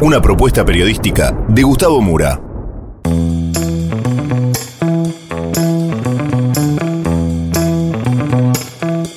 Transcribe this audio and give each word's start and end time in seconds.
Una 0.00 0.20
propuesta 0.20 0.64
periodística 0.64 1.30
de 1.46 1.62
Gustavo 1.62 2.00
Mura. 2.00 2.40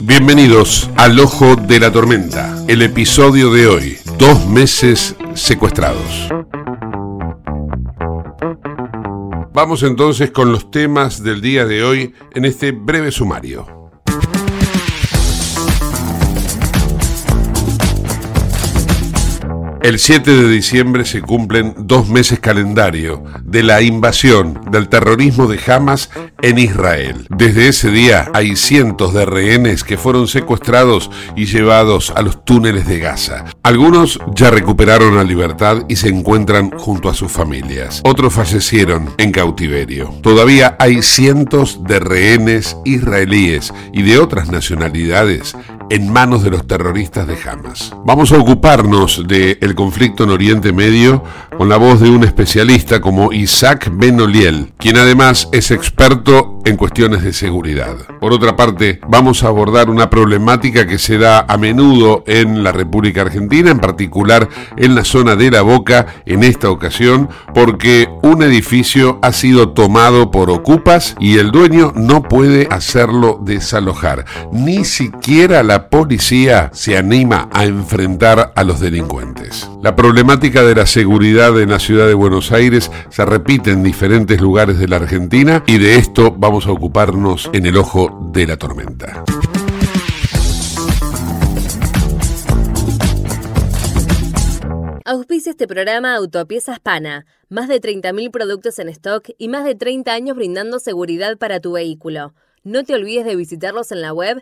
Bienvenidos 0.01 0.91
al 0.97 1.19
Ojo 1.19 1.55
de 1.55 1.79
la 1.79 1.91
Tormenta, 1.91 2.63
el 2.67 2.83
episodio 2.83 3.51
de 3.51 3.65
hoy, 3.65 3.97
dos 4.19 4.45
meses 4.45 5.15
secuestrados. 5.33 6.29
Vamos 9.51 9.81
entonces 9.81 10.29
con 10.29 10.51
los 10.51 10.69
temas 10.69 11.23
del 11.23 11.41
día 11.41 11.65
de 11.65 11.83
hoy 11.83 12.13
en 12.35 12.45
este 12.45 12.71
breve 12.71 13.11
sumario. 13.11 13.84
El 19.85 19.99
7 19.99 20.31
de 20.31 20.49
diciembre 20.49 21.05
se 21.05 21.21
cumplen 21.21 21.75
dos 21.77 22.09
meses 22.09 22.39
calendario 22.39 23.23
de 23.43 23.61
la 23.61 23.83
invasión 23.83 24.59
del 24.71 24.89
terrorismo 24.89 25.45
de 25.45 25.59
Hamas 25.67 26.09
en 26.41 26.57
Israel. 26.57 27.27
Desde 27.29 27.67
ese 27.67 27.91
día 27.91 28.31
hay 28.33 28.55
cientos 28.55 29.13
de 29.13 29.27
rehenes 29.27 29.83
que 29.83 29.99
fueron 29.99 30.27
secuestrados 30.27 31.11
y 31.35 31.45
llevados 31.45 32.11
a 32.15 32.23
los 32.23 32.43
túneles 32.43 32.87
de 32.87 32.97
Gaza. 32.97 33.45
Algunos 33.61 34.19
ya 34.33 34.49
recuperaron 34.49 35.17
la 35.17 35.23
libertad 35.23 35.83
y 35.87 35.97
se 35.97 36.09
encuentran 36.09 36.71
junto 36.71 37.07
a 37.07 37.13
sus 37.13 37.31
familias. 37.31 38.01
Otros 38.05 38.33
fallecieron 38.33 39.13
en 39.19 39.31
cautiverio. 39.31 40.15
Todavía 40.23 40.75
hay 40.79 41.03
cientos 41.03 41.83
de 41.83 41.99
rehenes 41.99 42.75
israelíes 42.85 43.71
y 43.93 44.01
de 44.01 44.17
otras 44.17 44.49
nacionalidades 44.49 45.55
en 45.89 46.11
manos 46.11 46.43
de 46.43 46.51
los 46.51 46.67
terroristas 46.67 47.27
de 47.27 47.37
Hamas. 47.47 47.93
Vamos 48.05 48.31
a 48.31 48.37
ocuparnos 48.37 49.27
del 49.27 49.75
conflicto 49.75 50.23
en 50.23 50.31
Oriente 50.31 50.73
Medio 50.73 51.23
con 51.57 51.69
la 51.69 51.77
voz 51.77 52.01
de 52.01 52.09
un 52.09 52.23
especialista 52.23 53.01
como 53.01 53.31
Isaac 53.31 53.89
Benoliel, 53.91 54.73
quien 54.77 54.97
además 54.97 55.47
es 55.51 55.71
experto 55.71 56.59
en 56.65 56.77
cuestiones 56.77 57.23
de 57.23 57.31
seguridad. 57.31 57.95
Por 58.19 58.33
otra 58.33 58.55
parte, 58.55 58.99
vamos 59.07 59.43
a 59.43 59.47
abordar 59.47 59.89
una 59.89 60.09
problemática 60.09 60.87
que 60.87 60.97
se 60.97 61.17
da 61.17 61.45
a 61.47 61.57
menudo 61.57 62.23
en 62.27 62.63
la 62.63 62.71
República 62.71 63.21
Argentina, 63.21 63.71
en 63.71 63.79
particular 63.79 64.49
en 64.75 64.95
la 64.95 65.03
zona 65.03 65.35
de 65.35 65.51
La 65.51 65.61
Boca, 65.61 66.07
en 66.25 66.43
esta 66.43 66.69
ocasión, 66.69 67.29
porque 67.53 68.09
un 68.23 68.41
edificio 68.41 69.19
ha 69.21 69.31
sido 69.31 69.69
tomado 69.69 70.31
por 70.31 70.49
ocupas 70.49 71.15
y 71.19 71.37
el 71.37 71.51
dueño 71.51 71.93
no 71.95 72.23
puede 72.23 72.67
hacerlo 72.71 73.39
desalojar. 73.41 74.25
Ni 74.51 74.85
siquiera 74.85 75.61
la 75.63 75.74
la 75.75 75.89
policía 75.89 76.69
se 76.71 76.97
anima 76.97 77.49
a 77.51 77.65
enfrentar 77.65 78.53
a 78.55 78.63
los 78.63 78.79
delincuentes. 78.79 79.69
La 79.83 79.93
problemática 79.93 80.63
de 80.63 80.73
la 80.73 80.85
seguridad 80.85 81.59
en 81.59 81.71
la 81.71 81.79
ciudad 81.79 82.07
de 82.07 82.13
Buenos 82.13 82.53
Aires 82.53 82.89
se 83.09 83.25
repite 83.25 83.71
en 83.71 83.83
diferentes 83.83 84.39
lugares 84.39 84.79
de 84.79 84.87
la 84.87 84.95
Argentina 84.95 85.65
y 85.67 85.77
de 85.77 85.95
esto 85.95 86.31
vamos 86.31 86.65
a 86.67 86.71
ocuparnos 86.71 87.49
en 87.51 87.65
el 87.65 87.75
ojo 87.75 88.31
de 88.31 88.47
la 88.47 88.55
tormenta. 88.55 89.25
Auspicia 95.03 95.49
este 95.49 95.67
programa 95.67 96.15
Autopiezas 96.15 96.79
Pana. 96.79 97.25
Más 97.49 97.67
de 97.67 97.81
30.000 97.81 98.31
productos 98.31 98.79
en 98.79 98.87
stock 98.87 99.29
y 99.37 99.49
más 99.49 99.65
de 99.65 99.75
30 99.75 100.13
años 100.13 100.37
brindando 100.37 100.79
seguridad 100.79 101.37
para 101.37 101.59
tu 101.59 101.73
vehículo. 101.73 102.33
No 102.65 102.83
te 102.83 102.95
olvides 102.95 103.25
de 103.25 103.35
visitarlos 103.35 103.91
en 103.91 104.01
la 104.01 104.11
web 104.11 104.41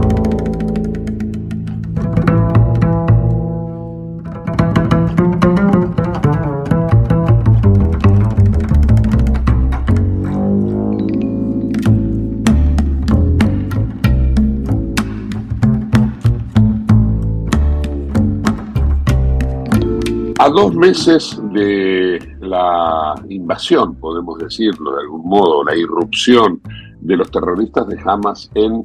A 20.43 20.49
dos 20.49 20.73
meses 20.73 21.39
de 21.53 22.17
la 22.39 23.13
invasión, 23.29 23.93
podemos 23.97 24.39
decirlo 24.39 24.95
de 24.95 25.01
algún 25.01 25.29
modo, 25.29 25.63
la 25.63 25.75
irrupción 25.75 26.59
de 26.99 27.15
los 27.15 27.29
terroristas 27.29 27.87
de 27.87 27.99
Hamas 28.03 28.49
en 28.55 28.81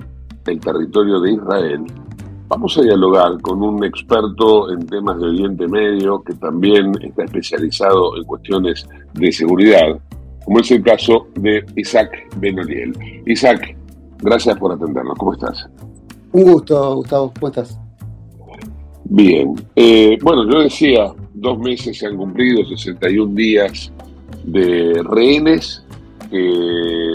el 0.49 0.61
territorio 0.61 1.19
de 1.19 1.33
Israel, 1.33 1.83
vamos 2.49 2.77
a 2.77 2.83
dialogar 2.83 3.41
con 3.41 3.63
un 3.63 3.83
experto 3.85 4.71
en 4.71 4.85
temas 4.85 5.19
de 5.19 5.29
Oriente 5.29 5.67
Medio 5.67 6.23
que 6.23 6.35
también 6.35 6.93
está 7.01 7.25
especializado 7.25 8.19
en 8.19 8.25
cuestiones 8.25 8.87
de 9.15 9.33
seguridad, 9.33 9.99
como 10.45 10.61
es 10.61 10.71
el 10.71 10.83
caso 10.83 11.29
de 11.37 11.65
Isaac 11.77 12.11
Benoliel. 12.37 12.93
Isaac, 13.25 13.75
gracias 14.19 14.59
por 14.59 14.73
atendernos. 14.73 15.17
¿Cómo 15.17 15.33
estás? 15.33 15.67
Un 16.33 16.53
gusto, 16.53 16.97
Gustavo. 16.97 17.33
¿Cómo 17.41 17.49
estás? 17.49 17.81
Bien. 19.05 19.55
Eh, 19.75 20.19
bueno, 20.21 20.45
yo 20.51 20.61
decía, 20.61 21.15
dos 21.37 21.59
meses 21.59 21.99
se 21.99 22.07
han 22.07 22.17
cumplido, 22.17 22.65
61 22.65 23.35
días 23.35 23.93
de 24.45 25.03
rehenes 25.05 25.85
que, 26.31 27.13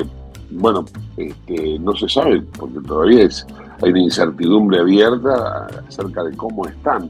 bueno, 0.52 0.86
este, 1.18 1.80
no 1.80 1.96
se 1.96 2.08
sabe, 2.08 2.42
porque 2.58 2.80
todavía 2.88 3.28
hay 3.82 3.90
una 3.90 4.00
incertidumbre 4.00 4.80
abierta 4.80 5.68
acerca 5.88 6.24
de 6.24 6.36
cómo 6.38 6.68
están. 6.68 7.10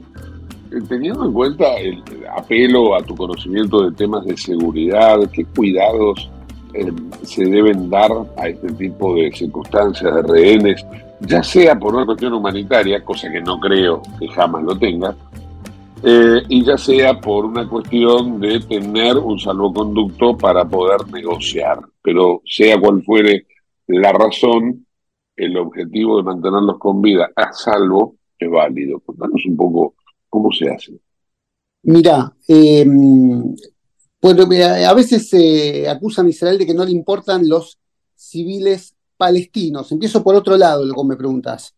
Eh, 0.70 0.80
teniendo 0.88 1.26
en 1.26 1.32
cuenta 1.32 1.76
el 1.76 2.02
apelo 2.34 2.94
a 2.96 3.02
tu 3.02 3.14
conocimiento 3.14 3.82
de 3.82 3.96
temas 3.96 4.24
de 4.24 4.36
seguridad, 4.36 5.18
qué 5.32 5.44
cuidados 5.44 6.30
eh, 6.72 6.90
se 7.22 7.44
deben 7.44 7.90
dar 7.90 8.10
a 8.38 8.48
este 8.48 8.72
tipo 8.72 9.14
de 9.14 9.30
circunstancias 9.32 10.14
de 10.14 10.22
rehenes, 10.22 10.86
ya 11.20 11.42
sea 11.42 11.78
por 11.78 11.94
una 11.94 12.06
cuestión 12.06 12.32
humanitaria, 12.32 13.04
cosa 13.04 13.30
que 13.30 13.40
no 13.42 13.60
creo 13.60 14.00
que 14.18 14.28
jamás 14.28 14.64
lo 14.64 14.76
tenga, 14.78 15.14
eh, 16.02 16.42
y 16.48 16.64
ya 16.64 16.76
sea 16.76 17.20
por 17.20 17.44
una 17.44 17.68
cuestión 17.68 18.40
de 18.40 18.60
tener 18.60 19.16
un 19.16 19.38
salvoconducto 19.38 20.36
para 20.36 20.64
poder 20.64 21.08
negociar. 21.12 21.78
Pero 22.02 22.42
sea 22.44 22.80
cual 22.80 23.02
fuere 23.02 23.46
la 23.86 24.12
razón, 24.12 24.86
el 25.36 25.56
objetivo 25.56 26.16
de 26.16 26.24
mantenerlos 26.24 26.78
con 26.78 27.00
vida 27.00 27.30
a 27.34 27.52
salvo 27.52 28.16
es 28.38 28.50
válido. 28.50 29.00
Contanos 29.00 29.42
un 29.46 29.56
poco 29.56 29.94
cómo 30.28 30.50
se 30.52 30.70
hace. 30.70 30.92
Mira, 31.84 32.34
eh, 32.48 32.86
a 34.86 34.94
veces 34.94 35.28
se 35.28 35.88
acusan 35.88 36.26
a 36.26 36.30
Israel 36.30 36.58
de 36.58 36.66
que 36.66 36.74
no 36.74 36.84
le 36.84 36.92
importan 36.92 37.48
los 37.48 37.78
civiles 38.14 38.94
palestinos. 39.16 39.90
Empiezo 39.90 40.22
por 40.22 40.34
otro 40.34 40.56
lado, 40.56 40.84
lo 40.84 40.94
que 40.94 41.04
me 41.04 41.16
preguntas. 41.16 41.74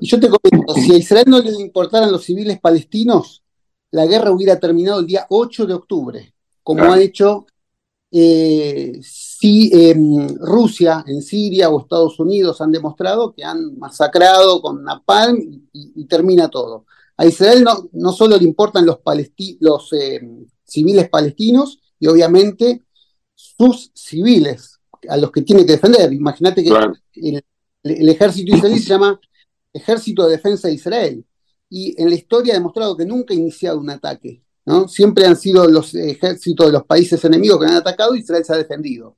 Y 0.00 0.06
yo 0.06 0.20
te 0.20 0.28
comento, 0.28 0.74
si 0.74 0.92
a 0.92 0.96
Israel 0.96 1.24
no 1.28 1.40
le 1.40 1.50
importaran 1.52 2.12
los 2.12 2.24
civiles 2.24 2.60
palestinos, 2.60 3.42
la 3.90 4.06
guerra 4.06 4.30
hubiera 4.30 4.58
terminado 4.58 5.00
el 5.00 5.06
día 5.06 5.26
8 5.28 5.66
de 5.66 5.74
octubre, 5.74 6.34
como 6.62 6.84
ha 6.84 7.00
hecho 7.00 7.46
eh, 8.10 8.98
si 9.02 9.70
em, 9.72 10.28
Rusia 10.40 11.04
en 11.06 11.20
Siria 11.20 11.68
o 11.68 11.80
Estados 11.80 12.18
Unidos 12.18 12.60
han 12.60 12.72
demostrado 12.72 13.34
que 13.34 13.44
han 13.44 13.78
masacrado 13.78 14.62
con 14.62 14.82
Napalm 14.82 15.38
y, 15.72 16.04
termina 16.06 16.48
todo. 16.48 16.86
A 17.16 17.26
Israel 17.26 17.64
no, 17.64 17.88
no 17.92 18.12
solo 18.12 18.36
le 18.36 18.44
importan 18.44 18.86
los, 18.86 18.98
los 19.60 19.92
em, 19.92 20.46
civiles 20.64 21.08
palestinos 21.08 21.80
y 21.98 22.06
obviamente 22.06 22.84
sus 23.34 23.90
civiles, 23.94 24.80
a 25.08 25.16
los 25.16 25.30
que 25.30 25.42
tiene 25.42 25.64
que 25.64 25.72
defender. 25.72 26.12
Imagínate 26.12 26.64
que 26.64 26.70
el, 27.82 28.08
ejército 28.08 28.56
israelí 28.56 28.78
se 28.78 28.88
llama 28.88 29.18
Ejército 29.72 30.26
de 30.26 30.36
Defensa 30.36 30.68
de 30.68 30.74
Israel 30.74 31.24
y 31.70 32.00
en 32.00 32.08
la 32.08 32.14
historia 32.14 32.54
ha 32.54 32.56
demostrado 32.58 32.96
que 32.96 33.04
nunca 33.04 33.34
ha 33.34 33.36
iniciado 33.36 33.78
un 33.78 33.90
ataque. 33.90 34.42
¿no? 34.64 34.88
Siempre 34.88 35.26
han 35.26 35.36
sido 35.36 35.66
los 35.68 35.94
ejércitos 35.94 36.66
de 36.66 36.72
los 36.72 36.84
países 36.84 37.24
enemigos 37.24 37.58
que 37.60 37.66
han 37.66 37.76
atacado 37.76 38.14
y 38.14 38.20
Israel 38.20 38.44
se 38.44 38.52
ha 38.52 38.58
defendido. 38.58 39.16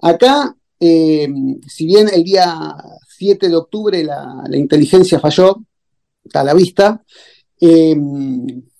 Acá, 0.00 0.56
eh, 0.78 1.28
si 1.66 1.86
bien 1.86 2.08
el 2.12 2.22
día 2.22 2.74
7 3.08 3.48
de 3.48 3.56
octubre 3.56 4.04
la, 4.04 4.44
inteligencia 4.52 5.18
falló, 5.18 5.64
a 6.32 6.44
la 6.44 6.54
vista, 6.54 7.02
eh, 7.60 7.96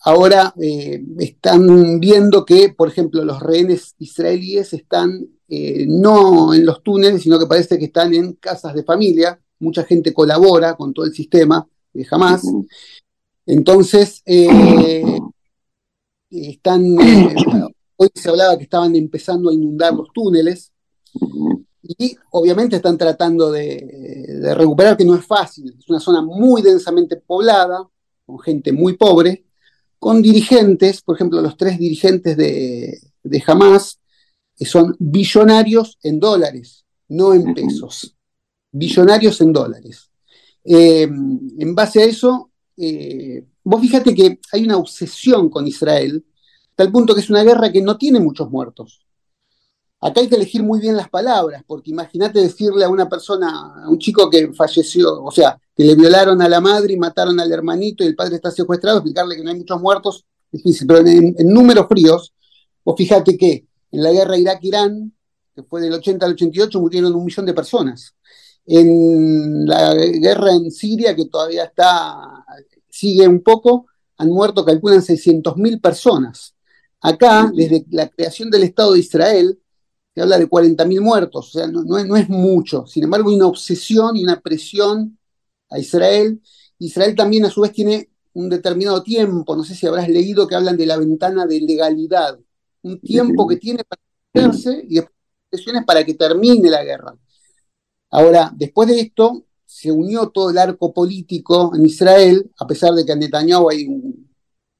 ahora 0.03 0.55
eh, 0.61 1.03
están 1.19 1.99
viendo 1.99 2.44
que, 2.44 2.69
por 2.69 2.89
ejemplo, 2.89 3.25
los 3.25 3.41
rehenes 3.41 3.94
israelíes 3.99 4.73
están 4.73 5.29
no 5.87 6.53
en 6.53 6.67
los 6.67 6.83
túneles, 6.83 7.23
sino 7.23 7.39
que 7.39 7.47
parece 7.47 7.79
que 7.79 7.87
están 7.87 8.12
en 8.12 8.35
casas 8.35 8.75
de 8.75 8.85
familia. 8.85 9.41
Mucha 9.58 9.84
gente 9.84 10.12
colabora 10.12 10.75
con 10.75 10.93
todo 10.93 11.05
el 11.06 11.12
sistema 11.12 11.66
de 11.93 12.06
Hamas. 12.10 12.43
Entonces, 13.46 14.22
están, 16.31 16.84
hoy 17.96 18.08
se 18.14 18.28
hablaba 18.28 18.56
que 18.56 18.64
estaban 18.64 18.94
empezando 18.94 19.50
a 19.50 19.55
inundar 19.55 19.94
los 19.94 20.08
túneles. 20.12 20.72
Y 21.82 22.16
obviamente 22.32 22.76
están 22.76 22.99
tratando 22.99 23.50
de, 23.50 24.55
recuperar, 24.55 24.96
que 24.96 25.05
no 25.05 25.14
es 25.14 25.25
fácil. 25.25 25.75
Es 25.78 25.88
una 25.88 26.00
zona 26.00 26.22
muy 26.22 26.60
densamente 26.60 27.16
poblada, 27.16 27.88
con 28.26 28.38
gente 28.40 28.72
muy 28.72 28.96
pobre, 28.96 29.46
con 29.99 30.20
dirigentes, 30.20 31.00
por 31.00 31.16
ejemplo, 31.16 31.40
los 31.40 31.56
tres 31.56 31.78
dirigentes 31.78 32.37
de, 32.37 33.00
de 33.22 33.43
Hamas, 33.46 34.00
que 34.55 34.66
son 34.66 34.94
billonarios 34.99 35.99
en 36.02 36.20
dólares, 36.20 36.84
no 37.08 37.32
en 37.32 37.55
pesos. 37.55 38.18
Billonarios 38.70 39.41
en 39.41 39.53
dólares. 39.53 40.11
Eh, 40.65 41.03
en 41.03 41.75
base 41.75 42.03
a 42.03 42.05
eso, 42.05 42.50
eh, 42.76 43.44
vos 43.65 43.81
fíjate 43.81 44.15
que 44.15 44.38
hay 44.53 44.65
una 44.65 44.76
obsesión 44.76 45.49
con 45.49 45.67
Israel, 45.67 46.25
tal 46.75 46.93
punto 46.93 47.15
que 47.15 47.20
es 47.20 47.31
una 47.31 47.43
guerra 47.43 47.73
que 47.73 47.82
no 47.82 47.97
tiene 47.97 48.20
muchos 48.20 48.50
muertos. 48.50 49.05
Acá 50.00 50.20
hay 50.20 50.29
que 50.29 50.37
elegir 50.37 50.62
muy 50.62 50.79
bien 50.79 50.97
las 50.97 51.09
palabras, 51.09 51.65
porque 51.67 51.91
imagínate 51.91 52.38
decirle 52.38 52.85
a 52.85 52.88
una 52.88 53.09
persona, 53.09 53.82
a 53.85 53.88
un 53.88 53.99
chico 53.99 54.31
que 54.31 54.53
falleció, 54.53 55.25
o 55.25 55.31
sea, 55.32 55.61
que 55.75 55.82
le 55.82 55.97
violaron 55.97 56.41
a 56.41 56.49
la 56.49 56.61
madre 56.61 56.93
y 56.93 56.97
mataron 56.97 57.41
al 57.41 57.50
hermanito 57.50 58.05
y 58.05 58.06
el 58.06 58.15
padre 58.15 58.37
está 58.37 58.53
secuestrado, 58.53 58.99
explicarle 58.99 59.35
que 59.35 59.43
no 59.43 59.50
hay 59.50 59.56
muchos 59.56 59.81
muertos, 59.81 60.25
es 60.53 60.62
difícil, 60.62 60.87
pero 60.87 61.00
en, 61.05 61.35
números 61.49 61.87
fríos, 61.88 62.32
o 62.85 62.97
fíjate 62.97 63.37
que 63.37 63.67
en 63.91 64.03
la 64.03 64.12
guerra 64.12 64.38
Irak-Irán, 64.38 65.12
que 65.55 65.65
fue 65.65 65.81
del 65.81 65.94
80 65.94 66.25
al 66.25 66.32
88, 66.32 66.81
murieron 66.81 67.15
un 67.15 67.25
millón 67.25 67.47
de 67.47 67.55
personas. 67.55 68.15
En 68.70 69.67
la 69.67 69.94
guerra 69.94 70.53
en 70.53 70.70
Siria, 70.70 71.17
que 71.17 71.25
todavía 71.26 71.65
está, 71.65 72.44
sigue 72.88 73.26
un 73.26 73.43
poco, 73.43 73.87
han 74.19 74.29
muerto, 74.29 74.65
calculan 74.65 75.00
600.000 75.00 75.81
personas. 75.81 76.55
Acá, 77.00 77.50
desde 77.55 77.87
la 77.91 78.09
creación 78.09 78.50
del 78.50 78.65
Estado 78.65 78.93
de 78.93 78.99
Israel, 78.99 79.59
habla 80.20 80.38
de 80.38 80.49
40.000 80.49 81.00
muertos, 81.00 81.49
o 81.49 81.59
sea, 81.59 81.67
no, 81.67 82.17
es, 82.17 82.29
mucho. 82.29 82.87
Sin 82.87 83.05
embargo, 83.05 83.31
hay 83.31 83.37
una 83.37 83.47
obsesión 83.47 84.17
y 84.17 84.25
una 84.25 84.41
presión 84.41 85.19
a 85.70 85.79
Israel. 85.79 86.41
Israel 86.79 87.15
también 87.15 87.44
a 87.44 87.50
su 87.50 87.61
vez 87.61 87.73
tiene 87.73 88.11
un 88.32 88.49
determinado 88.49 89.03
tiempo, 89.03 89.56
no 89.56 89.65
sé 89.65 89.75
si 89.75 89.87
habrás 89.87 90.09
leído 90.09 90.47
que 90.47 90.55
hablan 90.55 90.76
de 90.76 90.87
la 90.87 90.97
ventana 90.97 91.44
de 91.47 91.61
legalidad, 91.61 92.38
un 92.82 93.00
tiempo 93.00 93.49
que 93.49 93.56
tiene 93.56 93.82
para 93.85 94.00
hacerse 94.32 94.85
y 94.88 94.97
después 94.97 95.15
presiones 95.50 95.85
para 95.85 96.05
que 96.05 96.15
termine 96.15 96.70
la 96.70 96.85
guerra. 96.85 97.15
Ahora, 98.10 98.52
después 98.55 98.88
de 98.88 99.00
esto, 99.00 99.44
se 99.64 99.93
unió 99.93 100.31
todo 100.31 100.50
el 100.50 100.58
arco 100.58 100.93
político 100.93 101.72
en 101.75 101.84
Israel, 101.87 102.50
a 102.58 102.66
pesar 102.66 102.94
de 102.94 103.05
que 103.05 103.12
en 103.12 103.19
Netanyahu 103.20 103.69
hay 103.70 103.87
un 103.87 104.28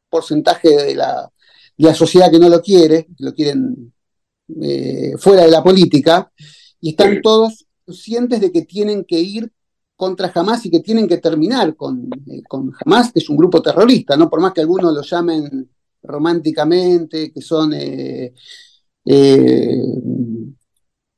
porcentaje 0.09 0.69
de 0.71 0.95
la, 0.95 1.31
de 1.77 1.87
la 1.87 1.95
sociedad 1.95 2.31
que 2.31 2.39
no 2.39 2.49
lo 2.49 2.63
quiere, 2.63 3.09
lo 3.19 3.35
quieren 3.35 3.93
eh, 4.63 5.13
fuera 5.19 5.43
de 5.43 5.51
la 5.51 5.63
política, 5.63 6.33
y 6.81 6.91
están 6.91 7.21
todos 7.21 7.67
conscientes 7.85 8.41
de 8.41 8.51
que 8.51 8.63
tienen 8.63 9.05
que 9.05 9.21
ir 9.21 9.53
contra 9.95 10.33
Hamas 10.35 10.65
y 10.65 10.71
que 10.71 10.81
tienen 10.81 11.07
que 11.09 11.19
terminar 11.19 11.77
con, 11.77 12.09
eh, 12.27 12.43
con 12.49 12.73
Hamas, 12.81 13.13
que 13.13 13.19
es 13.19 13.29
un 13.29 13.37
grupo 13.37 13.61
terrorista, 13.61 14.17
¿no? 14.17 14.31
Por 14.31 14.41
más 14.41 14.53
que 14.53 14.61
algunos 14.63 14.95
lo 14.95 15.03
llamen 15.03 15.69
románticamente, 16.03 17.33
que 17.33 17.43
son, 17.43 17.73
eh, 17.75 18.33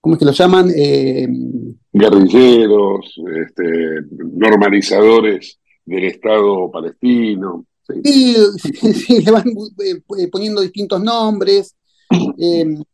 ¿cómo 0.01 0.15
es 0.15 0.19
que 0.19 0.25
lo 0.25 0.33
llaman? 0.33 0.69
Guerrilleros, 1.93 3.21
este, 3.47 3.63
normalizadores 4.33 5.59
del 5.85 6.05
Estado 6.05 6.71
palestino. 6.71 7.67
Sí, 8.05 8.37
sí, 8.95 9.23
le 9.23 9.31
van 9.31 9.45
poniendo 10.31 10.61
distintos 10.61 11.03
nombres. 11.03 11.77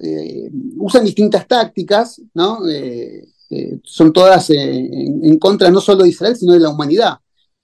Eh, 0.00 0.48
usan 0.76 1.04
distintas 1.04 1.46
tácticas, 1.48 2.22
¿no? 2.32 2.68
Eh, 2.68 3.26
eh, 3.50 3.80
son 3.82 4.12
todas 4.12 4.50
en, 4.50 5.38
contra 5.38 5.70
no 5.70 5.80
solo 5.80 6.04
de 6.04 6.10
Israel, 6.10 6.36
sino 6.36 6.52
de 6.52 6.60
la 6.60 6.68
humanidad. 6.68 7.14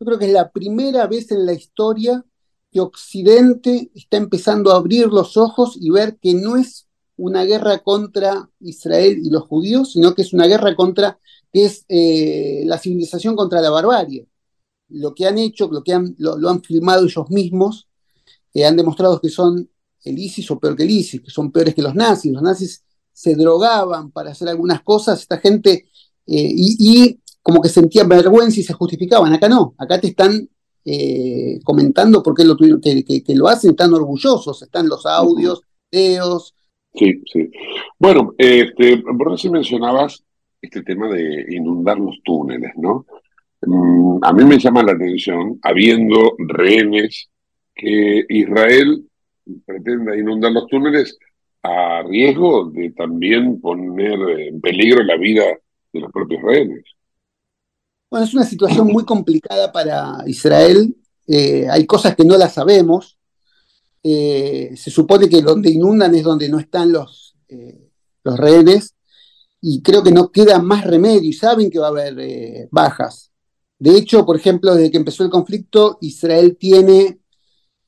Yo 0.00 0.06
creo 0.06 0.18
que 0.18 0.26
es 0.26 0.32
la 0.32 0.50
primera 0.50 1.06
vez 1.06 1.30
en 1.30 1.46
la 1.46 1.52
historia 1.52 2.24
que 2.72 2.80
Occidente 2.80 3.90
está 3.94 4.16
empezando 4.16 4.72
a 4.72 4.76
abrir 4.76 5.06
los 5.06 5.36
ojos 5.36 5.76
y 5.80 5.90
ver 5.90 6.16
que 6.20 6.34
no 6.34 6.56
es 6.56 6.88
una 7.16 7.44
guerra 7.44 7.78
contra 7.78 8.48
Israel 8.60 9.18
y 9.22 9.30
los 9.30 9.44
judíos, 9.44 9.92
sino 9.92 10.14
que 10.14 10.22
es 10.22 10.32
una 10.32 10.46
guerra 10.46 10.74
contra, 10.74 11.18
que 11.52 11.64
es 11.66 11.84
la 12.66 12.78
civilización 12.78 13.36
contra 13.36 13.60
la 13.60 13.70
barbarie. 13.70 14.26
Lo 14.88 15.14
que 15.14 15.26
han 15.26 15.38
hecho, 15.38 15.68
lo 15.70 15.82
que 15.82 15.92
han, 15.92 16.14
lo, 16.18 16.48
han 16.48 16.62
filmado 16.62 17.04
ellos 17.04 17.30
mismos, 17.30 17.88
han 18.64 18.76
demostrado 18.76 19.20
que 19.20 19.28
son 19.28 19.68
el 20.04 20.18
ISIS 20.18 20.50
o 20.50 20.58
peor 20.58 20.76
que 20.76 20.82
el 20.82 20.90
ISIS, 20.90 21.20
que 21.22 21.30
son 21.30 21.50
peores 21.50 21.74
que 21.74 21.82
los 21.82 21.94
nazis. 21.94 22.32
Los 22.32 22.42
nazis 22.42 22.84
se 23.12 23.34
drogaban 23.34 24.10
para 24.10 24.32
hacer 24.32 24.48
algunas 24.48 24.82
cosas, 24.82 25.20
esta 25.20 25.38
gente, 25.38 25.86
eh, 26.26 26.52
y, 26.54 27.20
como 27.42 27.60
que 27.60 27.68
sentían 27.68 28.08
vergüenza 28.08 28.60
y 28.60 28.62
se 28.62 28.72
justificaban. 28.72 29.32
Acá 29.32 29.48
no, 29.48 29.74
acá 29.78 30.00
te 30.00 30.08
están 30.08 30.48
eh, 30.84 31.60
comentando 31.62 32.22
por 32.22 32.34
qué 32.34 32.44
lo, 32.44 32.56
que, 32.56 33.22
lo 33.28 33.48
hacen, 33.48 33.70
están 33.70 33.92
orgullosos, 33.92 34.62
están 34.62 34.88
los 34.88 35.06
audios, 35.06 35.60
videos. 35.90 36.54
Sí, 36.94 37.22
sí. 37.32 37.50
Bueno, 37.98 38.34
este, 38.38 38.98
por 38.98 39.34
eso 39.34 39.50
mencionabas 39.50 40.22
este 40.62 40.82
tema 40.82 41.08
de 41.08 41.44
inundar 41.48 41.98
los 41.98 42.20
túneles, 42.22 42.72
¿no? 42.76 43.04
Mm, 43.62 44.18
a 44.22 44.32
mí 44.32 44.44
me 44.44 44.58
llama 44.58 44.82
la 44.82 44.92
atención, 44.92 45.58
habiendo 45.62 46.34
rehenes, 46.38 47.28
que 47.74 48.24
Israel 48.28 49.04
pretenda 49.66 50.16
inundar 50.16 50.52
los 50.52 50.66
túneles 50.68 51.18
a 51.62 52.02
riesgo 52.02 52.70
de 52.70 52.90
también 52.90 53.60
poner 53.60 54.18
en 54.38 54.60
peligro 54.60 55.02
la 55.02 55.16
vida 55.16 55.44
de 55.92 56.00
los 56.00 56.12
propios 56.12 56.42
rehenes. 56.42 56.84
Bueno, 58.10 58.26
es 58.26 58.34
una 58.34 58.44
situación 58.44 58.86
muy 58.86 59.04
complicada 59.04 59.72
para 59.72 60.18
Israel. 60.26 60.94
Eh, 61.26 61.66
hay 61.68 61.86
cosas 61.86 62.14
que 62.14 62.24
no 62.24 62.36
las 62.36 62.54
sabemos. 62.54 63.13
Eh, 64.06 64.74
se 64.76 64.90
supone 64.90 65.30
que 65.30 65.40
donde 65.40 65.70
inundan 65.70 66.14
es 66.14 66.22
donde 66.22 66.46
no 66.50 66.58
están 66.58 66.92
los, 66.92 67.34
eh, 67.48 67.90
los 68.22 68.38
rehenes, 68.38 68.94
y 69.62 69.80
creo 69.80 70.02
que 70.02 70.12
no 70.12 70.30
queda 70.30 70.58
más 70.58 70.84
remedio 70.84 71.22
y 71.26 71.32
saben 71.32 71.70
que 71.70 71.78
va 71.78 71.86
a 71.86 71.90
haber 71.90 72.20
eh, 72.20 72.68
bajas. 72.70 73.32
De 73.78 73.96
hecho, 73.96 74.26
por 74.26 74.36
ejemplo, 74.36 74.74
desde 74.74 74.90
que 74.90 74.98
empezó 74.98 75.24
el 75.24 75.30
conflicto, 75.30 75.96
Israel 76.02 76.56
tiene 76.58 77.18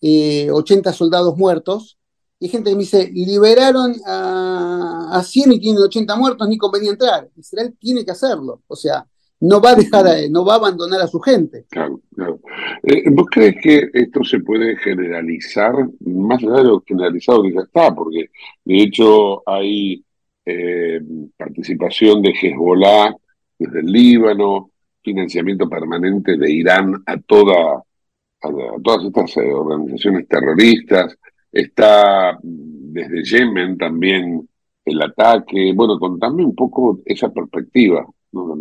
80 0.01 0.93
soldados 0.93 1.37
muertos, 1.37 1.99
y 2.39 2.47
hay 2.47 2.51
gente 2.51 2.71
que 2.71 2.77
me 2.77 2.83
dice, 2.83 3.11
liberaron 3.13 3.95
a, 4.07 5.11
a 5.13 5.23
100 5.23 5.53
y 5.53 5.61
tienen 5.61 5.83
80 5.83 6.17
muertos, 6.17 6.49
ni 6.49 6.57
convenía 6.57 6.91
entrar. 6.91 7.31
Israel 7.37 7.77
tiene 7.79 8.05
que 8.05 8.13
hacerlo. 8.13 8.63
O 8.67 8.77
sea, 8.77 9.07
no 9.41 9.61
va 9.61 9.71
a 9.71 9.75
dejar, 9.75 10.05
no 10.31 10.45
va 10.45 10.55
a 10.55 10.57
abandonar 10.57 11.01
a 11.01 11.07
su 11.07 11.21
gente. 11.21 11.67
Claro, 11.69 12.01
claro. 12.15 12.41
Eh, 12.83 13.05
¿Vos 13.11 13.27
crees 13.31 13.57
que 13.63 13.91
esto 13.93 14.25
se 14.25 14.41
puede 14.41 14.77
generalizar, 14.77 15.75
más 16.01 16.43
allá 16.43 16.57
de 16.57 16.65
lo 16.65 16.83
generalizado 16.87 17.43
que 17.43 17.53
ya 17.53 17.61
está? 17.61 17.95
Porque 17.95 18.31
de 18.65 18.83
hecho 18.83 19.43
hay 19.49 20.03
eh, 20.45 21.01
participación 21.37 22.23
de 22.23 22.31
Hezbollah 22.31 23.15
desde 23.59 23.81
el 23.81 23.87
Líbano, 23.87 24.71
financiamiento 25.03 25.69
permanente 25.69 26.37
de 26.37 26.51
Irán 26.51 27.03
a, 27.07 27.17
toda, 27.19 27.77
a, 27.77 28.49
todas 28.83 29.05
estas 29.05 29.37
eh, 29.37 29.53
organizaciones 29.53 30.27
terroristas, 30.29 31.17
está 31.53 32.39
desde 32.43 33.23
Yemen 33.23 33.77
también 33.79 34.49
el 34.85 35.03
ataque, 35.03 35.73
bueno, 35.75 35.99
contame 35.99 36.45
un 36.45 36.55
poco 36.55 37.01
esa 37.05 37.29
perspectiva, 37.31 38.07
¿no? 38.33 38.55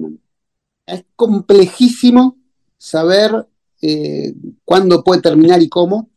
Es 0.86 1.06
complejísimo 1.16 2.38
saber 2.78 3.48
eh, 3.82 4.34
cuándo 4.64 5.04
puede 5.04 5.22
terminar 5.22 5.62
y 5.62 5.70
cómo. 5.70 6.10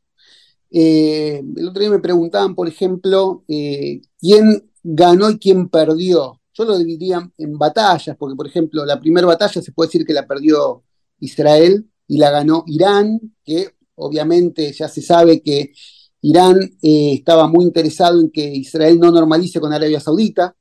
Eh, 0.71 1.43
el 1.57 1.69
otro 1.69 1.81
día 1.81 1.91
me 1.91 1.99
preguntaban, 1.99 2.55
por 2.55 2.69
ejemplo, 2.69 3.45
eh, 3.49 4.03
quién 4.19 4.71
ganó 4.83 5.31
y 5.31 5.39
quién 5.39 5.69
perdió. 5.69 6.41
Yo 6.53 6.65
lo 6.65 6.79
dividiría 6.79 7.31
en 7.39 7.59
batallas, 7.59 8.17
porque, 8.19 8.37
por 8.37 8.47
ejemplo, 8.47 8.85
la 8.85 9.01
primera 9.01 9.27
batalla 9.27 9.63
se 9.63 9.73
puede 9.73 9.89
decir 9.89 10.05
que 10.05 10.13
la 10.13 10.27
perdió 10.27 10.83
Israel 11.21 11.89
y 12.07 12.19
la 12.19 12.31
ganó 12.31 12.65
Irán, 12.67 13.21
que 13.45 13.75
obviamente 13.95 14.73
ya 14.73 14.89
se 14.89 15.03
sabe 15.03 15.43
que 15.43 15.73
Irán 16.21 16.59
estaba 16.83 17.47
muy 17.47 17.65
interesado 17.65 18.21
en 18.21 18.31
que 18.31 18.45
Israel 18.45 18.99
no 18.99 19.13
normalice 19.13 19.61
con 19.61 19.73
Arabia 19.73 20.01
Saudita, 20.01 20.57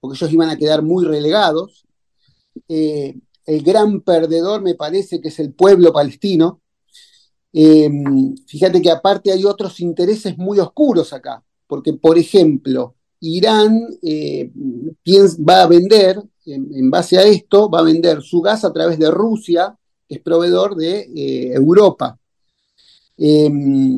porque 0.00 0.16
ellos 0.16 0.32
iban 0.32 0.50
a 0.50 0.56
quedar 0.56 0.82
muy 0.82 1.04
relegados 1.04 1.84
el 3.46 3.62
gran 3.62 4.00
perdedor 4.00 4.62
me 4.62 4.74
parece 4.74 5.20
que 5.20 5.28
es 5.28 5.38
el 5.38 5.52
pueblo 5.52 5.92
palestino. 5.92 6.60
Eh, 7.52 7.90
fíjate 8.46 8.82
que 8.82 8.90
aparte 8.90 9.30
hay 9.30 9.44
otros 9.44 9.80
intereses 9.80 10.36
muy 10.38 10.58
oscuros 10.58 11.12
acá, 11.12 11.42
porque 11.66 11.92
por 11.92 12.18
ejemplo, 12.18 12.96
Irán 13.20 13.86
eh, 14.02 14.50
va 15.48 15.62
a 15.62 15.66
vender, 15.66 16.20
en, 16.46 16.90
base 16.90 17.18
a 17.18 17.22
esto, 17.22 17.70
va 17.70 17.80
a 17.80 17.84
vender 17.84 18.22
su 18.22 18.40
gas 18.40 18.64
a 18.64 18.72
través 18.72 18.98
de 18.98 19.10
Rusia, 19.10 19.76
que 20.08 20.16
es 20.16 20.20
proveedor 20.20 20.74
de 20.74 21.00
eh, 21.14 21.52
Europa. 21.54 22.18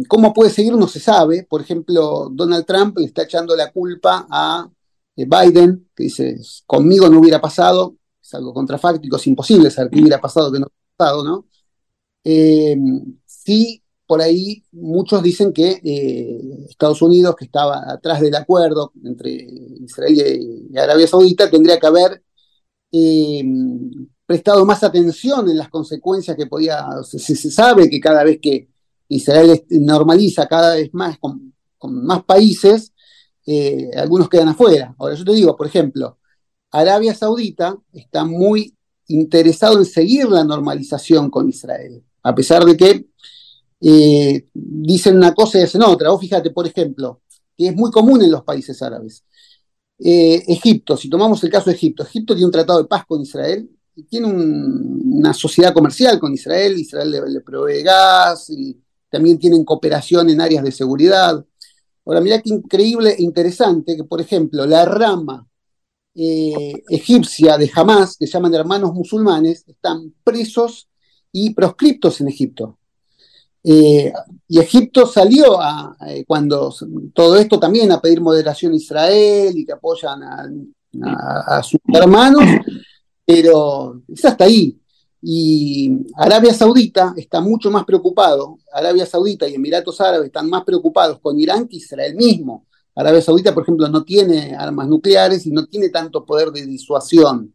¿Cómo 0.09 0.35
puede 0.35 0.51
seguir? 0.51 0.75
No 0.75 0.87
se 0.87 1.01
sabe. 1.01 1.47
Por 1.49 1.63
ejemplo, 1.63 2.29
Donald 2.31 2.67
Trump 2.67 2.99
está 2.99 3.23
echando 3.23 3.57
la 3.57 3.73
culpa 3.73 4.27
a 4.31 4.71
Biden, 5.17 5.89
que 5.97 6.05
dice, 6.05 6.37
conmigo 6.67 7.09
no 7.09 7.21
hubiera 7.21 7.41
pasado, 7.41 7.97
es 8.27 8.35
algo 8.35 8.53
contrafáctico, 8.53 9.17
es 9.17 9.27
imposible 9.27 9.71
saber 9.71 9.91
qué 9.91 10.01
hubiera 10.01 10.21
pasado, 10.21 10.53
que 10.53 10.59
no 10.59 10.67
hubiera 10.67 10.97
pasado, 10.97 11.25
¿no? 11.25 11.47
Eh, 12.25 12.77
sí, 13.25 13.83
por 14.07 14.21
ahí 14.21 14.65
muchos 14.73 15.23
dicen 15.23 15.53
que 15.53 15.81
eh, 15.85 16.67
Estados 16.69 17.03
Unidos, 17.03 17.37
que 17.37 17.45
estaba 17.45 17.85
atrás 17.89 18.21
del 18.21 18.35
acuerdo 18.35 18.93
entre 19.05 19.33
Israel 19.33 20.69
y, 20.73 20.77
Arabia 20.79 21.07
Saudita, 21.07 21.51
tendría 21.51 21.79
que 21.79 21.87
haber 21.87 22.23
eh, 22.93 23.45
prestado 24.27 24.65
más 24.67 24.83
atención 24.83 25.49
en 25.49 25.59
las 25.59 25.69
consecuencias 25.69 26.37
que 26.37 26.47
podía, 26.47 26.85
se, 27.05 27.37
sabe 27.37 27.89
que 27.89 28.01
cada 28.01 28.25
vez 28.25 28.39
que 28.41 28.69
Israel 29.09 29.65
normaliza 29.71 30.49
cada 30.49 30.75
vez 30.75 30.93
más 30.93 31.19
con 31.19 31.53
más 31.89 32.25
países, 32.25 32.93
algunos 33.97 34.29
quedan 34.29 34.49
afuera. 34.49 34.95
Ahora 34.99 35.15
yo 35.15 35.25
te 35.25 35.33
digo, 35.33 35.57
por 35.57 35.69
ejemplo, 35.69 36.19
Arabia 36.79 37.15
Saudita 37.15 37.77
está 37.93 38.25
muy 38.25 38.75
interesado 39.09 39.79
en 39.79 39.85
seguir 39.85 40.27
la 40.29 40.45
normalización 40.45 41.31
con 41.31 41.49
Israel, 41.49 42.03
a 42.23 42.35
pesar 42.35 42.65
de 42.65 42.77
que 42.77 43.07
eh, 43.81 44.47
dicen 44.53 45.17
una 45.17 45.35
cosa 45.35 45.59
y 45.59 45.63
hacen 45.63 45.83
otra. 45.83 46.13
O 46.13 46.19
fíjate, 46.19 46.51
por 46.51 46.67
ejemplo, 46.67 47.23
que 47.57 47.69
es 47.69 47.77
muy 47.77 47.91
común 47.91 48.23
en 48.23 48.31
los 48.31 48.43
países 48.43 48.83
árabes. 48.83 49.25
Eh, 49.99 50.45
Egipto, 50.49 50.97
si 50.97 51.09
tomamos 51.09 51.43
el 51.45 51.51
caso 51.51 51.71
de 51.71 51.77
Egipto, 51.77 52.03
Egipto 52.03 52.35
tiene 52.35 52.47
un 52.47 52.53
tratado 52.53 52.83
de 52.83 52.89
paz 52.89 53.07
con 53.07 53.23
Israel, 53.23 53.71
tiene 54.11 54.27
una 54.27 55.33
sociedad 55.33 55.73
comercial 55.73 56.19
con 56.19 56.35
Israel, 56.35 56.79
Israel 56.79 57.11
le, 57.11 57.41
provee 57.41 57.83
gas 57.83 58.51
y 58.51 58.79
también 59.09 59.39
tienen 59.39 59.65
cooperación 59.65 60.29
en 60.29 60.43
áreas 60.43 60.63
de 60.63 60.73
seguridad. 60.73 61.43
Ahora, 62.05 62.21
mira 62.21 62.43
qué 62.43 62.51
increíble 62.51 63.13
e 63.13 63.23
interesante 63.23 63.97
que, 63.97 64.05
por 64.05 64.21
ejemplo, 64.21 64.67
la 64.67 64.85
rama 64.85 65.47
eh, 66.19 66.83
egipcia 66.89 67.59
de 67.59 67.71
Hamas, 67.75 68.17
que 68.17 68.27
llaman 68.27 68.55
hermanos 68.55 68.95
musulmanes, 68.95 69.65
están 69.67 70.15
presos 70.25 70.89
y 71.31 71.53
proscriptos 71.53 72.23
en 72.23 72.29
Egipto. 72.29 72.79
Eh, 73.63 74.11
y 74.49 74.59
Egipto 74.59 75.07
salió 75.07 75.61
a, 75.61 75.95
eh, 76.09 76.25
cuando 76.27 76.75
todo 77.13 77.37
esto 77.37 77.61
también 77.61 77.93
a 77.93 78.01
pedir 78.01 78.23
moderación 78.23 78.73
a 78.73 78.77
Israel 78.77 79.59
y 79.59 79.67
que 79.67 79.73
apoyan 79.73 80.23
a, 80.23 81.63
sus 81.63 81.81
hermanos, 81.93 82.45
pero 83.27 84.01
es 84.09 84.25
hasta 84.25 84.45
ahí. 84.45 84.81
Y 85.21 85.91
Arabia 86.15 86.55
Saudita 86.55 87.13
está 87.17 87.43
mucho 87.43 87.71
más 87.71 87.85
preocupado, 87.85 88.59
Arabia 88.73 89.05
Saudita 89.05 89.47
y 89.47 89.55
Emiratos 89.55 90.01
Árabes 90.01 90.29
están 90.29 90.49
más 90.49 90.65
preocupados 90.65 91.19
con 91.21 91.39
Irán 91.39 91.69
que 91.69 91.77
Israel 91.77 92.15
mismo. 92.15 92.65
Arabia 92.97 93.21
Saudita, 93.21 93.53
por 93.53 93.63
ejemplo, 93.63 93.89
no 93.89 94.03
tiene 94.05 94.57
armas 94.57 94.89
nucleares 94.89 95.47
y 95.47 95.51
no 95.51 95.67
tiene 95.67 95.91
tanto 95.91 96.25
poder 96.25 96.51
de 96.51 96.65
disuasión. 96.65 97.55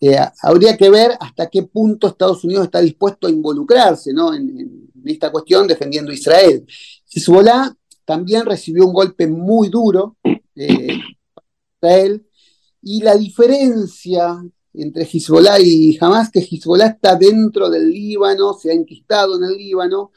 Eh, 0.00 0.16
habría 0.42 0.76
que 0.76 0.88
ver 0.90 1.12
hasta 1.18 1.48
qué 1.48 1.64
punto 1.64 2.06
Estados 2.06 2.44
Unidos 2.44 2.64
está 2.64 2.80
dispuesto 2.80 3.26
a 3.26 3.30
involucrarse 3.30 4.10
en, 4.10 4.90
esta 5.04 5.32
cuestión 5.32 5.66
defendiendo 5.66 6.12
a 6.12 6.14
Israel. 6.14 6.64
Hezbollah 7.12 7.74
también 8.04 8.46
recibió 8.46 8.86
un 8.86 8.92
golpe 8.92 9.26
muy 9.26 9.68
duro 9.68 10.16
eh, 10.54 10.98
Israel 11.76 12.24
y 12.80 13.02
la 13.02 13.16
diferencia 13.16 14.40
entre 14.72 15.04
Hezbollah 15.04 15.58
y 15.60 15.98
Hamas, 16.00 16.30
que 16.30 16.40
Hezbollah 16.40 16.86
está 16.86 17.16
dentro 17.16 17.70
del 17.70 17.90
Líbano, 17.90 18.54
se 18.54 18.70
ha 18.70 18.74
enquistado 18.74 19.36
en 19.36 19.44
el 19.44 19.56
Líbano, 19.56 20.12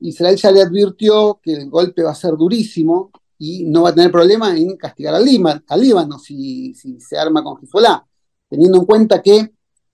Israel 0.00 0.36
ya 0.36 0.50
le 0.50 0.62
advirtió 0.62 1.40
que 1.42 1.52
el 1.52 1.70
golpe 1.70 2.02
va 2.02 2.12
a 2.12 2.14
ser 2.14 2.36
durísimo, 2.36 3.10
y 3.44 3.64
no 3.64 3.82
va 3.82 3.90
a 3.90 3.94
tener 3.94 4.10
problema 4.10 4.56
en 4.56 4.76
castigar 4.76 5.14
al, 5.14 5.24
Líbano, 5.24 6.18
si, 6.18 6.72
se 6.74 7.18
arma 7.18 7.44
con 7.44 7.58
Hezbollah, 7.62 8.02
teniendo 8.48 8.78
en 8.78 8.86
cuenta 8.86 9.20
que 9.20 9.52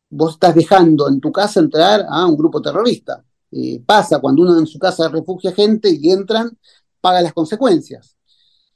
vos 0.08 0.34
estás 0.34 0.54
dejando 0.54 1.08
en 1.08 1.20
tu 1.20 1.32
casa 1.32 1.58
entrar 1.58 2.06
a 2.08 2.26
un 2.26 2.36
grupo 2.36 2.62
terrorista. 2.62 3.24
Eh, 3.50 3.82
pasa 3.84 4.20
cuando 4.20 4.42
uno 4.42 4.56
en 4.56 4.66
su 4.68 4.78
casa 4.78 5.08
refugia 5.08 5.52
gente 5.52 5.90
y 5.90 6.10
entran, 6.12 6.56
paga 7.00 7.20
las 7.22 7.32
consecuencias. 7.32 8.16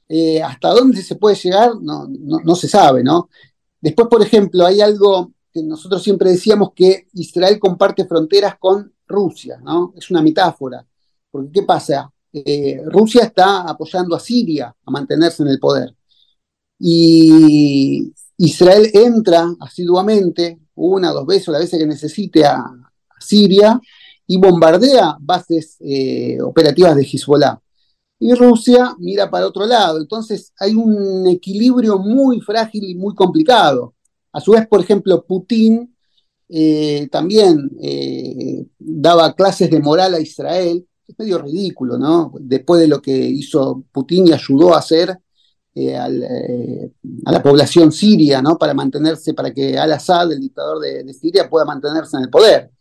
Eh, 0.09 0.43
hasta 0.43 0.69
dónde 0.71 1.01
se 1.01 1.15
puede 1.15 1.35
llegar 1.35 1.71
no, 1.81 2.07
no, 2.09 2.55
se 2.55 2.67
sabe, 2.67 3.01
¿no? 3.01 3.29
Después, 3.79 4.09
por 4.09 4.21
ejemplo, 4.21 4.65
hay 4.65 4.81
algo 4.81 5.31
que 5.53 5.63
nosotros 5.63 6.03
siempre 6.03 6.31
decíamos 6.31 6.71
que 6.75 7.07
Israel 7.13 7.59
comparte 7.59 8.05
fronteras 8.05 8.57
con 8.59 8.93
Rusia, 9.07 9.57
¿no? 9.63 9.93
Es 9.95 10.11
una 10.11 10.21
metáfora. 10.21 10.85
Porque, 11.31 11.51
¿qué 11.51 11.63
pasa? 11.63 12.11
Eh, 12.37 12.81
Rusia 12.87 13.23
está 13.23 13.61
apoyando 13.61 14.13
a 14.13 14.19
Siria 14.19 14.75
a 14.85 14.91
mantenerse 14.91 15.41
en 15.43 15.49
el 15.49 15.59
poder. 15.59 15.95
Y 16.77 18.11
Israel 18.37 18.89
entra 18.93 19.55
asiduamente, 19.61 20.59
una 20.75 21.11
dos 21.11 21.25
veces, 21.25 21.47
o 21.47 21.51
la 21.53 21.59
veces 21.59 21.79
que 21.79 21.87
necesite 21.87 22.45
a, 22.45 22.61
Siria, 23.17 23.79
y 24.27 24.37
bombardea 24.37 25.15
bases 25.19 25.77
eh, 25.79 26.37
operativas 26.41 26.95
de 26.97 27.03
Hezbollah. 27.03 27.57
Y 28.19 28.33
Rusia 28.33 28.93
mira 28.99 29.31
para 29.31 29.47
otro 29.47 29.65
lado. 29.65 29.99
Entonces 29.99 30.51
hay 30.59 30.75
un 30.75 31.25
equilibrio 31.27 31.97
muy 31.97 32.41
frágil 32.41 32.83
y 32.83 32.95
muy 32.95 33.15
complicado. 33.15 33.95
A 34.33 34.41
su 34.41 34.51
vez, 34.51 34.67
por 34.67 34.81
ejemplo, 34.81 35.25
Putin 35.25 35.95
eh, 36.49 37.07
también 37.09 37.71
daba 38.77 39.33
clases 39.33 39.69
de 39.71 39.79
moral 39.79 40.15
a 40.15 40.19
Israel 40.19 40.85
es 41.07 41.19
medio 41.19 41.37
ridículo, 41.39 41.97
¿no? 41.97 42.31
Después 42.39 42.81
de 42.81 42.87
lo 42.87 43.01
que 43.01 43.15
hizo 43.15 43.83
Putin 43.91 44.27
y 44.27 44.33
ayudó 44.33 44.73
a 44.73 44.79
hacer 44.79 45.19
eh, 45.73 45.97
eh, 45.97 46.91
a 47.25 47.31
la 47.31 47.43
población 47.43 47.91
siria, 47.91 48.41
¿no? 48.41 48.57
Para 48.57 48.73
mantenerse, 48.73 49.33
para 49.33 49.53
que 49.53 49.77
Al-Assad, 49.77 50.31
el 50.31 50.39
dictador 50.39 50.79
de, 50.79 51.13
Siria, 51.13 51.49
pueda 51.49 51.65
mantenerse 51.65 52.17
en 52.17 52.23
el 52.23 52.29
poder. 52.29 52.71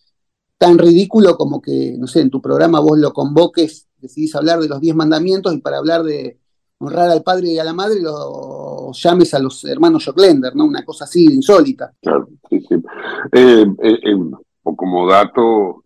Tan 0.58 0.78
ridículo 0.78 1.36
como 1.36 1.60
que, 1.60 1.96
no 1.98 2.06
sé, 2.06 2.20
en 2.20 2.30
tu 2.30 2.40
programa 2.40 2.80
vos 2.80 2.98
lo 2.98 3.12
convoques, 3.12 3.88
decidís 3.98 4.34
hablar 4.36 4.60
de 4.60 4.68
los 4.68 4.80
diez 4.80 4.94
mandamientos 4.94 5.52
y 5.54 5.58
para 5.58 5.78
hablar 5.78 6.04
de, 6.04 6.38
honrar 6.78 7.10
al 7.10 7.22
padre 7.22 7.48
y 7.48 7.58
a 7.58 7.64
la 7.64 7.72
madre, 7.72 8.00
los 8.00 9.00
llames 9.02 9.32
a 9.34 9.38
los 9.38 9.64
hermanos 9.64 10.04
Joclender, 10.04 10.54
¿no? 10.54 10.64
Una 10.64 10.84
cosa 10.84 11.04
así 11.04 11.24
insólita. 11.24 11.92
Claro, 12.00 12.28
sí, 12.48 12.60
sí. 12.60 12.74
Eh, 13.32 13.66
eh, 14.64 14.70
eh, 14.70 14.76
como 14.76 15.06
dato 15.08 15.84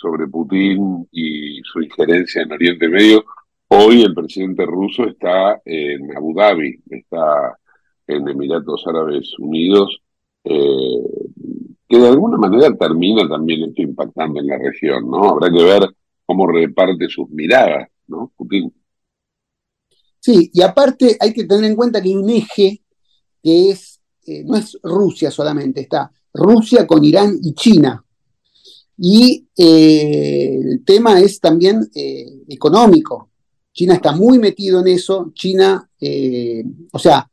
sobre 0.00 0.26
Putin 0.28 1.08
y 1.10 1.60
su 1.62 1.80
injerencia 1.80 2.42
en 2.42 2.52
Oriente 2.52 2.88
Medio, 2.88 3.24
hoy 3.68 4.02
el 4.02 4.14
presidente 4.14 4.64
ruso 4.66 5.04
está 5.04 5.60
en 5.64 6.16
Abu 6.16 6.34
Dhabi, 6.34 6.82
está 6.90 7.58
en 8.06 8.28
Emiratos 8.28 8.84
Árabes 8.86 9.38
Unidos, 9.38 10.00
que 10.42 11.98
de 11.98 12.08
alguna 12.08 12.36
manera 12.36 12.74
termina 12.76 13.28
también 13.28 13.68
esto 13.68 13.82
impactando 13.82 14.40
en 14.40 14.46
la 14.46 14.58
región, 14.58 15.10
¿no? 15.10 15.30
Habrá 15.30 15.50
que 15.50 15.62
ver 15.62 15.82
cómo 16.24 16.46
reparte 16.46 17.08
sus 17.08 17.30
miradas, 17.30 17.88
¿no? 18.08 18.32
Putin. 18.36 18.72
Sí, 20.20 20.50
y 20.52 20.62
aparte 20.62 21.16
hay 21.20 21.32
que 21.32 21.44
tener 21.44 21.70
en 21.70 21.76
cuenta 21.76 22.02
que 22.02 22.08
hay 22.08 22.16
un 22.16 22.28
eje 22.28 22.82
que 23.40 23.70
es, 23.70 24.00
eh, 24.26 24.42
no 24.44 24.56
es 24.56 24.76
Rusia 24.82 25.30
solamente, 25.30 25.82
está 25.82 26.10
Rusia 26.34 26.84
con 26.84 27.04
Irán 27.04 27.38
y 27.40 27.54
China. 27.54 28.04
Y 28.98 29.46
eh, 29.56 30.60
el 30.62 30.84
tema 30.84 31.20
es 31.20 31.40
también 31.40 31.88
eh, 31.94 32.42
económico. 32.48 33.30
China 33.72 33.94
está 33.94 34.12
muy 34.12 34.38
metido 34.38 34.80
en 34.80 34.88
eso. 34.88 35.32
China, 35.34 35.88
o 36.92 36.98
sea, 36.98 37.30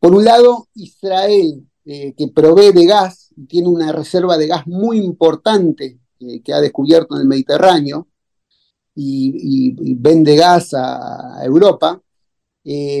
por 0.00 0.14
un 0.14 0.24
lado, 0.24 0.68
Israel, 0.74 1.66
que 1.84 2.32
provee 2.34 2.72
de 2.72 2.86
gas, 2.86 3.28
tiene 3.46 3.68
una 3.68 3.92
reserva 3.92 4.38
de 4.38 4.46
gas 4.46 4.66
muy 4.66 4.98
importante 4.98 5.98
que 6.42 6.52
ha 6.54 6.62
descubierto 6.62 7.14
en 7.16 7.22
el 7.22 7.28
Mediterráneo 7.28 8.08
y 8.94 9.94
vende 9.96 10.34
gas 10.34 10.72
a 10.72 11.44
Europa, 11.44 12.00
eh, 12.68 13.00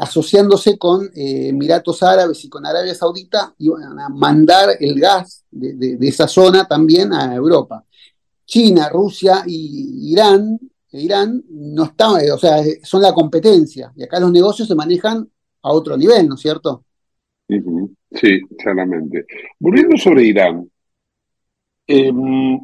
asociándose 0.00 0.78
con 0.78 1.06
eh, 1.16 1.48
Emiratos 1.48 2.00
Árabes 2.04 2.44
y 2.44 2.48
con 2.48 2.64
Arabia 2.64 2.94
Saudita, 2.94 3.52
iban 3.58 3.98
a 3.98 4.08
mandar 4.08 4.68
el 4.78 5.00
gas 5.00 5.44
de, 5.50 5.98
esa 6.00 6.28
zona 6.28 6.68
también 6.68 7.12
a 7.12 7.34
Europa. 7.34 7.84
China, 8.46 8.88
Rusia 8.88 9.42
y 9.44 10.12
Irán, 10.12 10.60
Irán 10.92 11.42
no 11.48 11.84
están, 11.86 12.22
o 12.32 12.38
sea, 12.38 12.62
son 12.84 13.02
la 13.02 13.12
competencia, 13.12 13.92
y 13.96 14.04
acá 14.04 14.20
los 14.20 14.30
negocios 14.30 14.68
se 14.68 14.76
manejan 14.76 15.28
a 15.62 15.72
otro 15.72 15.96
nivel, 15.96 16.28
¿no 16.28 16.36
es 16.36 16.40
cierto? 16.40 16.84
Sí, 17.48 18.40
claramente. 18.62 19.26
Volviendo 19.58 19.96
sobre 19.96 20.22
Irán, 20.22 20.70
em, 21.88 22.60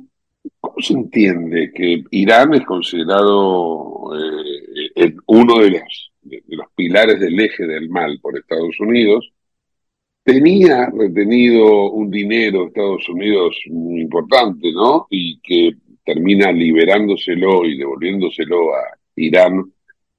¿cómo 0.60 0.76
se 0.78 0.92
entiende 0.92 1.72
que 1.74 2.04
Irán 2.12 2.54
es 2.54 2.64
considerado 2.64 4.12
eh, 4.94 5.16
uno 5.26 5.58
de 5.58 5.70
los 5.70 6.05
de, 6.28 6.42
los 6.48 6.66
pilares 6.74 7.20
del 7.20 7.38
eje 7.40 7.66
del 7.66 7.88
mal 7.88 8.18
por 8.20 8.38
Estados 8.38 8.78
Unidos, 8.80 9.32
tenía 10.24 10.90
retenido 10.90 11.90
un 11.92 12.10
dinero 12.10 12.60
de 12.60 12.66
Estados 12.66 13.08
Unidos 13.08 13.56
muy 13.70 14.00
importante, 14.00 14.72
¿no? 14.72 15.06
Y 15.10 15.40
que 15.40 15.76
termina 16.04 16.52
liberándoselo 16.52 17.64
y 17.64 17.78
devolviéndoselo 17.78 18.74
a 18.74 18.82
Irán 19.16 19.72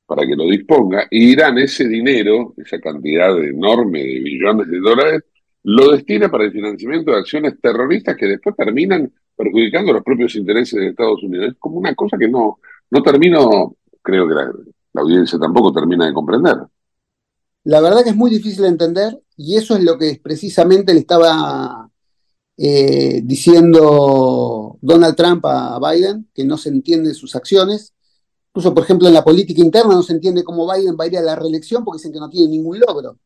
para 0.05 0.25
que 0.25 0.35
lo 0.35 0.45
disponga. 0.45 1.07
Y 1.11 1.33
Irán 1.33 1.57
ese 1.57 1.87
dinero, 1.87 2.53
esa 2.57 2.79
cantidad 2.79 3.37
enorme 3.43 3.99
de 3.99 4.19
billones 4.19 4.67
de 4.69 4.79
dólares, 4.79 5.23
lo 5.63 5.91
destina 5.91 6.29
para 6.31 6.45
el 6.45 6.51
financiamiento 6.53 7.11
de 7.11 7.17
acciones 7.17 7.59
terroristas 7.61 8.15
que 8.15 8.27
después 8.27 8.55
terminan 8.55 9.11
perjudicando 9.35 9.91
los 9.93 10.03
propios 10.03 10.35
intereses 10.35 10.79
de 10.79 10.87
Estados 10.87 11.21
Unidos. 11.23 11.49
Es 11.49 11.57
como 11.59 11.77
una 11.77 11.93
cosa 11.93 12.17
que 12.17 12.29
no, 12.29 12.59
no 12.89 13.03
termino, 13.03 13.75
creo 14.01 14.27
que 14.27 14.33
la, 14.33 14.51
la 14.97 15.03
audiencia 15.03 15.37
tampoco 15.37 15.71
termina 15.71 16.07
de 16.07 16.13
comprender. 16.13 16.57
La 17.63 17.81
verdad 17.81 18.03
que 18.03 18.09
es 18.09 18.15
muy 18.15 18.31
difícil 18.31 18.63
de 18.63 18.69
entender 18.69 19.21
y 19.35 19.55
eso 19.55 19.75
es 19.75 19.83
lo 19.83 19.97
que 19.97 20.19
precisamente 20.21 20.93
le 20.93 21.01
estaba 21.01 21.89
eh, 22.57 23.21
diciendo 23.23 24.77
Donald 24.81 25.15
Trump 25.15 25.45
a 25.45 25.79
Biden, 25.79 26.29
que 26.33 26.43
no 26.45 26.57
se 26.57 26.69
entiende 26.69 27.13
sus 27.13 27.35
acciones. 27.35 27.93
Incluso, 28.49 28.73
por 28.73 28.83
ejemplo, 28.83 29.07
en 29.07 29.13
la 29.13 29.23
política 29.23 29.62
interna 29.62 29.93
no 29.93 30.01
se 30.01 30.13
entiende 30.13 30.43
cómo 30.43 30.67
Biden 30.71 30.97
va 30.99 31.03
a 31.03 31.07
ir 31.07 31.17
a 31.17 31.21
la 31.21 31.36
reelección 31.36 31.86
porque 31.86 31.99
dicen 31.99 32.13
que 32.13 32.19
no 32.19 32.29
tiene 32.29 32.49
ningún 32.49 32.79
logro. 32.79 33.19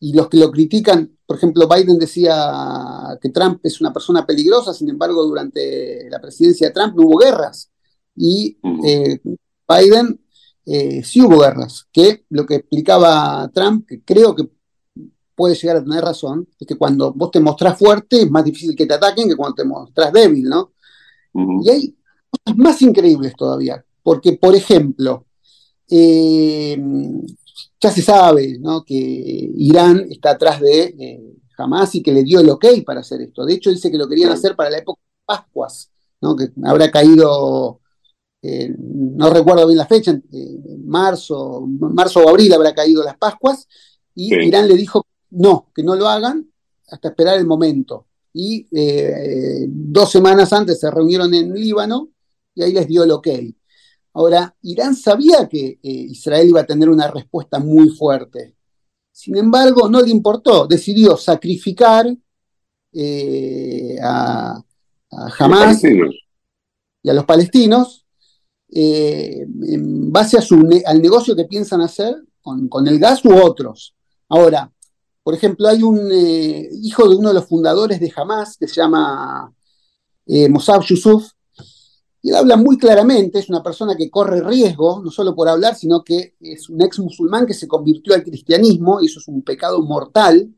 Y 0.00 0.12
los 0.12 0.28
que 0.28 0.36
lo 0.38 0.50
critican, 0.50 1.16
por 1.24 1.36
ejemplo, 1.36 1.66
Biden 1.68 1.98
decía 1.98 3.18
que 3.20 3.30
Trump 3.30 3.60
es 3.62 3.80
una 3.80 3.92
persona 3.92 4.26
peligrosa, 4.26 4.74
sin 4.74 4.90
embargo, 4.90 5.24
durante 5.24 6.08
la 6.10 6.20
presidencia 6.20 6.68
de 6.68 6.74
Trump 6.74 6.94
no 6.96 7.06
hubo 7.06 7.18
guerras. 7.18 7.70
Y 8.16 8.58
eh, 8.84 9.20
Biden 9.68 10.19
eh, 10.66 11.02
sí 11.02 11.22
hubo 11.22 11.38
guerras, 11.38 11.86
que 11.92 12.24
lo 12.30 12.46
que 12.46 12.56
explicaba 12.56 13.50
Trump, 13.52 13.86
que 13.86 14.02
creo 14.02 14.34
que 14.34 14.48
puede 15.34 15.54
llegar 15.54 15.78
a 15.78 15.84
tener 15.84 16.04
razón, 16.04 16.46
es 16.58 16.66
que 16.66 16.76
cuando 16.76 17.12
vos 17.12 17.30
te 17.30 17.40
mostrás 17.40 17.78
fuerte 17.78 18.22
es 18.22 18.30
más 18.30 18.44
difícil 18.44 18.76
que 18.76 18.86
te 18.86 18.94
ataquen 18.94 19.28
que 19.28 19.36
cuando 19.36 19.54
te 19.54 19.64
mostrás 19.64 20.12
débil, 20.12 20.44
¿no? 20.44 20.72
Y 21.32 21.70
hay 21.70 21.96
cosas 22.28 22.58
más 22.58 22.82
increíbles 22.82 23.34
todavía, 23.36 23.84
porque, 24.02 24.34
por 24.34 24.54
ejemplo, 24.54 25.26
eh, 25.88 26.76
ya 27.80 27.90
se 27.90 28.02
sabe 28.02 28.58
¿no? 28.60 28.84
que 28.84 28.94
Irán 28.94 30.06
está 30.10 30.32
atrás 30.32 30.60
de 30.60 30.94
eh, 30.98 31.36
Hamas 31.56 31.94
y 31.94 32.02
que 32.02 32.12
le 32.12 32.22
dio 32.22 32.40
el 32.40 32.50
ok 32.50 32.66
para 32.84 33.00
hacer 33.00 33.20
esto. 33.22 33.44
De 33.44 33.54
hecho, 33.54 33.70
dice 33.70 33.90
que 33.90 33.98
lo 33.98 34.08
querían 34.08 34.30
hacer 34.30 34.54
para 34.54 34.70
la 34.70 34.78
época 34.78 35.00
de 35.02 35.24
Pascuas, 35.24 35.90
¿no? 36.20 36.36
que 36.36 36.48
habrá 36.64 36.90
caído 36.90 37.79
eh, 38.42 38.74
no 38.78 39.30
recuerdo 39.30 39.66
bien 39.66 39.76
la 39.76 39.86
fecha, 39.86 40.18
marzo, 40.84 41.66
marzo 41.66 42.20
o 42.20 42.28
abril 42.28 42.52
habrá 42.54 42.74
caído 42.74 43.02
las 43.02 43.18
Pascuas, 43.18 43.68
y 44.14 44.34
Irán 44.34 44.66
le 44.66 44.76
dijo 44.76 45.06
no, 45.30 45.70
que 45.74 45.82
no 45.82 45.94
lo 45.94 46.08
hagan 46.08 46.50
hasta 46.88 47.08
esperar 47.08 47.38
el 47.38 47.46
momento. 47.46 48.06
Y 48.32 48.66
eh, 48.72 49.66
dos 49.68 50.10
semanas 50.10 50.52
antes 50.52 50.80
se 50.80 50.90
reunieron 50.90 51.32
en 51.34 51.52
Líbano 51.52 52.10
y 52.54 52.62
ahí 52.62 52.72
les 52.72 52.86
dio 52.86 53.04
el 53.04 53.10
ok. 53.10 53.28
Ahora, 54.14 54.54
Irán 54.62 54.96
sabía 54.96 55.48
que 55.48 55.66
eh, 55.66 55.78
Israel 55.82 56.48
iba 56.48 56.60
a 56.60 56.66
tener 56.66 56.88
una 56.88 57.08
respuesta 57.08 57.58
muy 57.58 57.90
fuerte. 57.90 58.56
Sin 59.12 59.36
embargo, 59.36 59.88
no 59.88 60.00
le 60.00 60.10
importó, 60.10 60.66
decidió 60.66 61.16
sacrificar 61.16 62.06
a, 64.02 64.64
a 65.10 65.28
Hamas 65.38 65.82
y 67.02 67.08
a 67.08 67.14
los 67.14 67.24
palestinos 67.24 67.99
eh, 68.72 69.46
en 69.62 70.12
base 70.12 70.38
al 70.86 71.02
negocio 71.02 71.34
que 71.34 71.44
piensan 71.44 71.80
hacer 71.80 72.14
con, 72.40 72.86
el 72.86 72.98
gas 72.98 73.24
u 73.24 73.34
otros. 73.34 73.94
Ahora, 74.28 74.72
por 75.22 75.34
ejemplo, 75.34 75.68
hay 75.68 75.82
un 75.82 76.08
eh, 76.12 76.68
hijo 76.82 77.08
de 77.08 77.16
uno 77.16 77.28
de 77.28 77.34
los 77.34 77.46
fundadores 77.46 77.98
de 77.98 78.12
Hamas 78.14 78.56
que 78.56 78.68
se 78.68 78.76
llama 78.76 79.52
eh, 80.26 80.48
Mossab 80.48 80.82
Yusuf, 80.82 81.32
y 82.22 82.30
él 82.30 82.36
habla 82.36 82.56
muy 82.56 82.76
claramente, 82.78 83.38
es 83.38 83.48
una 83.48 83.62
persona 83.62 83.96
que 83.96 84.10
corre 84.10 84.42
riesgo, 84.42 85.00
no 85.02 85.10
solo 85.10 85.34
por 85.34 85.48
hablar, 85.48 85.74
sino 85.74 86.04
que 86.04 86.34
es 86.40 86.68
un 86.68 86.82
ex 86.82 86.98
musulmán 86.98 87.46
que 87.46 87.54
se 87.54 87.66
convirtió 87.66 88.14
al 88.14 88.22
cristianismo, 88.22 89.00
y 89.00 89.06
eso 89.06 89.20
es 89.20 89.28
un 89.28 89.42
pecado 89.42 89.82
mortal. 89.82 90.54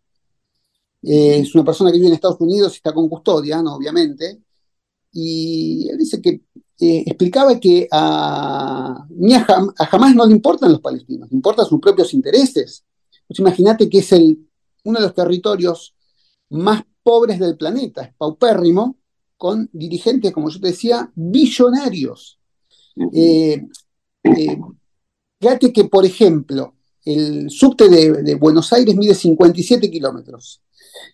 es 1.02 1.54
una 1.54 1.64
persona 1.64 1.90
que 1.90 1.98
vive 1.98 2.08
en 2.08 2.14
Estados 2.14 2.40
Unidos 2.40 2.72
y 2.74 2.76
está 2.76 2.92
con 2.92 3.08
custodia, 3.08 3.60
obviamente. 3.60 4.42
Y 5.12 5.88
él 5.90 5.98
dice 5.98 6.20
que 6.20 6.42
explicaba 7.06 7.60
que 7.60 7.88
a, 7.90 9.06
jamás 9.90 10.14
no 10.14 10.26
le 10.26 10.32
importan 10.32 10.72
los 10.72 10.80
palestinos, 10.80 11.30
le 11.30 11.36
importan 11.36 11.66
sus 11.66 11.80
propios 11.80 12.12
intereses. 12.14 12.84
Pues 13.26 13.38
imagínate 13.38 13.88
que 13.88 13.98
es 13.98 14.12
el, 14.12 14.46
uno 14.84 14.98
de 14.98 15.06
los 15.06 15.14
territorios 15.14 15.94
más 16.50 16.82
pobres 17.02 17.38
del 17.38 17.56
planeta, 17.56 18.02
es 18.02 18.14
paupérrimo, 18.14 18.98
con 19.36 19.68
dirigentes, 19.72 20.32
como 20.32 20.50
yo 20.50 20.60
te 20.60 20.68
decía, 20.68 21.10
billonarios. 21.14 22.38
Eh, 23.12 23.66
eh, 24.22 24.58
fíjate 25.40 25.72
que, 25.72 25.84
por 25.84 26.04
ejemplo, 26.04 26.74
el 27.04 27.50
subte 27.50 27.88
de, 27.88 28.34
Buenos 28.36 28.72
Aires 28.72 28.94
mide 28.96 29.14
57 29.14 29.90
kilómetros. 29.90 30.62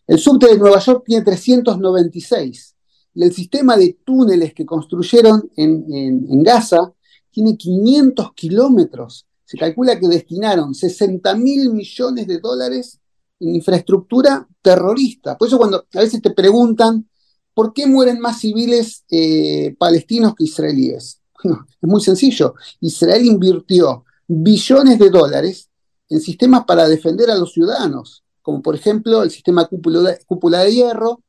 El 0.06 0.18
subte 0.18 0.48
de 0.48 0.58
Nueva 0.58 0.78
York 0.78 1.04
tiene 1.06 1.24
396 1.24 2.74
el 3.14 3.32
sistema 3.32 3.76
de 3.76 3.98
túneles 4.04 4.54
que 4.54 4.66
construyeron 4.66 5.50
en, 5.56 6.42
Gaza 6.42 6.92
tiene 7.30 7.56
500 7.56 8.32
kilómetros. 8.34 9.26
Se 9.44 9.56
calcula 9.56 9.98
que 9.98 10.08
destinaron 10.08 10.74
60 10.74 11.34
mil 11.34 11.72
millones 11.72 12.26
de 12.26 12.38
dólares 12.38 13.00
en 13.40 13.54
infraestructura 13.54 14.46
terrorista. 14.62 15.36
Por 15.36 15.48
eso 15.48 15.58
cuando 15.58 15.86
a 15.94 16.00
veces 16.00 16.20
te 16.20 16.30
preguntan, 16.30 17.08
¿por 17.54 17.72
qué 17.72 17.86
mueren 17.86 18.20
más 18.20 18.40
civiles 18.40 19.04
eh, 19.10 19.74
palestinos 19.78 20.34
que 20.34 20.44
israelíes? 20.44 21.20
Es 21.44 21.88
muy 21.88 22.00
sencillo. 22.00 22.54
Israel 22.80 23.24
invirtió 23.24 24.04
billones 24.26 24.98
de 24.98 25.10
dólares 25.10 25.70
en 26.08 26.20
sistemas 26.20 26.64
para 26.64 26.88
defender 26.88 27.30
a 27.30 27.36
los 27.36 27.52
ciudadanos, 27.52 28.24
como 28.42 28.62
por 28.62 28.74
ejemplo 28.74 29.22
el 29.22 29.30
sistema 29.30 29.66
cúpula 29.66 30.64
de 30.64 30.72
hierro, 30.72 31.22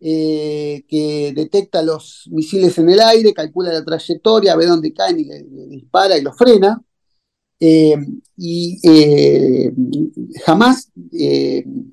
eh, 0.00 0.84
que 0.88 1.32
detecta 1.34 1.82
los 1.82 2.28
misiles 2.30 2.78
en 2.78 2.88
el 2.90 3.00
aire, 3.00 3.34
calcula 3.34 3.72
la 3.72 3.84
trayectoria, 3.84 4.54
ve 4.56 4.66
dónde 4.66 4.92
caen 4.92 5.18
y 5.20 5.24
le, 5.24 5.42
dispara 5.42 6.16
y 6.16 6.22
los 6.22 6.36
frena. 6.36 6.82
Eh, 7.60 7.96
y 8.36 8.78
jamás 10.44 10.92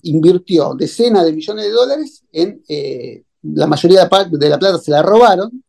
invirtió 0.04 0.76
decenas 0.76 1.26
de 1.26 1.34
millones 1.34 1.66
de 1.66 1.72
dólares 1.72 2.24
en 2.32 2.62
la 3.42 3.66
mayoría 3.66 4.08
de 4.30 4.50
la 4.50 4.60
plata 4.60 4.78
se 4.78 4.92
la 4.92 5.02
robaron 5.02 5.64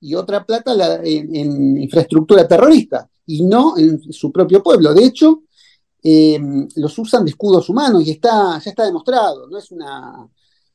y 0.00 0.14
otra 0.14 0.44
plata 0.44 1.00
en, 1.04 1.80
infraestructura 1.80 2.46
terrorista 2.46 3.08
y 3.26 3.42
no 3.42 3.78
en 3.78 4.12
su 4.12 4.32
propio 4.32 4.62
pueblo. 4.62 4.92
De 4.94 5.04
hecho, 5.04 5.42
los 6.76 6.98
usan 6.98 7.24
de 7.24 7.30
escudos 7.30 7.68
humanos 7.68 8.06
y 8.06 8.10
está, 8.10 8.58
ya 8.58 8.70
está 8.70 8.84
demostrado, 8.84 9.48
no 9.48 9.58
es 9.58 9.70
una, 9.70 10.28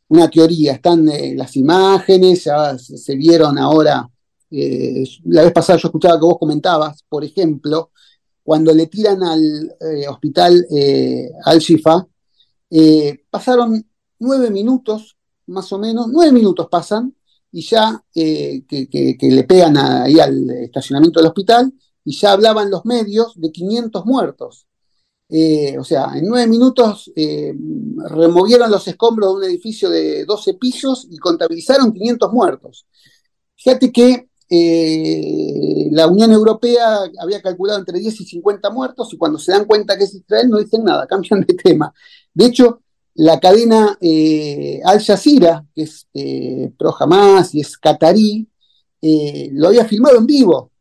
una 0.10 0.30
teoría, 0.30 0.74
están 0.74 1.06
las 1.36 1.56
imágenes, 1.56 2.46
ya 2.46 2.78
se 2.78 3.16
vieron 3.16 3.58
ahora 3.58 4.10
eh, 4.50 5.04
la 5.26 5.44
vez 5.44 5.52
pasada 5.52 5.78
yo 5.78 5.88
escuchaba 5.88 6.20
que 6.20 6.26
vos 6.26 6.38
comentabas, 6.40 7.04
por 7.08 7.24
ejemplo, 7.24 7.92
cuando 8.44 8.74
le 8.74 8.88
tiran 8.88 9.22
al 9.24 9.76
eh, 9.82 10.08
hospital 10.08 10.66
eh, 10.72 11.30
Al-Shifa, 11.44 12.08
pasaron 13.30 13.86
nueve 14.20 14.50
minutos, 14.50 15.18
más 15.48 15.72
o 15.74 15.80
menos, 15.80 16.08
nueve 16.10 16.32
minutos 16.32 16.68
pasan, 16.70 17.14
y 17.52 17.62
ya 17.62 18.04
que, 18.14 19.18
le 19.22 19.44
pegan 19.44 19.78
ahí 19.78 20.20
al 20.20 20.50
estacionamiento 20.50 21.20
del 21.20 21.28
hospital, 21.28 21.74
y 22.04 22.16
ya 22.16 22.32
hablaban 22.32 22.70
los 22.70 22.86
medios 22.86 23.34
de 23.36 23.52
500 23.52 24.06
muertos. 24.06 24.67
O 25.30 25.84
sea, 25.84 26.12
en 26.16 26.26
nueve 26.28 26.48
minutos 26.48 27.12
removieron 28.10 28.72
los 28.72 28.88
escombros 28.88 29.34
de 29.34 29.38
un 29.38 29.44
edificio 29.44 29.90
de 29.90 30.26
12 30.26 30.54
pisos 30.54 31.08
y 31.10 31.18
contabilizaron 31.18 31.92
500 31.92 32.32
muertos. 32.32 32.88
Fíjate 33.56 33.92
que 33.92 34.28
eh, 34.50 35.90
la 35.92 36.08
Unión 36.08 36.32
Europea 36.32 37.00
había 37.20 37.42
calculado 37.42 37.80
entre 37.80 38.00
10 38.00 38.22
y 38.22 38.26
50 38.26 38.70
muertos 38.70 39.14
y 39.14 39.18
cuando 39.18 39.38
se 39.40 39.52
dan 39.52 39.66
cuenta 39.66 39.98
que 39.98 40.06
es 40.06 40.16
Israel 40.16 40.50
no 40.50 40.58
dicen 40.58 40.84
nada, 40.84 41.06
cambian 41.10 41.42
de 41.42 41.54
tema. 41.56 41.94
De 42.34 42.46
hecho, 42.46 42.82
la 43.16 43.40
cadena 43.40 43.98
eh, 44.00 44.80
Al 44.86 45.02
Jazeera, 45.04 45.66
que 45.76 45.84
es 45.84 46.08
eh, 46.14 46.72
pro 46.78 46.96
Hamas 46.98 47.54
y 47.56 47.62
es 47.62 47.78
catarí, 47.78 48.48
lo 49.02 49.70
había 49.70 49.86
filmado 49.86 50.18
en 50.18 50.26
vivo 50.26 50.72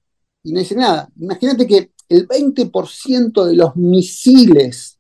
y 0.43 0.53
no 0.53 0.61
dice 0.61 0.75
nada. 0.75 1.09
Imagínate 1.17 1.67
que 1.67 1.93
el 2.09 2.29
20% 2.29 3.45
de 3.45 3.55
los 3.55 3.77
misiles 3.77 4.99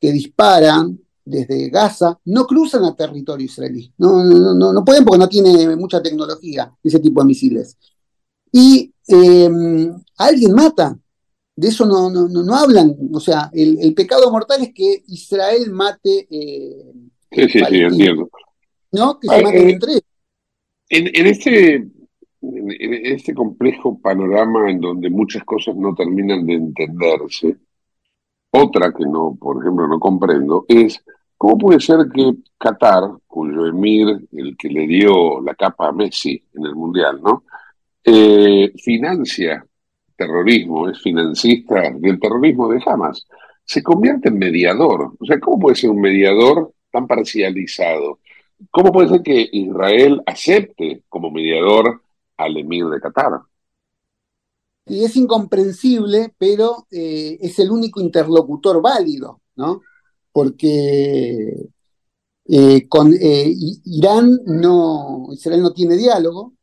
que 0.00 0.12
disparan 0.12 0.98
desde 1.24 1.68
Gaza 1.68 2.18
no 2.24 2.46
cruzan 2.46 2.84
a 2.84 2.96
territorio 2.96 3.46
israelí. 3.46 3.92
No, 3.98 4.24
no, 4.24 4.72
no, 4.72 4.84
pueden 4.84 5.04
porque 5.04 5.18
no 5.18 5.28
tiene 5.28 5.76
mucha 5.76 6.02
tecnología 6.02 6.72
ese 6.82 6.98
tipo 7.00 7.20
de 7.20 7.26
misiles 7.26 7.76
y 8.52 8.92
em, 9.06 9.94
alguien 10.16 10.52
mata. 10.52 10.98
De 11.54 11.68
eso 11.68 11.84
no, 11.84 12.08
no, 12.08 12.54
hablan. 12.54 12.96
O 13.12 13.18
sea, 13.18 13.50
el, 13.52 13.92
pecado 13.94 14.30
mortal 14.30 14.62
es 14.62 14.72
que 14.72 15.02
Israel 15.08 15.70
mate. 15.72 16.28
Eh, 16.30 16.92
sí, 17.32 17.48
sí, 17.48 17.60
sí, 17.68 17.76
entiendo. 17.76 18.30
¿No? 18.92 19.18
Que 19.18 19.28
se 19.28 19.42
maten 19.42 19.70
entre 19.70 19.92
ellos. 19.92 20.02
En, 20.90 21.26
este, 21.26 21.88
en 22.40 23.06
este 23.06 23.34
complejo 23.34 23.98
panorama 24.00 24.70
en 24.70 24.80
donde 24.80 25.10
muchas 25.10 25.44
cosas 25.44 25.76
no 25.76 25.94
terminan 25.94 26.46
de 26.46 26.54
entenderse, 26.54 27.56
otra 28.50 28.92
que 28.92 29.04
no, 29.04 29.36
por 29.38 29.62
ejemplo, 29.62 29.86
no 29.86 29.98
comprendo 30.00 30.64
es 30.68 31.04
cómo 31.36 31.58
puede 31.58 31.80
ser 31.80 32.08
que 32.14 32.34
Qatar, 32.56 33.04
cuyo 33.26 33.66
emir, 33.66 34.28
el 34.32 34.56
que 34.56 34.68
le 34.68 34.86
dio 34.86 35.40
la 35.40 35.54
capa 35.54 35.88
a 35.88 35.92
Messi 35.92 36.42
en 36.54 36.66
el 36.66 36.74
Mundial, 36.74 37.20
¿no? 37.22 37.44
Eh, 38.04 38.72
financia 38.82 39.64
terrorismo, 40.18 40.88
es 40.88 41.00
financista 41.00 41.90
del 41.94 42.18
terrorismo 42.18 42.68
de 42.68 42.82
Hamas, 42.84 43.26
se 43.64 43.82
convierte 43.82 44.28
en 44.28 44.38
mediador. 44.38 45.12
O 45.18 45.24
sea, 45.24 45.38
¿cómo 45.38 45.60
puede 45.60 45.76
ser 45.76 45.90
un 45.90 46.00
mediador 46.00 46.72
tan 46.90 47.06
parcializado? 47.06 48.18
¿Cómo 48.70 48.90
puede 48.90 49.08
ser 49.08 49.22
que 49.22 49.48
Israel 49.52 50.20
acepte 50.26 51.02
como 51.08 51.30
mediador 51.30 52.02
al 52.38 52.56
emir 52.56 52.86
de 52.86 53.00
Qatar? 53.00 53.40
Y 54.86 55.04
es 55.04 55.14
incomprensible, 55.16 56.34
pero 56.38 56.86
eh, 56.90 57.36
es 57.42 57.58
el 57.58 57.70
único 57.70 58.00
interlocutor 58.00 58.80
válido, 58.80 59.42
¿no? 59.56 59.82
Porque 60.32 61.68
eh, 62.46 62.88
con 62.88 63.14
Irán 63.14 64.38
no, 64.46 65.28
Israel 65.32 65.60
no 65.60 65.72
tiene 65.74 65.96
diálogo, 65.96 66.54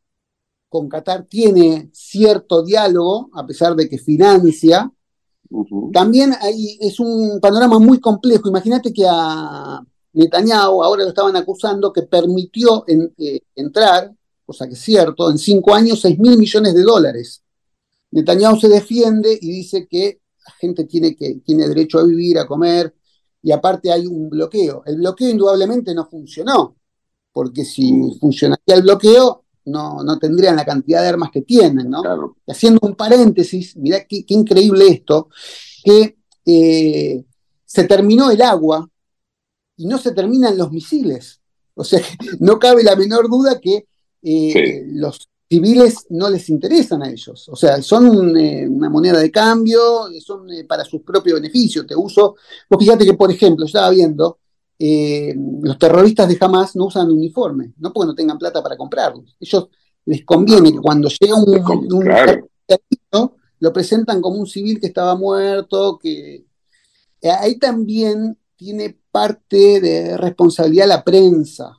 con 0.75 0.89
Qatar 0.89 1.25
tiene 1.25 1.89
cierto 1.93 2.61
diálogo, 2.61 3.29
a 3.33 3.45
pesar 3.45 3.75
de 3.75 3.87
que 3.87 3.97
financia. 3.97 4.91
También 5.93 6.33
hay, 6.41 6.77
es 6.81 6.99
un 6.99 7.39
panorama 7.39 7.79
muy 7.79 7.99
complejo. 7.99 8.49
Imagínate 8.49 8.91
que 8.91 9.05
a 9.07 9.79
Netanyahu 10.11 10.83
ahora 10.83 11.03
lo 11.03 11.09
estaban 11.09 11.35
acusando 11.37 11.93
que 11.93 12.03
permitió 12.03 12.83
eh, 12.87 13.39
entrar, 13.55 14.11
cosa 14.45 14.67
que 14.67 14.73
es 14.73 14.81
cierto, 14.81 15.29
en 15.29 15.37
cinco 15.37 15.73
años 15.73 16.01
6 16.01 16.19
mil 16.19 16.37
millones 16.37 16.73
de 16.73 16.83
dólares. 16.83 17.43
Netanyahu 18.11 18.59
se 18.59 18.69
defiende 18.69 19.37
y 19.41 19.51
dice 19.51 19.87
que 19.87 20.21
la 20.45 20.53
gente 20.53 20.85
tiene, 20.85 21.15
que, 21.15 21.35
tiene 21.43 21.67
derecho 21.67 21.99
a 21.99 22.05
vivir, 22.05 22.37
a 22.37 22.47
comer, 22.47 22.93
y 23.41 23.51
aparte 23.51 23.91
hay 23.91 24.05
un 24.05 24.29
bloqueo. 24.29 24.83
El 24.85 24.97
bloqueo 24.97 25.29
indudablemente 25.29 25.93
no 25.93 26.05
funcionó, 26.05 26.75
porque 27.31 27.65
si 27.65 27.91
funcionaría 28.19 28.75
el 28.75 28.83
bloqueo, 28.83 29.43
no, 29.65 30.03
no 30.03 30.19
tendrían 30.19 30.55
la 30.55 30.65
cantidad 30.65 31.01
de 31.01 31.09
armas 31.09 31.31
que 31.31 31.41
tienen, 31.41 31.89
¿no? 31.89 32.35
Y 32.45 32.51
haciendo 32.51 32.79
un 32.83 32.95
paréntesis, 32.95 33.75
mirá 33.75 34.05
qué, 34.05 34.23
increíble 34.27 34.87
esto, 34.87 35.29
que 35.83 36.17
eh, 36.45 37.25
se 37.65 37.83
terminó 37.85 38.29
el 38.29 38.41
agua 38.41 38.87
y 39.75 39.87
no 39.87 39.97
se 39.97 40.11
terminan 40.11 40.57
los 40.57 40.71
misiles. 40.71 41.41
O 41.73 41.83
sea, 41.83 42.01
no 42.39 42.59
cabe 42.59 42.83
la 42.83 42.95
menor 42.95 43.29
duda 43.29 43.59
que 43.59 43.87
eh, 44.25 44.85
los 44.87 45.29
civiles 45.47 46.07
no 46.09 46.29
les 46.29 46.49
interesan 46.49 47.03
a 47.03 47.09
ellos. 47.09 47.47
O 47.49 47.55
sea, 47.55 47.81
son 47.81 48.35
eh, 48.37 48.67
una 48.67 48.89
moneda 48.89 49.19
de 49.19 49.31
cambio, 49.31 50.07
son 50.19 50.47
para 50.67 50.83
sus 50.83 51.01
propios 51.01 51.39
beneficios. 51.39 51.85
Te 51.85 51.95
uso, 51.95 52.35
vos 52.69 52.79
fíjate 52.79 53.05
que, 53.05 53.13
por 53.13 53.31
ejemplo, 53.31 53.65
estaba 53.65 53.89
viendo 53.91 54.39
eh, 54.77 55.33
los 55.61 55.77
terroristas 55.77 56.27
de 56.27 56.37
Hamas 56.39 56.75
no 56.75 56.85
usan 56.85 57.09
uniforme, 57.09 57.73
no 57.77 57.93
porque 57.93 58.07
no 58.07 58.15
tengan 58.15 58.37
plata 58.37 58.61
para 58.61 58.75
comprarlos. 58.75 59.35
Ellos 59.39 59.69
les 60.05 60.25
conviene 60.25 60.71
que 60.71 60.79
cuando 60.79 61.07
llega 61.07 61.35
un, 61.35 61.93
un 61.93 62.05
lo 63.59 63.73
presentan 63.73 64.21
como 64.21 64.37
un 64.37 64.47
civil 64.47 64.79
que 64.79 64.87
estaba 64.87 65.15
muerto, 65.15 65.97
que 65.97 66.45
eh, 67.21 67.29
ahí 67.29 67.57
también 67.57 68.37
tiene 68.55 68.97
parte 69.11 69.79
de 69.79 70.17
responsabilidad 70.17 70.87
la 70.87 71.03
prensa. 71.03 71.75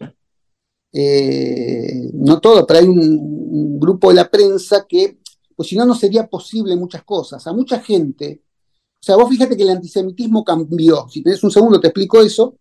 Eh, 0.98 2.08
no 2.14 2.40
todo, 2.40 2.66
pero 2.66 2.80
hay 2.80 2.86
un, 2.86 3.78
grupo 3.78 4.08
de 4.08 4.14
la 4.14 4.30
prensa 4.30 4.86
que, 4.88 5.18
pues 5.54 5.68
si 5.68 5.76
no, 5.76 5.84
no 5.84 5.94
sería 5.94 6.26
posible 6.26 6.74
muchas 6.74 7.04
cosas. 7.04 7.46
A 7.46 7.52
mucha 7.52 7.80
gente, 7.80 8.42
o 8.94 9.02
sea, 9.02 9.16
vos 9.16 9.28
fíjate 9.28 9.56
que 9.56 9.62
el 9.62 9.70
antisemitismo 9.70 10.42
cambió. 10.42 11.06
Si 11.10 11.22
tenés 11.22 11.44
un 11.44 11.50
segundo, 11.50 11.78
te 11.78 11.88
explico 11.88 12.22
eso. 12.22 12.56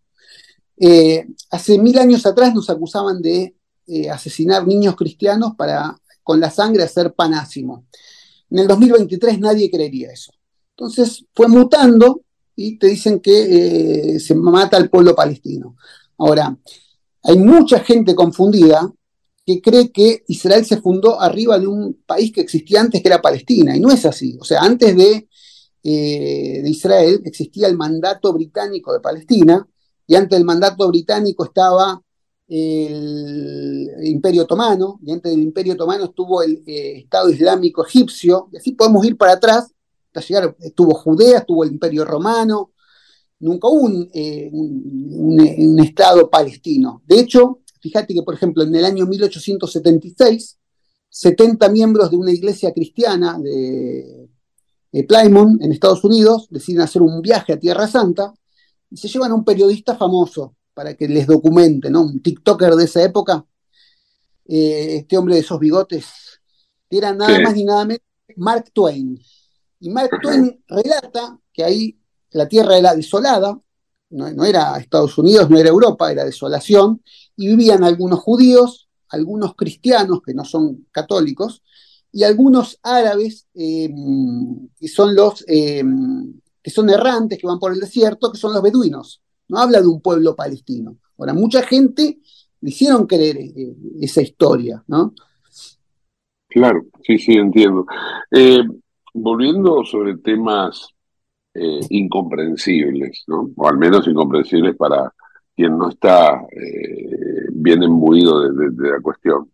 Eh, 0.78 1.26
hace 1.52 1.80
mil 1.80 1.98
años 1.98 2.26
atrás 2.26 2.54
nos 2.54 2.70
acusaban 2.70 3.22
de 3.22 3.56
eh, 3.88 4.10
asesinar 4.10 4.68
niños 4.68 4.98
cristianos 4.98 5.54
para 5.58 5.98
con 6.22 6.42
la 6.42 6.52
sangre 6.52 6.84
hacer 6.84 7.14
panásimo. 7.14 7.86
En 8.50 8.60
el 8.60 8.68
2023 8.68 9.40
nadie 9.40 9.72
creería 9.72 10.12
eso. 10.12 10.34
Entonces 10.72 11.26
fue 11.34 11.48
mutando 11.48 12.22
y 12.54 12.78
te 12.78 12.88
dicen 12.88 13.22
que 13.22 14.20
se 14.20 14.36
mata 14.36 14.76
al 14.76 14.90
pueblo 14.90 15.16
palestino. 15.16 15.78
Ahora, 16.18 16.58
hay 17.28 17.38
mucha 17.38 17.80
gente 17.80 18.16
confundida 18.16 18.92
que 19.46 19.62
cree 19.62 19.92
que 19.92 20.24
Israel 20.28 20.66
se 20.66 20.82
fundó 20.82 21.20
arriba 21.20 21.60
de 21.60 21.68
un 21.68 22.02
país 22.06 22.32
que 22.32 22.42
existía 22.42 22.82
antes, 22.82 23.02
que 23.02 23.08
era 23.08 23.22
Palestina, 23.22 23.76
y 23.76 23.80
no 23.80 23.92
es 23.92 24.06
así. 24.06 24.38
O 24.40 24.44
sea, 24.44 24.62
antes 24.62 24.96
de, 24.96 25.28
de 25.84 26.70
Israel 26.70 27.22
existía 27.26 27.68
el 27.68 27.78
mandato 27.78 28.34
británico 28.34 28.92
de 28.94 29.00
Palestina, 29.00 29.68
y 30.08 30.16
antes 30.16 30.38
del 30.38 30.46
mandato 30.46 30.88
británico 30.88 31.46
estaba 31.46 32.02
el 32.48 33.90
Imperio 34.04 34.44
Otomano, 34.44 35.00
y 35.04 35.12
antes 35.12 35.32
del 35.32 35.42
Imperio 35.42 35.74
Otomano 35.74 36.06
estuvo 36.06 36.44
el 36.44 36.64
eh, 36.68 37.00
Estado 37.00 37.30
Islámico 37.30 37.86
Egipcio, 37.86 38.50
y 38.52 38.58
así 38.58 38.72
podemos 38.74 39.06
ir 39.06 39.18
para 39.18 39.34
atrás, 39.34 39.72
hasta 40.08 40.22
llegar, 40.22 40.56
estuvo 40.60 40.94
Judea, 40.94 41.40
estuvo 41.40 41.64
el 41.64 41.72
Imperio 41.72 42.06
Romano, 42.06 42.72
nunca 43.40 43.68
hubo 43.68 43.90
eh, 44.14 44.50
un, 44.52 45.80
Estado 45.80 46.30
palestino. 46.30 47.04
De 47.06 47.20
hecho, 47.20 47.60
fíjate 47.82 48.14
que, 48.14 48.24
por 48.24 48.34
ejemplo, 48.34 48.64
en 48.64 48.76
el 48.76 48.86
año 48.86 49.06
1876, 49.06 50.58
70 51.10 51.70
miembros 51.70 52.12
de 52.12 52.18
una 52.18 52.32
iglesia 52.32 52.74
cristiana 52.74 53.40
de, 53.40 54.30
de 54.92 55.04
Plymouth, 55.04 55.62
en 55.62 55.72
Estados 55.72 56.04
Unidos, 56.04 56.48
deciden 56.50 56.82
hacer 56.82 57.02
un 57.02 57.22
viaje 57.22 57.54
a 57.54 57.60
Tierra 57.60 57.88
Santa, 57.88 58.34
y 58.90 58.98
se 58.98 59.08
llevan 59.08 59.32
a 59.32 59.36
un 59.36 59.44
periodista 59.44 59.96
famoso 59.96 60.56
para 60.74 60.94
que 60.96 61.08
les 61.08 61.28
documente, 61.28 61.90
¿no? 61.90 62.04
Un 62.04 62.22
TikToker 62.22 62.76
de 62.76 62.86
esa 62.86 63.04
época, 63.04 63.46
eh, 64.46 64.98
este 64.98 65.18
hombre 65.18 65.36
de 65.36 65.42
esos 65.42 65.60
bigotes, 65.60 66.06
que 66.90 66.98
era 66.98 67.14
nada 67.14 67.40
más 67.40 67.56
ni 67.56 67.64
nada 67.64 67.86
menos 67.86 68.02
Mark 68.36 68.72
Twain. 68.74 69.20
Y 69.80 69.90
Mark 69.90 70.12
Twain 70.22 70.64
relata 70.68 71.40
que 71.54 71.64
ahí 71.64 72.00
la 72.36 72.50
tierra 72.50 72.78
era 72.78 72.94
desolada, 72.94 73.58
no, 74.10 74.46
era 74.46 74.78
Estados 74.78 75.18
Unidos, 75.18 75.50
no 75.50 75.58
era 75.58 75.70
Europa, 75.70 76.12
era 76.12 76.26
desolación, 76.26 77.02
y 77.38 77.48
vivían 77.48 77.84
algunos 77.84 78.20
judíos, 78.20 78.90
algunos 79.10 79.56
cristianos 79.56 80.20
que 80.22 80.34
no 80.34 80.44
son 80.44 80.86
católicos, 80.92 81.64
y 82.12 82.24
algunos 82.24 82.80
árabes 82.84 83.48
eh, 83.54 83.90
que 84.78 84.88
son 84.88 85.16
los 85.16 85.46
eh, 85.48 85.84
que 86.62 86.72
son 86.72 86.90
errantes, 86.90 87.38
que 87.40 87.48
van 87.48 87.60
por 87.60 87.72
el 87.72 87.80
desierto, 87.80 88.32
que 88.32 88.38
son 88.38 88.54
los 88.54 88.62
beduinos. 88.62 89.22
No 89.48 89.60
habla 89.60 89.80
de 89.80 89.88
un 89.88 90.02
pueblo 90.02 90.36
palestino. 90.36 90.98
Ahora, 91.18 91.34
mucha 91.34 91.62
gente 91.62 92.20
le 92.62 92.70
hicieron 92.70 93.06
creer 93.06 93.38
eh, 93.38 93.76
esa 94.02 94.22
historia, 94.22 94.84
¿no? 94.88 95.14
Claro, 96.48 96.86
sí, 97.06 97.18
sí, 97.18 97.34
entiendo. 97.34 97.86
volviendo 99.14 99.84
sobre 99.86 100.18
temas 100.18 100.95
eh, 101.56 101.80
incomprensibles, 101.90 103.24
o 103.30 103.68
al 103.68 103.78
menos 103.78 104.06
incomprensibles 104.08 104.76
para 104.76 105.14
quien 105.56 105.78
no 105.78 105.90
está 105.90 106.46
eh, 106.52 107.48
bien 107.52 107.82
embuido 107.82 108.52
de, 108.52 108.90
la 108.90 109.00
cuestión. 109.00 109.50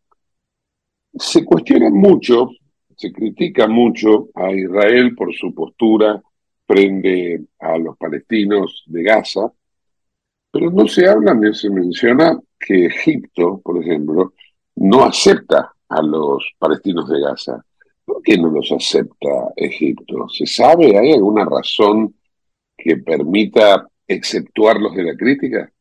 Se 1.14 1.46
cuestiona 1.46 1.92
mucho, 1.92 2.50
se 2.96 3.12
critica 3.12 3.68
mucho 3.68 4.30
a 4.34 4.52
Israel 4.52 5.14
por 5.16 5.32
su 5.36 5.54
postura 5.54 6.20
frente 6.66 7.46
a 7.60 7.78
los 7.78 7.96
palestinos 7.98 8.84
de 8.88 9.04
Gaza, 9.04 9.52
pero 10.52 10.72
no 10.72 10.88
se 10.88 11.08
habla 11.08 11.36
ni 11.36 11.54
se 11.54 11.70
menciona 11.70 12.40
que 12.60 12.88
Egipto, 12.88 13.62
por 13.64 13.82
ejemplo, 13.82 14.34
no 14.78 15.04
acepta 15.04 15.72
a 15.88 16.02
los 16.02 16.52
palestinos 16.58 17.08
de 17.10 17.22
Gaza. 17.22 17.64
¿Por 18.06 18.22
qué 18.24 18.38
no 18.38 18.50
los 18.50 18.72
acepta 18.72 19.54
Egipto? 19.56 20.28
¿Se 20.30 20.46
sabe? 20.46 20.98
¿Hay 20.98 21.14
alguna 21.14 21.46
razón 21.46 22.16
que 22.78 22.98
permita 22.98 23.88
exceptuarlos 24.08 24.96
de 24.96 25.04
la 25.04 25.16
crítica? 25.16 25.72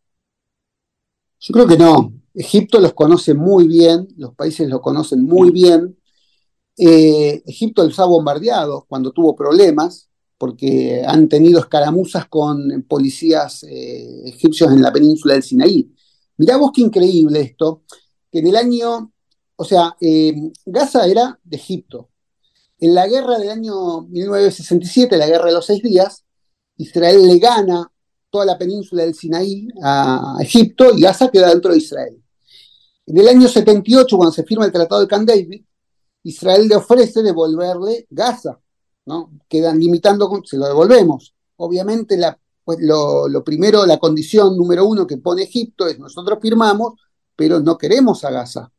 Yo 1.40 1.52
creo 1.52 1.66
que 1.66 1.76
no. 1.76 2.12
Egipto 2.35 2.78
los 2.80 2.92
conoce 2.92 3.35
muy 3.35 3.66
bien, 3.66 4.06
los 4.16 4.35
países 4.35 4.68
los 4.68 4.80
conocen 4.80 5.22
muy 5.22 5.50
bien. 5.50 5.96
Eh, 6.76 7.42
Egipto 7.46 7.83
los 7.83 7.98
ha 7.98 8.04
bombardeado 8.04 8.85
cuando 8.88 9.12
tuvo 9.12 9.35
problemas, 9.35 10.09
porque 10.38 11.02
han 11.06 11.28
tenido 11.28 11.61
escaramuzas 11.61 12.26
con 12.28 12.85
policías 12.88 13.64
eh, 13.64 14.22
egipcios 14.28 14.72
en 14.72 14.80
la 14.80 14.92
península 14.92 15.35
del 15.35 15.42
Sinaí. 15.42 15.92
Mirá 16.37 16.56
vos 16.56 16.70
qué 16.74 16.83
increíble 16.83 17.40
esto, 17.40 17.83
que 18.30 18.38
en 18.38 18.46
el 18.46 18.56
año, 18.56 19.12
o 19.56 19.64
sea, 19.64 19.96
eh, 20.00 20.35
Gaza 20.64 21.06
era 21.06 21.38
de 21.42 21.56
Egipto, 21.56 22.10
en 22.81 22.95
la 22.95 23.07
guerra 23.07 23.38
del 23.38 23.51
año 23.51 24.03
1967, 24.03 25.16
la 25.16 25.27
guerra 25.27 25.47
de 25.47 25.53
los 25.53 25.66
seis 25.66 25.83
días, 25.83 26.25
Israel 26.79 27.27
le 27.27 27.38
gana 27.38 27.90
toda 28.31 28.47
la 28.47 28.57
península 28.57 29.03
del 29.03 29.14
Sinaí 29.14 29.69
a 29.83 30.37
Egipto 30.40 30.93
y 30.97 31.03
Gaza 31.03 31.31
queda 31.31 31.51
dentro 31.51 31.73
de 31.73 31.79
Israel. 31.79 32.23
En 33.07 33.19
el 33.19 33.29
año 33.29 33.49
78, 33.49 34.16
cuando 34.16 34.33
se 34.33 34.45
firma 34.45 34.64
el 34.64 34.73
Tratado 34.73 35.01
de 35.03 35.09
Camp 35.09 35.29
David, 35.29 35.62
Israel 36.23 36.69
le 36.69 36.77
ofrece 36.77 37.23
devolverle 37.23 38.07
Gaza, 38.09 38.59
¿no? 39.07 39.33
Quedan 39.49 39.79
limitando, 39.79 40.31
se 40.45 40.57
lo 40.57 40.66
devolvemos. 40.66 41.35
Obviamente, 41.57 42.19
pues 42.64 42.79
lo, 42.81 43.29
lo, 43.29 43.43
primero, 43.43 43.85
la 43.85 43.99
condición 43.99 44.57
número 44.57 44.87
uno 44.87 45.07
que 45.07 45.19
pone 45.19 45.43
Egipto 45.43 45.87
es 45.87 45.99
nosotros 45.99 46.38
firmamos, 46.40 46.95
pero 47.37 47.61
no 47.61 47.77
queremos 47.77 48.25
a 48.25 48.31
Gaza. 48.31 48.73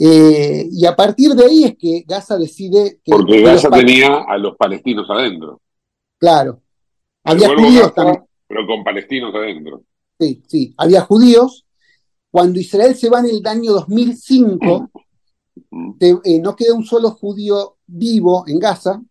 Eh, 0.00 0.68
y 0.70 0.86
a 0.86 0.94
partir 0.94 1.32
de 1.32 1.44
ahí 1.44 1.64
es 1.64 1.76
que 1.76 2.04
Gaza 2.06 2.38
decide 2.38 3.00
que... 3.04 3.10
Porque 3.10 3.42
Gaza 3.42 3.68
tenía 3.68 4.24
a 4.28 4.38
los 4.38 4.56
palestinos 4.56 5.08
adentro. 5.10 5.60
Claro. 6.18 6.62
Había 7.24 7.48
judíos 7.48 7.92
también. 7.94 8.24
Pero 8.46 8.66
con 8.66 8.84
palestinos 8.84 9.34
adentro. 9.34 9.82
Sí, 10.18 10.42
sí. 10.46 10.74
Había 10.76 11.00
judíos. 11.00 11.66
Cuando 12.30 12.60
Israel 12.60 12.94
se 12.94 13.08
va 13.08 13.20
en 13.20 13.26
el 13.26 13.46
año 13.46 13.72
2005, 13.72 14.90
eh, 16.00 16.38
no 16.40 16.54
queda 16.54 16.74
un 16.74 16.84
solo 16.84 17.10
judío 17.10 17.78
vivo 17.86 18.44
en 18.46 18.58
Gaza 18.58 19.02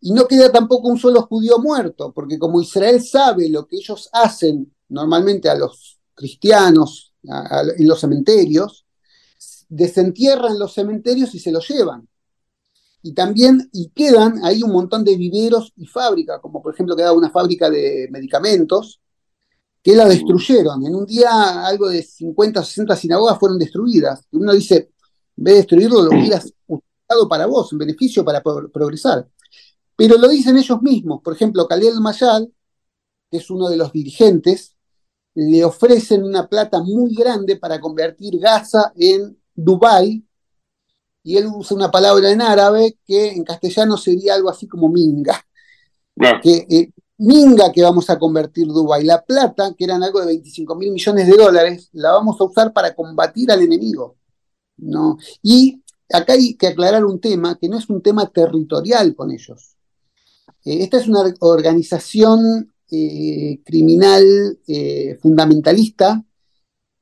y 0.00 0.12
no 0.12 0.28
queda 0.28 0.52
tampoco 0.52 0.88
un 0.88 0.98
solo 0.98 1.22
judío 1.22 1.58
muerto, 1.58 2.12
porque 2.12 2.38
como 2.38 2.60
Israel 2.60 3.02
sabe 3.02 3.48
lo 3.48 3.66
que 3.66 3.76
ellos 3.76 4.10
hacen 4.12 4.72
normalmente 4.90 5.48
a 5.48 5.54
los 5.54 5.98
cristianos 6.14 7.14
en 7.22 7.88
los 7.88 8.00
cementerios, 8.00 8.83
desentierran 9.68 10.58
los 10.58 10.74
cementerios 10.74 11.34
y 11.34 11.38
se 11.38 11.52
los 11.52 11.68
llevan. 11.68 12.08
Y 13.02 13.12
también, 13.12 13.68
y 13.72 13.90
quedan 13.90 14.42
ahí 14.44 14.62
un 14.62 14.72
montón 14.72 15.04
de 15.04 15.16
viveros 15.16 15.72
y 15.76 15.86
fábricas, 15.86 16.40
como 16.40 16.62
por 16.62 16.72
ejemplo 16.72 16.96
quedaba 16.96 17.16
una 17.16 17.30
fábrica 17.30 17.68
de 17.68 18.08
medicamentos, 18.10 19.00
que 19.82 19.94
la 19.94 20.06
destruyeron. 20.06 20.86
En 20.86 20.94
un 20.94 21.04
día 21.04 21.66
algo 21.66 21.90
de 21.90 22.02
50 22.02 22.60
o 22.60 22.64
60 22.64 22.96
sinagogas 22.96 23.38
fueron 23.38 23.58
destruidas. 23.58 24.26
Y 24.32 24.38
uno 24.38 24.54
dice, 24.54 24.92
en 25.36 25.44
vez 25.44 25.54
de 25.54 25.58
destruirlo, 25.58 26.02
lo 26.02 26.10
hubieras 26.10 26.50
usado 26.66 27.28
para 27.28 27.44
vos, 27.44 27.70
en 27.72 27.78
beneficio 27.78 28.24
para 28.24 28.42
progresar. 28.42 29.28
Pero 29.94 30.16
lo 30.16 30.28
dicen 30.28 30.56
ellos 30.56 30.80
mismos. 30.80 31.20
Por 31.22 31.34
ejemplo, 31.34 31.68
Khalil 31.68 32.00
Mayal, 32.00 32.50
que 33.30 33.36
es 33.36 33.50
uno 33.50 33.68
de 33.68 33.76
los 33.76 33.92
dirigentes, 33.92 34.74
le 35.34 35.64
ofrecen 35.64 36.22
una 36.24 36.48
plata 36.48 36.80
muy 36.80 37.14
grande 37.14 37.56
para 37.56 37.78
convertir 37.78 38.38
Gaza 38.38 38.92
en 38.96 39.36
Dubai, 39.54 40.24
y 41.24 41.38
él 41.38 41.46
usa 41.46 41.74
una 41.76 41.90
palabra 41.90 42.30
en 42.30 42.42
árabe 42.42 42.98
que 43.04 43.32
en 43.32 43.44
castellano 43.44 43.96
sería 43.96 44.34
algo 44.34 44.50
así 44.50 44.68
como 44.68 44.90
minga. 44.90 45.42
Que, 46.42 46.66
eh, 46.68 46.90
minga 47.16 47.72
que 47.72 47.82
vamos 47.82 48.10
a 48.10 48.18
convertir 48.18 48.66
Dubai. 48.66 49.04
La 49.04 49.24
plata, 49.24 49.74
que 49.76 49.84
eran 49.84 50.02
algo 50.02 50.20
de 50.20 50.26
25 50.26 50.74
mil 50.76 50.92
millones 50.92 51.26
de 51.26 51.34
dólares, 51.34 51.88
la 51.92 52.12
vamos 52.12 52.38
a 52.38 52.44
usar 52.44 52.74
para 52.74 52.94
combatir 52.94 53.50
al 53.50 53.62
enemigo. 53.62 54.16
¿no? 54.76 55.16
Y 55.42 55.82
acá 56.12 56.34
hay 56.34 56.56
que 56.56 56.66
aclarar 56.66 57.06
un 57.06 57.18
tema, 57.18 57.56
que 57.58 57.70
no 57.70 57.78
es 57.78 57.88
un 57.88 58.02
tema 58.02 58.26
territorial 58.26 59.14
con 59.16 59.30
ellos. 59.30 59.76
Eh, 60.62 60.82
esta 60.82 60.98
es 60.98 61.08
una 61.08 61.24
organización 61.40 62.70
eh, 62.90 63.62
criminal 63.64 64.58
fundamentalista 65.22 66.22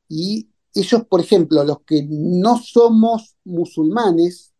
y 0.09 0.52
ellos, 0.75 1.05
por 1.07 1.21
ejemplo, 1.21 1.65
los 1.65 1.83
que 1.83 2.07
no 2.09 2.59
somos 2.59 3.37
musulmanes, 3.45 4.53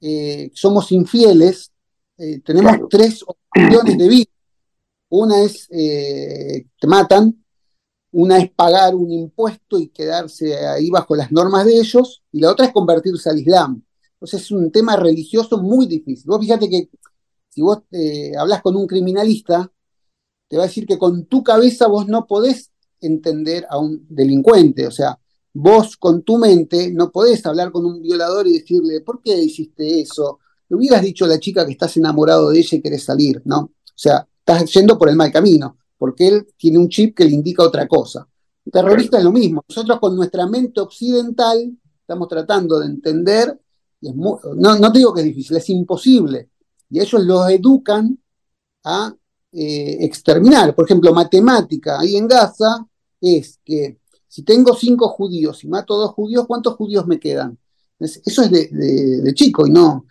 eh, 0.00 0.50
somos 0.54 0.92
infieles, 0.92 1.72
eh, 2.18 2.40
tenemos 2.40 2.88
tres 2.88 3.24
opciones 3.26 3.96
de 3.96 4.08
vida. 4.08 4.30
Una 5.08 5.42
es 5.42 5.66
eh, 5.70 6.66
te 6.78 6.86
matan, 6.86 7.44
una 8.12 8.38
es 8.38 8.50
pagar 8.50 8.94
un 8.94 9.10
impuesto 9.10 9.78
y 9.78 9.88
quedarse 9.88 10.56
ahí 10.56 10.90
bajo 10.90 11.16
las 11.16 11.32
normas 11.32 11.64
de 11.66 11.78
ellos, 11.78 12.22
y 12.32 12.40
la 12.40 12.50
otra 12.50 12.66
es 12.66 12.72
convertirse 12.72 13.30
al 13.30 13.38
Islam. 13.38 13.82
Entonces 14.14 14.42
es 14.42 14.50
un 14.50 14.70
tema 14.70 14.96
religioso 14.96 15.58
muy 15.58 15.86
difícil. 15.86 16.24
Vos 16.26 16.40
fíjate 16.40 16.68
que 16.68 16.90
si 17.48 17.62
vos 17.62 17.78
hablas 18.38 18.62
con 18.62 18.76
un 18.76 18.86
criminalista, 18.86 19.72
te 20.48 20.56
va 20.56 20.64
a 20.64 20.66
decir 20.66 20.86
que 20.86 20.98
con 20.98 21.24
tu 21.26 21.42
cabeza 21.42 21.86
vos 21.86 22.06
no 22.06 22.26
podés 22.26 22.70
entender 23.00 23.66
a 23.70 23.78
un 23.78 24.06
delincuente. 24.08 24.86
O 24.86 24.90
sea, 24.90 25.18
Vos 25.52 25.96
con 25.96 26.22
tu 26.22 26.38
mente 26.38 26.92
no 26.92 27.10
podés 27.10 27.44
hablar 27.46 27.72
con 27.72 27.84
un 27.84 28.00
violador 28.00 28.46
y 28.46 28.54
decirle, 28.54 29.00
¿por 29.00 29.20
qué 29.20 29.36
hiciste 29.36 30.00
eso? 30.00 30.38
Le 30.68 30.76
hubieras 30.76 31.02
dicho 31.02 31.24
a 31.24 31.28
la 31.28 31.40
chica 31.40 31.66
que 31.66 31.72
estás 31.72 31.96
enamorado 31.96 32.50
de 32.50 32.58
ella 32.58 32.78
y 32.78 32.80
querés 32.80 33.04
salir, 33.04 33.42
¿no? 33.44 33.58
O 33.58 33.72
sea, 33.94 34.26
estás 34.38 34.72
yendo 34.72 34.96
por 34.96 35.08
el 35.08 35.16
mal 35.16 35.32
camino, 35.32 35.76
porque 35.98 36.28
él 36.28 36.46
tiene 36.56 36.78
un 36.78 36.88
chip 36.88 37.16
que 37.16 37.24
le 37.24 37.32
indica 37.32 37.62
otra 37.64 37.88
cosa. 37.88 38.26
El 38.64 38.72
terrorista 38.72 39.18
es 39.18 39.24
lo 39.24 39.32
mismo. 39.32 39.64
Nosotros 39.68 39.98
con 39.98 40.14
nuestra 40.14 40.46
mente 40.46 40.80
occidental 40.80 41.76
estamos 42.00 42.28
tratando 42.28 42.78
de 42.78 42.86
entender, 42.86 43.60
y 44.00 44.12
no, 44.12 44.40
no 44.54 44.92
te 44.92 44.98
digo 44.98 45.12
que 45.12 45.20
es 45.20 45.26
difícil, 45.26 45.56
es 45.56 45.68
imposible. 45.70 46.50
Y 46.88 47.00
ellos 47.00 47.22
los 47.24 47.48
educan 47.50 48.18
a 48.84 49.14
eh, 49.52 49.98
exterminar. 50.00 50.74
Por 50.74 50.84
ejemplo, 50.84 51.12
matemática 51.12 52.00
ahí 52.00 52.16
en 52.16 52.26
Gaza 52.28 52.86
es 53.20 53.58
que 53.64 53.98
si 54.30 54.44
tengo 54.44 54.76
cinco 54.76 55.08
judíos 55.08 55.64
y 55.64 55.68
mato 55.68 55.96
dos 55.96 56.12
judíos, 56.12 56.46
¿cuántos 56.46 56.76
judíos 56.76 57.04
me 57.04 57.18
quedan? 57.18 57.58
Eso 57.98 58.42
es 58.44 58.50
de, 58.50 59.34
chico 59.34 59.66
y 59.66 59.70
no. 59.70 60.06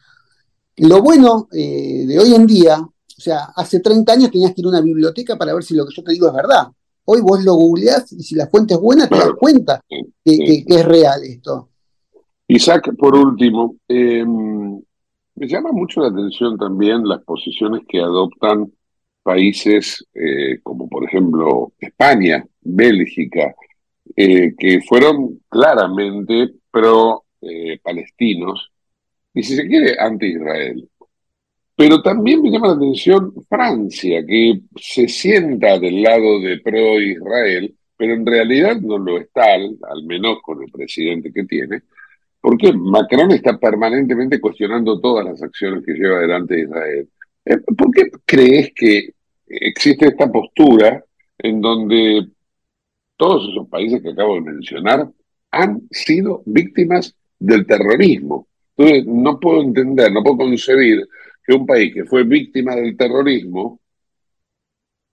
Lo 0.75 1.01
bueno 1.01 1.47
eh, 1.53 2.03
de 2.05 2.19
hoy 2.19 2.35
en 2.35 2.45
día, 2.45 2.81
o 2.81 3.21
sea, 3.21 3.45
hace 3.55 3.79
30 3.79 4.11
años 4.11 4.29
tenías 4.29 4.53
que 4.53 4.59
ir 4.59 4.65
a 4.65 4.71
una 4.71 4.81
biblioteca 4.81 5.37
para 5.37 5.53
ver 5.53 5.63
si 5.63 5.73
lo 5.73 5.85
que 5.85 5.95
yo 5.95 6.03
te 6.03 6.11
digo 6.11 6.27
es 6.27 6.33
verdad. 6.33 6.67
Hoy 7.05 7.21
vos 7.21 7.41
lo 7.45 7.53
googleás 7.53 8.11
y 8.11 8.21
si 8.21 8.35
la 8.35 8.47
fuente 8.47 8.73
es 8.73 8.81
buena, 8.81 9.07
te 9.07 9.15
das 9.15 9.31
cuenta 9.39 9.81
que, 9.87 10.65
es 10.67 10.85
real 10.85 11.23
esto. 11.23 11.69
Isaac, 12.49 12.93
por 12.97 13.15
último, 13.15 13.77
em, 13.87 14.81
me 15.35 15.47
llama 15.47 15.71
mucho 15.71 16.01
la 16.01 16.09
atención 16.09 16.57
también 16.57 17.07
las 17.07 17.23
posiciones 17.23 17.83
que 17.87 17.99
adoptan 18.01 18.69
países 19.23 20.05
eh, 20.13 20.59
como 20.61 20.89
por 20.89 21.05
ejemplo 21.05 21.71
España, 21.79 22.45
Bélgica, 22.61 23.55
eh, 24.15 24.53
que 24.57 24.81
fueron 24.81 25.41
claramente 25.49 26.49
pro-palestinos, 26.71 28.71
y 29.33 29.43
si 29.43 29.55
se 29.55 29.67
quiere, 29.67 29.95
anti-Israel. 29.99 30.89
Pero 31.75 32.01
también 32.01 32.41
me 32.41 32.51
llama 32.51 32.67
la 32.67 32.73
atención 32.73 33.33
Francia, 33.47 34.25
que 34.25 34.61
se 34.75 35.07
sienta 35.07 35.79
del 35.79 36.01
lado 36.01 36.41
de 36.41 36.59
pro-Israel, 36.59 37.73
pero 37.95 38.13
en 38.13 38.25
realidad 38.25 38.77
no 38.81 38.97
lo 38.97 39.17
está, 39.17 39.53
al 39.53 40.03
menos 40.05 40.39
con 40.41 40.61
el 40.63 40.71
presidente 40.71 41.31
que 41.31 41.45
tiene, 41.45 41.83
porque 42.41 42.73
Macron 42.73 43.31
está 43.31 43.57
permanentemente 43.57 44.39
cuestionando 44.39 44.99
todas 44.99 45.25
las 45.25 45.43
acciones 45.43 45.83
que 45.85 45.93
lleva 45.93 46.17
adelante 46.17 46.61
Israel. 46.61 47.09
Eh, 47.45 47.57
¿Por 47.77 47.91
qué 47.91 48.09
crees 48.25 48.71
que 48.73 49.09
existe 49.47 50.07
esta 50.07 50.31
postura 50.31 51.03
en 51.37 51.61
donde 51.61 52.27
todos 53.19 53.49
esos 53.51 53.67
países 53.67 54.01
que 54.01 54.11
acabo 54.11 54.35
de 54.35 54.41
mencionar 54.41 55.11
han 55.51 55.81
sido 55.91 56.41
víctimas 56.45 57.13
del 57.37 57.67
terrorismo? 57.67 58.47
Entonces, 58.77 59.05
no 59.07 59.37
puedo 59.37 59.61
entender, 59.61 60.09
no 60.09 60.23
puedo 60.23 60.37
concebir 60.37 61.05
que 61.43 61.53
un 61.53 61.65
país 61.65 61.93
que 61.93 62.05
fue 62.05 62.23
víctima 62.23 62.75
del 62.75 62.95
terrorismo 62.95 63.81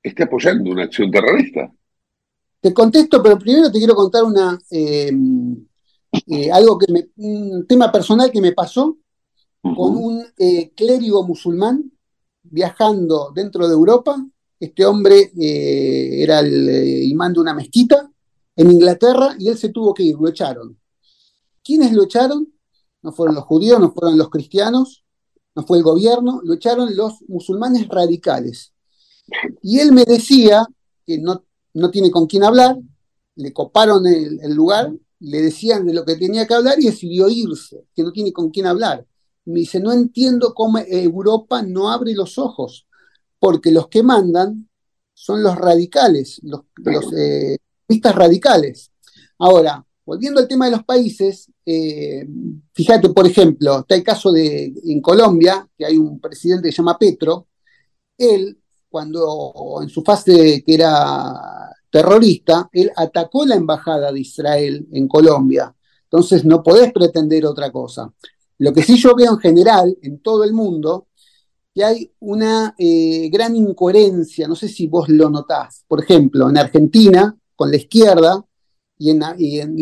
esté 0.01 0.23
apoyando 0.23 0.71
una 0.71 0.85
acción 0.85 1.11
terrorista. 1.11 1.73
Te 2.61 2.73
contesto, 2.73 3.21
pero 3.21 3.38
primero 3.38 3.73
te 3.73 3.79
quiero 3.79 3.97
contar 3.97 4.23
una 4.23 4.57
eh, 4.71 5.11
eh, 6.29 6.51
algo 6.53 6.79
que 6.79 6.92
me, 6.92 7.09
un 7.16 7.66
tema 7.66 7.90
personal 7.90 8.31
que 8.31 8.40
me 8.40 8.53
pasó 8.53 8.97
con 9.61 9.97
un 9.97 10.25
eh, 10.38 10.71
clérigo 10.77 11.27
musulmán 11.27 11.90
viajando 12.45 13.33
dentro 13.35 13.66
de 13.66 13.75
Europa. 13.75 14.16
Este 14.59 14.85
hombre 14.87 15.33
era 15.37 16.40
el 16.40 17.03
imán 17.03 17.33
de 17.33 17.40
una 17.40 17.55
mezquita 17.55 18.11
en 18.57 18.71
Inglaterra 18.71 19.37
y 19.38 19.49
él 19.49 19.59
se 19.59 19.69
tuvo 19.69 19.92
que 19.92 20.03
ir, 20.03 20.16
lo 20.16 20.29
echaron. 20.29 20.79
¿Quiénes 21.62 21.92
lo 21.92 22.05
echaron? 22.05 22.53
No 23.03 23.12
fueron 23.12 23.35
los 23.35 23.45
judíos, 23.45 23.79
no 23.79 23.92
fueron 23.92 24.16
los 24.16 24.31
cristianos, 24.31 25.05
no 25.55 25.64
fue 25.64 25.79
el 25.79 25.85
gobierno, 25.85 26.40
lo 26.45 26.55
echaron 26.55 26.97
los 26.97 27.23
musulmanes 27.29 27.87
radicales. 27.88 28.73
Y 29.62 29.81
él 29.81 29.92
me 29.92 30.05
decía 30.05 30.66
que 31.07 31.19
no, 31.19 31.45
no 31.75 31.90
tiene 31.90 32.11
con 32.11 32.27
quién 32.27 32.45
hablar, 32.45 32.79
le 33.37 33.53
coparon 33.53 34.07
el, 34.07 34.55
lugar, 34.55 34.92
le 35.21 35.42
decían 35.42 35.87
de 35.87 35.95
lo 35.95 36.05
que 36.05 36.16
tenía 36.16 36.47
que 36.47 36.55
hablar 36.55 36.81
y 36.81 36.87
decidió 36.87 37.29
irse, 37.29 37.85
que 37.95 38.03
no 38.03 38.12
tiene 38.12 38.33
con 38.33 38.51
quién 38.51 38.66
hablar. 38.66 39.07
Me 39.45 39.61
dice, 39.61 39.79
no 39.79 39.92
entiendo 39.92 40.55
cómo 40.55 40.79
Europa 40.79 41.62
no 41.62 41.90
abre 41.90 42.14
los 42.14 42.38
ojos, 42.38 42.87
porque 43.38 43.70
los 43.70 43.88
que 43.88 44.03
mandan 44.03 44.68
son 45.14 45.42
los 45.42 45.57
radicales, 45.57 46.40
los, 46.42 46.62
los 46.77 47.12
eh, 47.14 47.59
radicales. 47.88 48.90
Ahora, 49.38 49.85
volviendo 50.05 50.40
al 50.40 50.49
tema 50.49 50.66
de 50.66 50.72
los 50.72 50.85
países, 50.85 51.51
eh, 51.64 52.27
fíjate, 52.72 53.09
por 53.11 53.27
ejemplo, 53.27 53.81
está 53.81 53.94
el 53.94 54.05
caso 54.05 54.31
de 54.33 54.72
en 54.85 55.01
Colombia, 55.01 55.68
que 55.77 55.87
hay 55.87 55.96
un 55.96 56.20
presidente 56.20 56.68
que 56.68 56.72
se 56.72 56.79
llama 56.79 56.99
Petro, 56.99 57.49
él, 58.18 58.59
cuando 58.88 59.79
en 59.83 59.88
su 59.88 60.03
fase 60.03 60.62
que 60.64 60.75
era 60.75 61.75
terrorista, 61.90 62.68
él 62.72 62.90
atacó 62.94 63.44
la 63.46 63.55
embajada 63.55 64.12
de 64.12 64.20
Israel 64.20 64.87
en 64.92 65.09
Colombia. 65.09 65.75
Entonces 66.05 66.44
no 66.44 66.62
podés 66.62 66.92
pretender 66.92 67.44
otra 67.46 67.70
cosa. 67.72 68.12
Lo 68.59 68.72
que 68.72 68.83
sí 68.83 68.96
yo 68.96 69.14
veo 69.14 69.33
en 69.33 69.38
general, 69.38 69.96
en 70.03 70.20
todo 70.20 70.44
el 70.44 70.53
mundo, 70.53 71.09
que 71.77 71.85
hay 71.85 72.11
una 72.21 72.75
eh, 72.79 73.29
gran 73.31 73.55
incoherencia, 73.55 74.49
no 74.49 74.57
sé 74.57 74.67
si 74.67 74.87
vos 74.87 75.11
lo 75.11 75.29
notás. 75.29 75.85
Por 75.87 76.03
ejemplo, 76.03 76.49
en 76.49 76.57
Argentina, 76.57 77.37
con 77.55 77.71
la 77.71 77.77
izquierda, 77.77 78.43
y 78.99 79.11
en, 79.11 79.21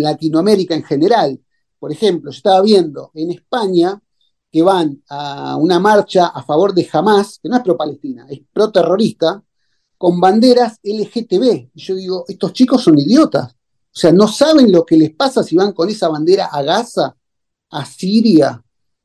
Latinoamérica 0.03 0.75
en 0.75 0.83
general. 0.83 1.41
Por 1.79 1.93
ejemplo, 1.93 2.33
yo 2.33 2.37
estaba 2.37 2.63
viendo 2.63 3.13
en 3.15 3.31
España 3.31 4.03
que 4.51 4.61
van 4.61 5.05
a 5.09 5.57
una 5.57 5.79
marcha 5.79 6.27
a 6.27 6.43
favor 6.43 6.75
de 6.75 6.89
Hamas, 6.93 7.39
que 7.41 7.49
no 7.49 7.59
es 7.59 7.63
pro-palestina, 7.63 8.27
es 8.29 8.41
pro-terrorista, 8.53 9.41
con 9.97 10.21
banderas 10.21 10.81
LGTB. 10.83 11.71
Y 11.75 11.81
yo 11.81 11.95
digo, 11.95 12.25
estos 12.27 12.53
chicos 12.53 12.83
son 12.83 12.99
idiotas. 12.99 13.53
O 13.53 13.97
sea, 13.97 14.11
no 14.11 14.27
saben 14.27 14.73
lo 14.73 14.85
que 14.85 14.97
les 14.97 15.15
pasa 15.15 15.45
si 15.45 15.55
van 15.55 15.73
con 15.73 15.89
esa 15.89 16.09
bandera 16.09 16.47
a 16.47 16.61
Gaza, 16.61 17.17
a 17.71 17.87
Siria, 17.87 18.61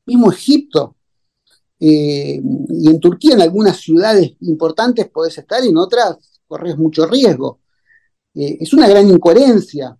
mismo 0.06 0.32
Egipto. 0.32 0.96
Eh, 1.80 2.40
y 2.68 2.90
en 2.90 3.00
Turquía, 3.00 3.34
en 3.34 3.40
algunas 3.40 3.78
ciudades 3.78 4.34
importantes 4.40 5.08
podés 5.08 5.38
estar, 5.38 5.64
y 5.64 5.68
en 5.68 5.78
otras 5.78 6.18
corres 6.46 6.76
mucho 6.76 7.06
riesgo. 7.06 7.60
Eh, 8.34 8.58
es 8.60 8.72
una 8.72 8.88
gran 8.88 9.08
incoherencia. 9.08 9.96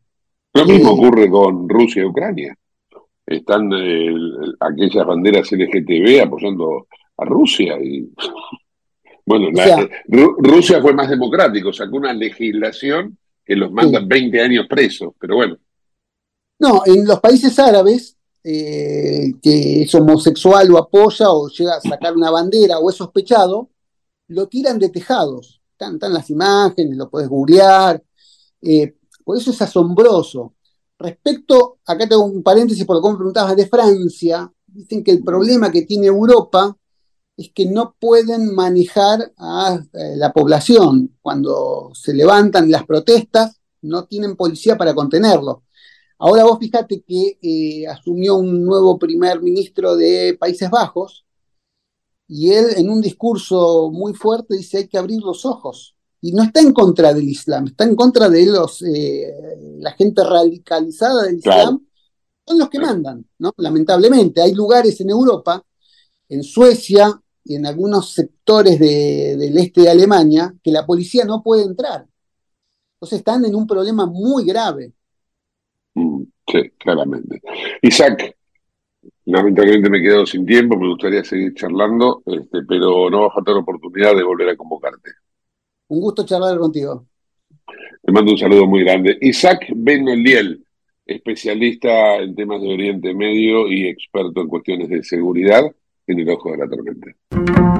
Lo 0.52 0.66
mismo 0.66 0.92
ocurre 0.92 1.30
con 1.30 1.68
Rusia 1.68 2.02
y 2.02 2.06
Ucrania. 2.06 2.54
Están 3.26 3.70
eh, 3.72 4.12
aquellas 4.58 5.06
banderas 5.06 5.50
LGTB 5.52 6.22
apoyando 6.24 6.88
a 7.16 7.24
Rusia 7.24 7.78
y 7.80 8.12
bueno, 9.26 9.48
eh, 9.48 9.88
Rusia 10.38 10.80
fue 10.82 10.92
más 10.92 11.08
democrático, 11.08 11.72
sacó 11.72 11.96
una 11.96 12.12
legislación 12.12 13.16
que 13.44 13.54
los 13.54 13.70
manda 13.70 14.00
20 14.04 14.40
años 14.40 14.66
presos, 14.68 15.14
pero 15.18 15.36
bueno. 15.36 15.56
No, 16.58 16.82
en 16.84 17.06
los 17.06 17.20
países 17.20 17.58
árabes, 17.58 18.16
eh, 18.44 19.34
que 19.42 19.82
es 19.82 19.94
homosexual 19.94 20.70
o 20.72 20.78
apoya 20.78 21.30
o 21.30 21.48
llega 21.48 21.76
a 21.76 21.80
sacar 21.80 22.16
una 22.16 22.30
bandera 22.30 22.78
o 22.78 22.90
es 22.90 22.96
sospechado, 22.96 23.70
lo 24.28 24.48
tiran 24.48 24.78
de 24.78 24.88
tejados. 24.88 25.60
Están, 25.72 26.12
las 26.12 26.28
imágenes, 26.30 26.96
lo 26.96 27.08
puedes 27.10 27.28
googlear. 27.28 28.02
Por 29.24 29.36
eso 29.36 29.50
es 29.50 29.62
asombroso. 29.62 30.54
Respecto, 30.98 31.78
acá 31.86 32.08
tengo 32.08 32.24
un 32.24 32.42
paréntesis 32.42 32.84
por 32.84 32.96
lo 32.96 33.02
que 33.02 33.08
me 33.10 33.16
preguntabas 33.16 33.56
de 33.56 33.66
Francia, 33.66 34.52
dicen 34.66 35.02
que 35.02 35.12
el 35.12 35.24
problema 35.24 35.70
que 35.70 35.82
tiene 35.82 36.06
Europa 36.06 36.76
es 37.36 37.52
que 37.54 37.64
no 37.64 37.94
pueden 37.98 38.54
manejar 38.54 39.32
a 39.38 39.80
eh, 39.94 40.16
la 40.16 40.32
población. 40.32 41.16
Cuando 41.22 41.90
se 41.94 42.12
levantan 42.12 42.70
las 42.70 42.84
protestas, 42.84 43.60
no 43.82 44.04
tienen 44.04 44.36
policía 44.36 44.76
para 44.76 44.94
contenerlo. 44.94 45.62
Ahora 46.22 46.44
vos 46.44 46.58
fíjate 46.58 47.02
que 47.02 47.38
eh, 47.40 47.86
asumió 47.86 48.36
un 48.36 48.62
nuevo 48.62 48.98
primer 48.98 49.40
ministro 49.40 49.96
de 49.96 50.36
Países 50.38 50.68
Bajos 50.68 51.24
y 52.28 52.52
él 52.52 52.66
en 52.76 52.90
un 52.90 53.00
discurso 53.00 53.90
muy 53.90 54.12
fuerte 54.12 54.54
dice 54.54 54.78
hay 54.78 54.88
que 54.88 54.98
abrir 54.98 55.20
los 55.22 55.46
ojos 55.46 55.96
y 56.20 56.32
no 56.32 56.42
está 56.42 56.60
en 56.60 56.74
contra 56.74 57.14
del 57.14 57.26
Islam, 57.26 57.68
está 57.68 57.84
en 57.84 57.96
contra 57.96 58.28
de 58.28 58.44
los 58.44 58.82
eh, 58.82 59.32
la 59.78 59.92
gente 59.92 60.22
radicalizada 60.22 61.22
del 61.22 61.38
Islam, 61.38 61.86
son 62.46 62.58
los 62.58 62.68
que 62.68 62.78
mandan, 62.80 63.26
¿no? 63.38 63.54
Lamentablemente, 63.56 64.42
hay 64.42 64.52
lugares 64.54 65.00
en 65.00 65.08
Europa, 65.08 65.64
en 66.28 66.42
Suecia 66.42 67.18
y 67.42 67.54
en 67.54 67.64
algunos 67.64 68.12
sectores 68.12 68.78
del 68.78 69.56
este 69.56 69.82
de 69.82 69.90
Alemania, 69.90 70.54
que 70.62 70.70
la 70.70 70.84
policía 70.84 71.24
no 71.24 71.42
puede 71.42 71.62
entrar. 71.62 72.06
Entonces 72.96 73.20
están 73.20 73.44
en 73.46 73.54
un 73.54 73.66
problema 73.66 74.04
muy 74.04 74.44
grave. 74.44 74.92
Mm, 76.00 76.22
sí, 76.46 76.70
claramente. 76.78 77.40
Isaac, 77.82 78.36
lamentablemente 79.26 79.90
me 79.90 79.98
he 79.98 80.02
quedado 80.02 80.26
sin 80.26 80.46
tiempo, 80.46 80.76
me 80.78 80.88
gustaría 80.88 81.22
seguir 81.24 81.54
charlando, 81.54 82.22
este, 82.26 82.62
pero 82.66 83.10
no 83.10 83.22
va 83.22 83.26
a 83.28 83.32
faltar 83.32 83.56
oportunidad 83.56 84.16
de 84.16 84.22
volver 84.22 84.48
a 84.48 84.56
convocarte. 84.56 85.10
Un 85.88 86.00
gusto 86.00 86.24
charlar 86.24 86.58
contigo. 86.58 87.06
Te 88.02 88.12
mando 88.12 88.32
un 88.32 88.38
saludo 88.38 88.66
muy 88.66 88.82
grande. 88.82 89.18
Isaac 89.20 89.66
Benoliel, 89.74 90.64
especialista 91.04 92.16
en 92.16 92.34
temas 92.34 92.62
de 92.62 92.72
Oriente 92.72 93.14
Medio 93.14 93.68
y 93.68 93.88
experto 93.88 94.40
en 94.40 94.48
cuestiones 94.48 94.88
de 94.88 95.02
seguridad 95.02 95.64
en 96.06 96.18
el 96.18 96.30
ojo 96.30 96.52
de 96.52 96.58
la 96.58 96.68
tormenta. 96.68 97.79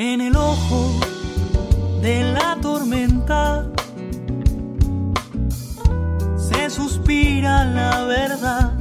En 0.00 0.20
el 0.20 0.36
ojo 0.36 0.92
de 2.00 2.22
la 2.32 2.56
tormenta 2.62 3.66
se 6.36 6.70
suspira 6.70 7.64
la 7.64 8.04
verdad. 8.04 8.78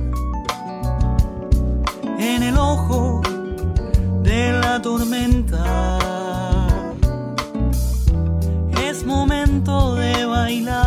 En 2.19 2.43
el 2.43 2.55
ojo 2.55 3.23
de 4.21 4.59
la 4.61 4.79
tormenta 4.79 5.97
es 8.87 9.03
momento 9.03 9.95
de 9.95 10.23
bailar. 10.23 10.86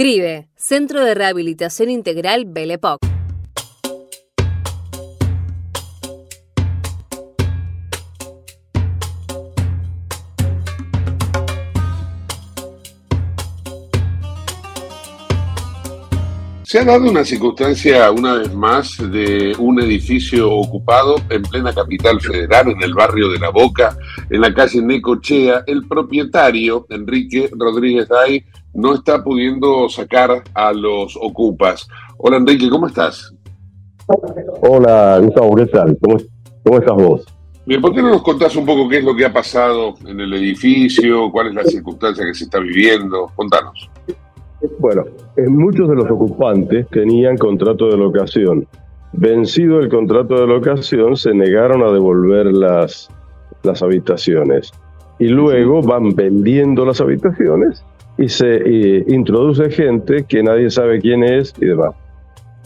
CRIBE, 0.00 0.48
Centro 0.56 1.04
de 1.04 1.14
Rehabilitación 1.14 1.90
Integral 1.90 2.46
Belepoc. 2.46 3.19
Se 16.70 16.78
ha 16.78 16.84
dado 16.84 17.10
una 17.10 17.24
circunstancia, 17.24 18.12
una 18.12 18.34
vez 18.34 18.54
más, 18.54 18.96
de 19.10 19.56
un 19.58 19.80
edificio 19.80 20.52
ocupado 20.52 21.16
en 21.28 21.42
plena 21.42 21.72
capital 21.72 22.20
federal, 22.20 22.68
en 22.70 22.80
el 22.80 22.94
barrio 22.94 23.28
de 23.28 23.40
La 23.40 23.50
Boca, 23.50 23.98
en 24.30 24.40
la 24.40 24.54
calle 24.54 24.80
Necochea. 24.80 25.64
El 25.66 25.88
propietario, 25.88 26.86
Enrique 26.90 27.50
Rodríguez 27.58 28.06
Day, 28.06 28.44
no 28.72 28.94
está 28.94 29.24
pudiendo 29.24 29.88
sacar 29.88 30.44
a 30.54 30.72
los 30.72 31.18
ocupas. 31.20 31.88
Hola 32.18 32.36
Enrique, 32.36 32.70
¿cómo 32.70 32.86
estás? 32.86 33.34
Hola 34.62 35.18
Gustavo, 35.18 35.56
¿qué 35.56 35.66
tal? 35.66 35.98
¿Cómo, 36.00 36.18
cómo 36.62 36.78
estás 36.78 36.94
vos? 36.94 37.24
Bien, 37.66 37.80
¿por 37.80 37.92
qué 37.92 38.00
no 38.00 38.10
nos 38.10 38.22
contás 38.22 38.54
un 38.54 38.64
poco 38.64 38.88
qué 38.88 38.98
es 38.98 39.04
lo 39.04 39.16
que 39.16 39.24
ha 39.24 39.32
pasado 39.32 39.96
en 40.06 40.20
el 40.20 40.32
edificio? 40.34 41.32
¿Cuál 41.32 41.48
es 41.48 41.54
la 41.56 41.64
circunstancia 41.64 42.24
que 42.24 42.34
se 42.34 42.44
está 42.44 42.60
viviendo? 42.60 43.26
Contanos. 43.34 43.90
Bueno, 44.78 45.04
eh, 45.36 45.48
muchos 45.48 45.88
de 45.88 45.96
los 45.96 46.10
ocupantes 46.10 46.86
tenían 46.88 47.36
contrato 47.36 47.88
de 47.88 47.96
locación. 47.96 48.66
Vencido 49.12 49.80
el 49.80 49.88
contrato 49.88 50.34
de 50.34 50.46
locación, 50.46 51.16
se 51.16 51.34
negaron 51.34 51.82
a 51.82 51.90
devolver 51.90 52.46
las, 52.46 53.10
las 53.62 53.82
habitaciones. 53.82 54.72
Y 55.18 55.28
luego 55.28 55.82
van 55.82 56.14
vendiendo 56.14 56.84
las 56.84 57.00
habitaciones 57.00 57.84
y 58.18 58.28
se 58.28 59.04
introduce 59.08 59.70
gente 59.70 60.24
que 60.24 60.42
nadie 60.42 60.70
sabe 60.70 61.00
quién 61.00 61.24
es 61.24 61.54
y 61.60 61.66
demás. 61.66 61.94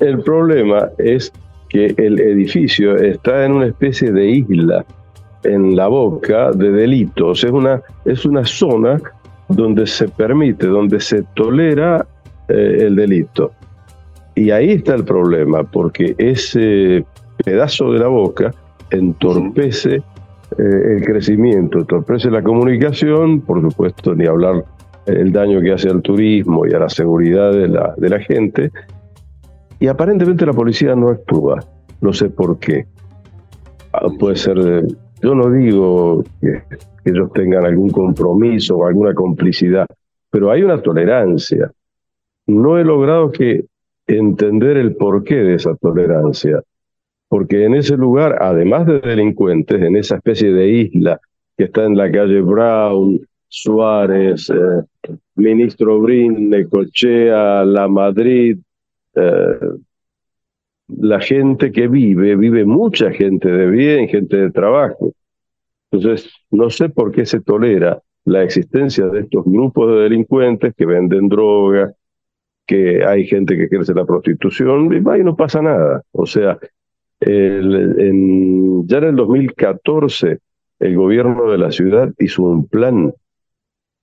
El 0.00 0.20
problema 0.20 0.90
es 0.98 1.32
que 1.68 1.94
el 1.96 2.20
edificio 2.20 2.96
está 2.96 3.44
en 3.44 3.52
una 3.52 3.66
especie 3.66 4.12
de 4.12 4.26
isla 4.30 4.84
en 5.44 5.76
la 5.76 5.88
boca 5.88 6.50
de 6.52 6.70
delitos. 6.70 7.44
Es 7.44 7.50
una, 7.50 7.82
es 8.04 8.24
una 8.24 8.44
zona 8.44 9.00
donde 9.48 9.86
se 9.86 10.08
permite, 10.08 10.66
donde 10.66 11.00
se 11.00 11.22
tolera 11.34 12.06
eh, 12.48 12.78
el 12.80 12.96
delito. 12.96 13.52
Y 14.34 14.50
ahí 14.50 14.72
está 14.72 14.94
el 14.94 15.04
problema, 15.04 15.62
porque 15.62 16.14
ese 16.18 17.04
pedazo 17.44 17.92
de 17.92 17.98
la 18.00 18.08
boca 18.08 18.52
entorpece 18.90 19.96
eh, 19.96 20.02
el 20.58 21.04
crecimiento, 21.04 21.78
entorpece 21.78 22.30
la 22.30 22.42
comunicación, 22.42 23.40
por 23.40 23.60
supuesto, 23.60 24.14
ni 24.14 24.26
hablar 24.26 24.64
el 25.06 25.32
daño 25.32 25.60
que 25.60 25.72
hace 25.72 25.88
al 25.88 26.02
turismo 26.02 26.66
y 26.66 26.72
a 26.72 26.78
la 26.78 26.88
seguridad 26.88 27.52
de 27.52 27.68
la, 27.68 27.94
de 27.96 28.08
la 28.08 28.20
gente. 28.20 28.70
Y 29.78 29.86
aparentemente 29.86 30.46
la 30.46 30.52
policía 30.52 30.94
no 30.94 31.10
actúa, 31.10 31.60
no 32.00 32.12
sé 32.12 32.30
por 32.30 32.58
qué. 32.58 32.86
Ah, 33.92 34.08
puede 34.18 34.36
ser, 34.36 34.58
eh, 34.58 34.86
yo 35.24 35.34
no 35.34 35.50
digo 35.50 36.22
que, 36.38 36.62
ellos 37.06 37.32
tengan 37.32 37.64
algún 37.64 37.90
compromiso 37.90 38.76
o 38.76 38.86
alguna 38.86 39.14
complicidad, 39.14 39.86
pero 40.30 40.50
hay 40.50 40.62
una 40.62 40.80
tolerancia. 40.80 41.70
No 42.46 42.78
he 42.78 42.84
logrado 42.84 43.30
que 43.30 43.64
entender 44.06 44.76
el 44.76 44.96
porqué 44.96 45.36
de 45.36 45.54
esa 45.54 45.74
tolerancia, 45.76 46.62
porque 47.28 47.64
en 47.64 47.74
ese 47.74 47.96
lugar, 47.96 48.36
además 48.40 48.86
de 48.86 49.00
delincuentes, 49.00 49.82
en 49.82 49.96
esa 49.96 50.16
especie 50.16 50.52
de 50.52 50.68
isla 50.68 51.20
que 51.56 51.64
está 51.64 51.84
en 51.84 51.96
la 51.96 52.10
calle 52.10 52.40
Brown, 52.40 53.20
Suárez, 53.48 54.50
eh, 54.50 55.10
Ministro 55.36 56.00
Brin, 56.00 56.50
Necochea, 56.50 57.64
La 57.64 57.86
Madrid, 57.88 58.58
eh, 59.14 59.58
la 60.88 61.20
gente 61.20 61.72
que 61.72 61.88
vive, 61.88 62.36
vive 62.36 62.64
mucha 62.64 63.10
gente 63.10 63.50
de 63.50 63.70
bien, 63.70 64.08
gente 64.08 64.36
de 64.36 64.50
trabajo. 64.50 65.12
Entonces, 65.90 66.30
no 66.50 66.70
sé 66.70 66.88
por 66.88 67.12
qué 67.12 67.24
se 67.24 67.40
tolera 67.40 68.00
la 68.24 68.42
existencia 68.42 69.06
de 69.06 69.20
estos 69.20 69.44
grupos 69.44 69.90
de 69.90 70.02
delincuentes 70.02 70.74
que 70.76 70.86
venden 70.86 71.28
droga, 71.28 71.92
que 72.66 73.04
hay 73.04 73.26
gente 73.26 73.56
que 73.56 73.68
crece 73.68 73.94
la 73.94 74.04
prostitución, 74.04 74.92
y 74.92 75.22
no 75.22 75.36
pasa 75.36 75.62
nada. 75.62 76.02
O 76.12 76.26
sea, 76.26 76.58
en, 77.20 78.86
ya 78.86 78.98
en 78.98 79.04
el 79.04 79.16
2014 79.16 80.38
el 80.80 80.96
gobierno 80.96 81.50
de 81.50 81.58
la 81.58 81.70
ciudad 81.70 82.12
hizo 82.18 82.42
un 82.42 82.66
plan 82.66 83.12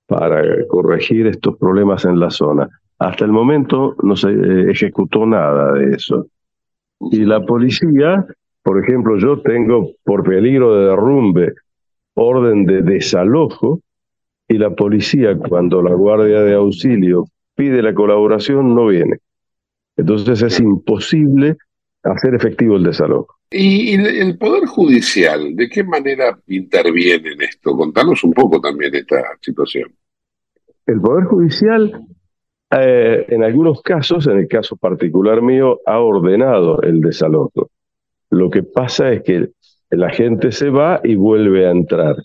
para 0.07 0.65
corregir 0.67 1.27
estos 1.27 1.57
problemas 1.57 2.05
en 2.05 2.19
la 2.19 2.29
zona. 2.29 2.69
Hasta 2.99 3.25
el 3.25 3.31
momento 3.31 3.95
no 4.03 4.15
se 4.15 4.29
eh, 4.29 4.71
ejecutó 4.71 5.25
nada 5.25 5.73
de 5.73 5.95
eso. 5.95 6.27
Y 7.11 7.25
la 7.25 7.41
policía, 7.45 8.25
por 8.61 8.83
ejemplo, 8.83 9.17
yo 9.17 9.41
tengo 9.41 9.91
por 10.03 10.23
peligro 10.23 10.75
de 10.75 10.89
derrumbe 10.89 11.53
orden 12.13 12.65
de 12.65 12.81
desalojo 12.81 13.81
y 14.47 14.57
la 14.57 14.71
policía 14.71 15.37
cuando 15.37 15.81
la 15.81 15.93
guardia 15.93 16.41
de 16.41 16.53
auxilio 16.53 17.25
pide 17.55 17.81
la 17.81 17.93
colaboración 17.93 18.75
no 18.75 18.87
viene. 18.87 19.17
Entonces 19.95 20.41
es 20.41 20.59
imposible 20.59 21.57
hacer 22.03 22.35
efectivo 22.35 22.75
el 22.75 22.83
desalojo. 22.83 23.35
¿Y 23.51 23.93
el 23.93 24.37
Poder 24.37 24.65
Judicial 24.65 25.55
de 25.55 25.69
qué 25.69 25.83
manera 25.83 26.39
interviene 26.47 27.33
en 27.33 27.41
esto? 27.41 27.75
Contanos 27.75 28.23
un 28.23 28.31
poco 28.31 28.61
también 28.61 28.95
esta 28.95 29.21
situación. 29.41 29.91
El 30.87 31.01
Poder 31.01 31.25
Judicial, 31.25 32.05
eh, 32.71 33.25
en 33.27 33.43
algunos 33.43 33.81
casos, 33.81 34.27
en 34.27 34.37
el 34.37 34.47
caso 34.47 34.77
particular 34.77 35.41
mío, 35.41 35.79
ha 35.85 35.99
ordenado 35.99 36.81
el 36.81 37.01
desalojo. 37.01 37.69
Lo 38.29 38.49
que 38.49 38.63
pasa 38.63 39.11
es 39.11 39.23
que 39.23 39.49
la 39.89 40.09
gente 40.09 40.51
se 40.51 40.69
va 40.69 41.01
y 41.03 41.15
vuelve 41.15 41.67
a 41.67 41.71
entrar. 41.71 42.15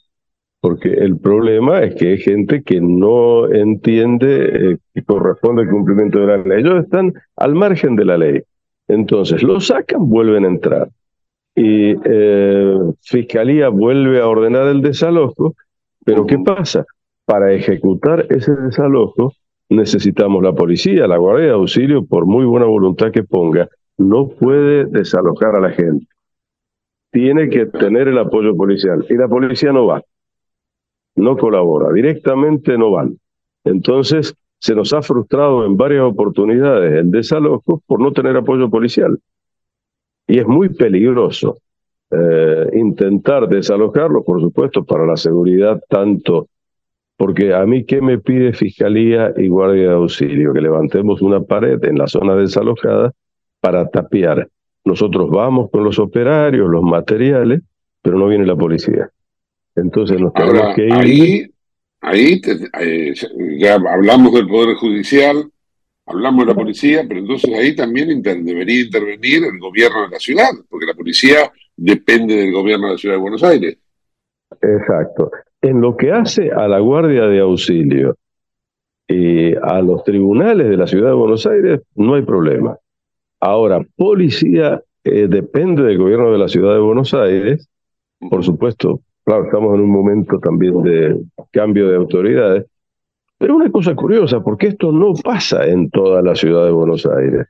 Porque 0.61 0.89
el 0.89 1.19
problema 1.19 1.83
es 1.83 1.95
que 1.97 2.11
hay 2.11 2.19
gente 2.19 2.63
que 2.63 2.81
no 2.81 3.53
entiende 3.53 4.73
eh, 4.73 4.79
que 4.95 5.03
corresponde 5.03 5.63
el 5.63 5.71
cumplimiento 5.71 6.21
de 6.21 6.27
la 6.27 6.37
ley. 6.39 6.61
Ellos 6.61 6.85
están 6.85 7.13
al 7.37 7.55
margen 7.55 7.97
de 7.97 8.05
la 8.05 8.17
ley. 8.17 8.43
Entonces, 8.89 9.43
lo 9.43 9.61
sacan, 9.61 10.09
vuelven 10.09 10.45
a 10.45 10.49
entrar. 10.49 10.89
Y 11.55 11.95
eh, 12.05 12.79
Fiscalía 13.03 13.69
vuelve 13.69 14.21
a 14.21 14.29
ordenar 14.29 14.67
el 14.67 14.83
desalojo 14.83 15.55
Pero 16.05 16.27
¿qué 16.27 16.39
pasa? 16.39 16.85
Para 17.25 17.53
ejecutar 17.53 18.27
ese 18.29 18.53
desalojo 18.55 19.33
necesitamos 19.69 20.43
la 20.43 20.53
policía, 20.53 21.07
la 21.07 21.17
guardia 21.17 21.47
de 21.47 21.53
auxilio, 21.53 22.05
por 22.05 22.27
muy 22.27 22.45
buena 22.45 22.67
voluntad 22.67 23.11
que 23.11 23.25
ponga, 23.25 23.69
no 23.99 24.29
puede 24.29 24.87
desalojar 24.87 25.57
a 25.57 25.61
la 25.61 25.71
gente. 25.71 26.07
Tiene 27.11 27.49
que 27.49 27.67
tener 27.67 28.09
el 28.09 28.19
apoyo 28.19 28.57
policial. 28.57 29.05
Y 29.09 29.15
la 29.15 29.29
policía 29.29 29.73
no 29.73 29.87
va, 29.87 30.03
no 31.17 31.37
colabora, 31.37 31.93
directamente 31.93 32.77
no 32.77 32.91
van. 32.91 33.19
Entonces, 33.65 34.35
se 34.59 34.75
nos 34.75 34.93
ha 34.93 35.03
frustrado 35.03 35.65
en 35.65 35.77
varias 35.77 36.03
oportunidades 36.03 36.93
el 36.93 37.11
desalojo 37.11 37.83
por 37.87 38.01
no 38.01 38.13
tener 38.13 38.37
apoyo 38.37 38.71
policial. 38.71 39.19
Y 40.27 40.39
es 40.39 40.47
muy 40.47 40.71
peligroso 40.71 41.59
eh, 42.11 42.71
intentar 42.75 43.49
desalojarlo, 43.49 44.25
por 44.25 44.41
supuesto, 44.41 44.85
para 44.85 45.07
la 45.07 45.17
seguridad 45.17 45.81
tanto, 45.89 46.49
porque 47.17 47.55
a 47.55 47.65
mí, 47.65 47.85
¿qué 47.85 48.01
me 48.01 48.19
pide 48.19 48.53
Fiscalía 48.53 49.33
y 49.37 49.49
Guardia 49.49 49.89
de 49.89 49.95
Auxilio? 49.95 50.53
Que 50.53 50.61
levantemos 50.61 51.23
una 51.23 51.41
pared 51.41 51.83
en 51.85 51.97
la 51.97 52.07
zona 52.07 52.35
desalojada 52.35 53.13
para 53.61 53.89
tapiar. 53.89 54.49
Nosotros 54.85 55.31
vamos 55.31 55.71
con 55.71 55.83
los 55.83 55.99
operarios, 55.99 56.69
los 56.69 56.83
materiales, 56.83 57.63
pero 58.03 58.19
no 58.19 58.29
viene 58.29 58.47
la 58.47 58.55
policía. 58.55 59.11
Entonces 59.75 60.21
nos 60.21 60.33
tenemos 60.35 60.75
que 60.75 60.87
ir. 60.87 60.93
Ahí, 60.93 61.47
ahí 62.01 62.41
eh, 62.81 63.15
ya 63.59 63.75
hablamos 63.75 64.35
del 64.35 64.47
Poder 64.47 64.77
Judicial, 64.77 65.51
hablamos 66.05 66.45
de 66.45 66.53
la 66.53 66.55
policía, 66.55 67.05
pero 67.09 67.21
entonces 67.21 67.53
ahí 67.55 67.75
también 67.75 68.23
debería 68.23 68.85
intervenir 68.85 69.43
el 69.45 69.59
gobierno 69.59 70.03
de 70.03 70.11
la 70.11 70.19
ciudad, 70.19 70.51
porque 70.69 70.87
la 70.87 70.95
policía 70.95 71.51
depende 71.75 72.37
del 72.37 72.53
gobierno 72.53 72.87
de 72.87 72.93
la 72.93 72.99
ciudad 72.99 73.17
de 73.17 73.21
Buenos 73.21 73.43
Aires. 73.43 73.79
Exacto. 74.63 75.31
En 75.67 75.81
lo 75.81 75.97
que 75.97 76.13
hace 76.13 76.53
a 76.53 76.69
la 76.69 76.79
Guardia 76.79 77.27
de 77.27 77.41
Auxilio 77.41 78.15
y 79.09 79.53
a 79.57 79.83
los 79.83 80.05
tribunales 80.05 80.69
de 80.69 80.77
la 80.77 80.87
ciudad 80.87 81.09
de 81.09 81.17
Buenos 81.17 81.45
Aires, 81.45 81.81
no 81.97 82.15
hay 82.15 82.23
problema. 82.23 82.79
Ahora, 83.41 83.85
policía 83.97 84.81
eh, 85.03 85.27
depende 85.29 85.83
del 85.83 85.99
gobierno 85.99 86.31
de 86.31 86.39
la 86.39 86.47
ciudad 86.47 86.73
de 86.73 86.79
Buenos 86.79 87.13
Aires, 87.15 87.69
por 88.31 88.45
supuesto, 88.45 89.01
claro, 89.25 89.47
estamos 89.47 89.75
en 89.75 89.81
un 89.81 89.91
momento 89.91 90.39
también 90.39 90.85
de 90.85 91.21
cambio 91.51 91.89
de 91.89 91.97
autoridades, 91.97 92.67
pero 93.37 93.57
una 93.57 93.69
cosa 93.73 93.97
curiosa, 93.97 94.39
porque 94.45 94.69
esto 94.69 94.93
no 94.93 95.15
pasa 95.15 95.67
en 95.67 95.91
toda 95.91 96.23
la 96.23 96.37
ciudad 96.37 96.65
de 96.65 96.71
Buenos 96.71 97.05
Aires. 97.07 97.49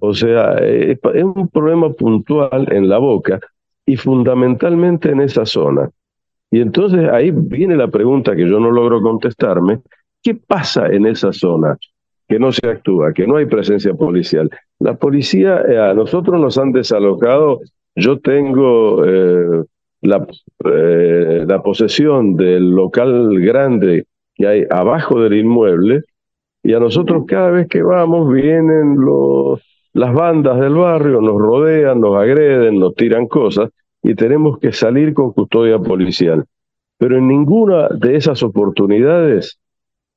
O 0.00 0.14
sea, 0.14 0.56
eh, 0.62 0.98
es 1.12 1.24
un 1.24 1.48
problema 1.48 1.92
puntual 1.92 2.72
en 2.72 2.88
la 2.88 2.96
boca 2.96 3.38
y 3.84 3.98
fundamentalmente 3.98 5.10
en 5.10 5.20
esa 5.20 5.44
zona. 5.44 5.90
Y 6.50 6.60
entonces 6.60 7.08
ahí 7.10 7.30
viene 7.30 7.76
la 7.76 7.88
pregunta 7.88 8.36
que 8.36 8.48
yo 8.48 8.60
no 8.60 8.70
logro 8.70 9.02
contestarme, 9.02 9.80
¿qué 10.22 10.34
pasa 10.34 10.86
en 10.88 11.06
esa 11.06 11.32
zona? 11.32 11.76
Que 12.28 12.38
no 12.38 12.52
se 12.52 12.66
actúa, 12.66 13.12
que 13.12 13.26
no 13.26 13.36
hay 13.36 13.46
presencia 13.46 13.94
policial. 13.94 14.48
La 14.78 14.94
policía, 14.94 15.62
eh, 15.68 15.78
a 15.78 15.94
nosotros 15.94 16.40
nos 16.40 16.56
han 16.58 16.72
desalojado, 16.72 17.60
yo 17.96 18.18
tengo 18.20 19.04
eh, 19.04 19.64
la, 20.00 20.26
la 20.60 21.62
posesión 21.62 22.36
del 22.36 22.70
local 22.70 23.40
grande 23.40 24.06
que 24.34 24.46
hay 24.46 24.64
abajo 24.70 25.20
del 25.20 25.34
inmueble, 25.34 26.02
y 26.62 26.72
a 26.72 26.80
nosotros 26.80 27.24
cada 27.26 27.50
vez 27.50 27.68
que 27.68 27.82
vamos 27.82 28.32
vienen 28.32 28.96
los, 28.96 29.60
las 29.92 30.12
bandas 30.14 30.58
del 30.58 30.74
barrio, 30.74 31.20
nos 31.20 31.38
rodean, 31.38 32.00
nos 32.00 32.16
agreden, 32.16 32.78
nos 32.78 32.94
tiran 32.94 33.28
cosas, 33.28 33.70
y 34.04 34.14
tenemos 34.14 34.58
que 34.58 34.72
salir 34.72 35.14
con 35.14 35.32
custodia 35.32 35.78
policial. 35.78 36.44
Pero 36.98 37.18
en 37.18 37.26
ninguna 37.26 37.88
de 37.88 38.16
esas 38.16 38.42
oportunidades 38.42 39.58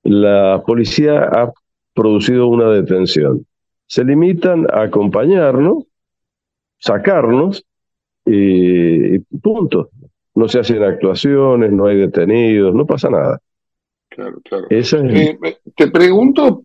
la 0.03 0.61
policía 0.65 1.23
ha 1.23 1.51
producido 1.93 2.47
una 2.47 2.69
detención. 2.69 3.45
Se 3.87 4.03
limitan 4.03 4.67
a 4.71 4.83
acompañarnos, 4.83 5.85
sacarnos 6.77 7.65
y, 8.25 9.19
punto. 9.19 9.89
No 10.35 10.47
se 10.47 10.59
hacen 10.59 10.83
actuaciones, 10.83 11.71
no 11.71 11.87
hay 11.87 11.97
detenidos, 11.97 12.75
no 12.75 12.85
pasa 12.85 13.09
nada. 13.09 13.39
Claro, 14.09 14.39
claro. 14.43 14.67
Eh, 14.69 15.37
te 15.75 15.87
pregunto 15.87 16.63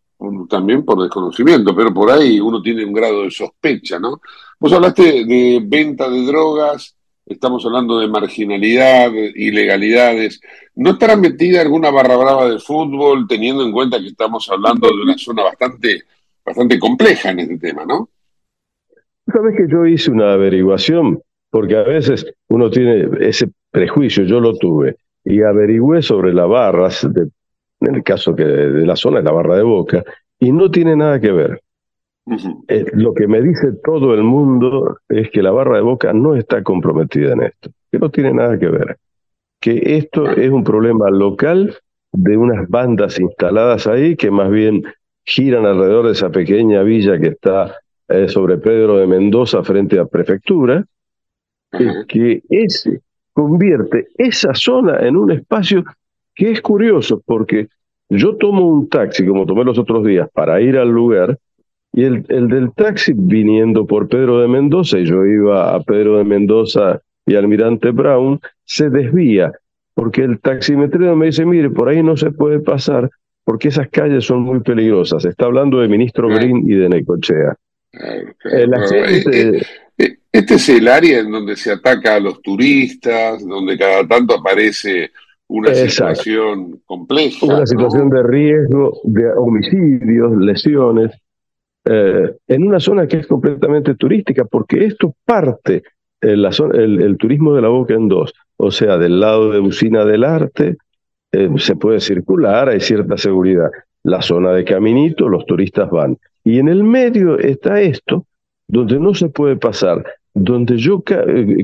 también 0.48 0.84
por 0.84 1.00
desconocimiento, 1.00 1.74
pero 1.74 1.94
por 1.94 2.10
ahí 2.10 2.40
uno 2.40 2.60
tiene 2.60 2.84
un 2.84 2.92
grado 2.92 3.22
de 3.22 3.30
sospecha, 3.30 3.98
¿no? 3.98 4.20
Vos 4.58 4.72
hablaste 4.72 5.24
de 5.24 5.60
venta 5.64 6.08
de 6.08 6.24
drogas, 6.26 6.96
estamos 7.26 7.64
hablando 7.64 7.98
de 7.98 8.08
marginalidad, 8.08 9.12
ilegalidades. 9.12 10.40
¿No 10.74 10.90
estará 10.90 11.16
metida 11.16 11.60
alguna 11.60 11.90
barra 11.90 12.16
brava 12.16 12.48
de 12.48 12.58
fútbol, 12.58 13.26
teniendo 13.28 13.64
en 13.64 13.72
cuenta 13.72 13.98
que 13.98 14.08
estamos 14.08 14.48
hablando 14.50 14.88
de 14.88 15.02
una 15.02 15.18
zona 15.18 15.44
bastante, 15.44 16.02
bastante 16.44 16.78
compleja 16.78 17.30
en 17.30 17.40
este 17.40 17.58
tema, 17.58 17.84
¿no? 17.84 18.08
Sabes 19.32 19.56
que 19.56 19.66
yo 19.70 19.86
hice 19.86 20.10
una 20.10 20.32
averiguación, 20.32 21.22
porque 21.50 21.76
a 21.76 21.82
veces 21.82 22.26
uno 22.48 22.70
tiene 22.70 23.08
ese 23.20 23.50
prejuicio, 23.70 24.24
yo 24.24 24.40
lo 24.40 24.56
tuve, 24.56 24.96
y 25.24 25.42
averigüé 25.42 26.02
sobre 26.02 26.34
las 26.34 26.48
barras, 26.48 27.04
en 27.04 27.94
el 27.94 28.02
caso 28.02 28.34
que 28.34 28.44
de 28.44 28.86
la 28.86 28.96
zona 28.96 29.18
de 29.18 29.24
la 29.24 29.32
barra 29.32 29.56
de 29.56 29.62
Boca, 29.62 30.04
y 30.38 30.50
no 30.50 30.70
tiene 30.70 30.96
nada 30.96 31.20
que 31.20 31.30
ver. 31.30 31.62
Eh, 32.68 32.84
lo 32.92 33.14
que 33.14 33.26
me 33.26 33.42
dice 33.42 33.72
todo 33.84 34.14
el 34.14 34.22
mundo 34.22 34.98
es 35.08 35.30
que 35.30 35.42
la 35.42 35.50
barra 35.50 35.76
de 35.76 35.82
Boca 35.82 36.12
no 36.12 36.36
está 36.36 36.62
comprometida 36.62 37.32
en 37.32 37.42
esto, 37.42 37.70
que 37.90 37.98
no 37.98 38.10
tiene 38.10 38.32
nada 38.32 38.58
que 38.58 38.68
ver, 38.68 38.98
que 39.60 39.96
esto 39.96 40.30
es 40.30 40.50
un 40.50 40.62
problema 40.62 41.10
local 41.10 41.76
de 42.12 42.36
unas 42.36 42.68
bandas 42.68 43.18
instaladas 43.18 43.86
ahí 43.86 44.16
que 44.16 44.30
más 44.30 44.50
bien 44.50 44.84
giran 45.24 45.66
alrededor 45.66 46.06
de 46.06 46.12
esa 46.12 46.30
pequeña 46.30 46.82
villa 46.82 47.18
que 47.18 47.28
está 47.28 47.76
eh, 48.08 48.28
sobre 48.28 48.58
Pedro 48.58 48.98
de 48.98 49.06
Mendoza 49.06 49.64
frente 49.64 49.98
a 49.98 50.06
prefectura, 50.06 50.84
que 52.06 52.42
ese 52.50 53.00
convierte 53.32 54.08
esa 54.16 54.54
zona 54.54 54.98
en 55.00 55.16
un 55.16 55.30
espacio 55.30 55.84
que 56.34 56.50
es 56.50 56.60
curioso 56.60 57.22
porque 57.24 57.68
yo 58.08 58.36
tomo 58.36 58.66
un 58.66 58.88
taxi 58.88 59.26
como 59.26 59.46
tomé 59.46 59.64
los 59.64 59.78
otros 59.78 60.04
días 60.04 60.28
para 60.32 60.60
ir 60.60 60.76
al 60.76 60.90
lugar 60.90 61.38
y 61.92 62.04
el, 62.04 62.24
el, 62.28 62.48
del 62.48 62.72
taxi 62.72 63.12
viniendo 63.14 63.86
por 63.86 64.08
Pedro 64.08 64.40
de 64.40 64.48
Mendoza, 64.48 64.98
y 64.98 65.04
yo 65.04 65.26
iba 65.26 65.74
a 65.74 65.80
Pedro 65.82 66.18
de 66.18 66.24
Mendoza 66.24 67.00
y 67.26 67.34
Almirante 67.34 67.90
Brown, 67.90 68.40
se 68.64 68.88
desvía, 68.88 69.52
porque 69.94 70.22
el 70.22 70.40
taximetrero 70.40 71.14
me 71.16 71.26
dice, 71.26 71.44
mire, 71.44 71.70
por 71.70 71.88
ahí 71.88 72.02
no 72.02 72.16
se 72.16 72.30
puede 72.30 72.60
pasar, 72.60 73.10
porque 73.44 73.68
esas 73.68 73.88
calles 73.90 74.24
son 74.24 74.40
muy 74.40 74.60
peligrosas. 74.60 75.24
Está 75.24 75.46
hablando 75.46 75.80
de 75.80 75.88
Ministro 75.88 76.28
Green 76.28 76.62
y 76.64 76.74
de 76.74 76.88
Necochea. 76.88 77.56
este 80.32 80.54
es 80.54 80.68
el 80.70 80.88
área 80.88 81.20
en 81.20 81.30
donde 81.30 81.56
se 81.56 81.72
ataca 81.72 82.16
a 82.16 82.20
los 82.20 82.40
turistas, 82.40 83.46
donde 83.46 83.76
cada 83.76 84.06
tanto 84.08 84.34
aparece 84.34 85.10
una 85.48 85.74
situación 85.74 86.80
compleja. 86.86 87.44
Una 87.44 87.66
situación 87.66 88.08
de 88.08 88.22
riesgo, 88.22 88.98
de 89.04 89.30
homicidios, 89.32 90.34
lesiones. 90.38 91.12
Eh, 91.84 92.36
en 92.46 92.62
una 92.64 92.78
zona 92.78 93.08
que 93.08 93.18
es 93.18 93.26
completamente 93.26 93.94
turística, 93.96 94.44
porque 94.44 94.84
esto 94.84 95.14
parte 95.24 95.82
eh, 96.20 96.36
la 96.36 96.52
zona, 96.52 96.78
el, 96.78 97.16
turismo 97.16 97.54
de 97.54 97.62
la 97.62 97.68
boca 97.68 97.94
en 97.94 98.06
dos, 98.06 98.32
o 98.56 98.70
sea, 98.70 98.98
del 98.98 99.18
lado 99.18 99.50
de 99.50 99.58
Usina 99.58 100.04
del 100.04 100.22
Arte 100.22 100.76
eh, 101.32 101.50
se 101.56 101.74
puede 101.74 101.98
circular, 101.98 102.68
hay 102.68 102.80
cierta 102.80 103.16
seguridad. 103.16 103.70
La 104.04 104.22
zona 104.22 104.52
de 104.52 104.64
Caminito, 104.64 105.28
los 105.28 105.44
turistas 105.46 105.90
van. 105.90 106.18
Y 106.44 106.58
en 106.58 106.68
el 106.68 106.84
medio 106.84 107.38
está 107.38 107.80
esto, 107.80 108.26
donde 108.68 109.00
no 109.00 109.14
se 109.14 109.28
puede 109.28 109.56
pasar, 109.56 110.04
donde 110.34 110.76
yo 110.76 111.02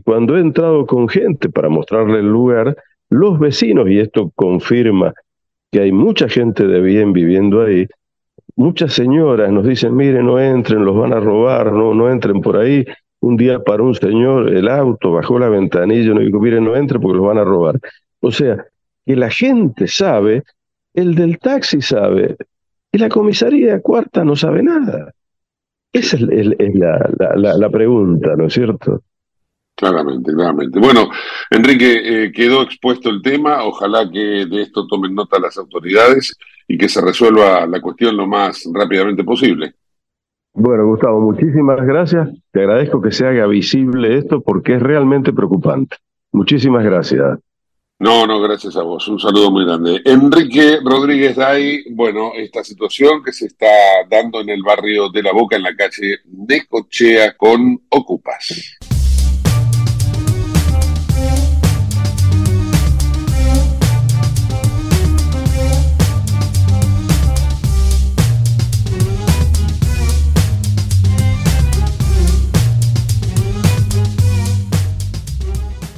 cuando 0.05 0.37
he 0.37 0.41
entrado 0.41 0.87
con 0.87 1.09
gente 1.09 1.49
para 1.49 1.69
mostrarle 1.69 2.21
el 2.21 2.29
lugar, 2.29 2.77
los 3.11 3.39
vecinos, 3.39 3.89
y 3.89 3.99
esto 3.99 4.31
confirma 4.35 5.14
que 5.71 5.81
hay 5.81 5.93
mucha 5.93 6.29
gente 6.29 6.66
de 6.66 6.81
bien 6.81 7.12
viviendo 7.12 7.62
ahí, 7.62 7.87
muchas 8.59 8.93
señoras 8.93 9.53
nos 9.53 9.67
dicen, 9.67 9.95
miren, 9.95 10.27
no 10.27 10.39
entren, 10.39 10.85
los 10.85 10.97
van 10.97 11.13
a 11.13 11.21
robar, 11.21 11.73
no, 11.73 11.95
no 11.95 12.11
entren 12.11 12.41
por 12.41 12.57
ahí. 12.57 12.85
Un 13.21 13.37
día 13.37 13.61
paró 13.61 13.87
un 13.87 13.95
señor 13.95 14.55
el 14.55 14.69
auto, 14.69 15.13
bajó 15.13 15.39
la 15.39 15.49
ventanilla 15.49 16.11
y 16.11 16.15
nos 16.15 16.25
dijo, 16.25 16.41
miren, 16.41 16.65
no 16.65 16.75
entren 16.77 17.01
porque 17.01 17.17
los 17.17 17.27
van 17.27 17.39
a 17.39 17.45
robar. 17.45 17.79
O 18.21 18.33
sea, 18.33 18.65
que 19.07 19.17
la 19.17 19.31
gente 19.31 19.87
sabe, 19.87 20.43
el 20.93 21.15
del 21.15 21.39
taxi 21.39 21.81
sabe, 21.81 22.37
y 22.91 22.99
la 22.99 23.09
comisaría 23.09 23.81
cuarta 23.81 24.25
no 24.25 24.35
sabe 24.35 24.63
nada. 24.63 25.13
Esa 25.93 26.17
es, 26.17 26.47
la, 26.75 27.11
la, 27.37 27.57
la, 27.57 27.71
pregunta, 27.71 28.35
¿no 28.37 28.47
es 28.47 28.55
cierto? 28.55 29.03
Claramente, 29.79 30.33
claramente. 30.33 30.81
Bueno, 30.81 31.09
Enrique, 31.49 32.24
eh, 32.24 32.33
quedó 32.33 32.62
expuesto 32.62 33.11
el 33.11 33.22
tema. 33.22 33.62
Ojalá 33.62 34.11
que 34.11 34.45
de 34.45 34.62
esto 34.62 34.89
tomen 34.89 35.14
nota 35.14 35.39
las 35.39 35.57
autoridades 35.57 36.37
y 36.66 36.76
que 36.76 36.89
se 36.89 37.01
resuelva 37.01 37.64
la 37.64 37.81
cuestión 37.81 38.16
lo 38.16 38.26
más 38.26 38.68
rápidamente 38.74 39.22
posible. 39.22 39.74
Bueno, 40.53 40.85
Gustavo, 40.87 41.20
muchísimas 41.20 41.81
gracias. 41.87 42.29
Te 42.51 42.62
agradezco 42.62 43.01
que 43.01 43.12
se 43.12 43.24
haga 43.24 43.47
visible 43.47 44.18
esto 44.18 44.41
porque 44.41 44.74
es 44.74 44.83
realmente 44.83 45.33
preocupante. 45.33 45.97
Muchísimas 46.33 46.85
gracias. 46.85 47.39
No, 48.01 48.26
no, 48.26 48.41
gracias 48.41 48.76
a 48.76 48.83
vos. 48.83 49.07
Un 49.07 49.20
saludo 49.20 49.53
muy 49.53 49.64
grande. 49.64 50.03
Enrique 50.05 50.79
Rodríguez 50.85 51.37
Day, 51.37 51.85
bueno, 51.93 52.33
esta 52.35 52.64
situación 52.64 53.22
que 53.22 53.33
se 53.33 53.47
está 53.47 53.66
dando 54.11 54.41
en 54.41 54.51
el 54.51 54.64
barrio 54.64 55.09
de 55.09 55.22
La 55.22 55.33
Boca, 55.33 55.55
en 55.55 55.62
la 55.62 55.76
calle 55.76 56.18
de 56.24 56.66
Cochea 56.66 57.37
con 57.37 57.81
Ocupas. 57.91 58.78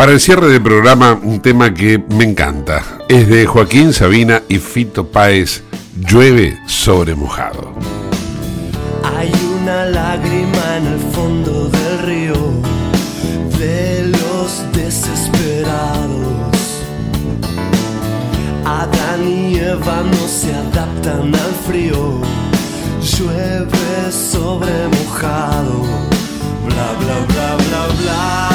Para 0.00 0.12
el 0.12 0.20
cierre 0.20 0.48
del 0.48 0.62
programa, 0.62 1.12
un 1.12 1.40
tema 1.40 1.74
que 1.74 2.02
me 2.08 2.24
encanta. 2.24 2.82
Es 3.06 3.28
de 3.28 3.44
Joaquín 3.44 3.92
Sabina 3.92 4.42
y 4.48 4.56
Fito 4.56 5.06
Páez, 5.06 5.62
Llueve 5.94 6.58
sobre 6.66 7.14
mojado. 7.14 7.74
Hay 9.04 9.30
una 9.60 9.84
lágrima 9.84 10.78
en 10.78 10.86
el 10.86 11.00
fondo 11.12 11.68
del 11.68 11.98
río 11.98 12.34
de 13.58 14.06
los 14.06 14.72
desesperados. 14.72 16.48
Adán 18.64 19.28
y 19.28 19.56
Eva 19.56 20.02
no 20.02 20.28
se 20.28 20.54
adaptan 20.54 21.34
al 21.34 21.54
frío. 21.66 22.22
Llueve 23.02 24.10
sobre 24.10 24.72
mojado. 24.88 25.82
Bla 26.64 26.94
bla 26.98 27.26
bla 27.26 27.56
bla 27.56 27.86
bla 28.00 28.49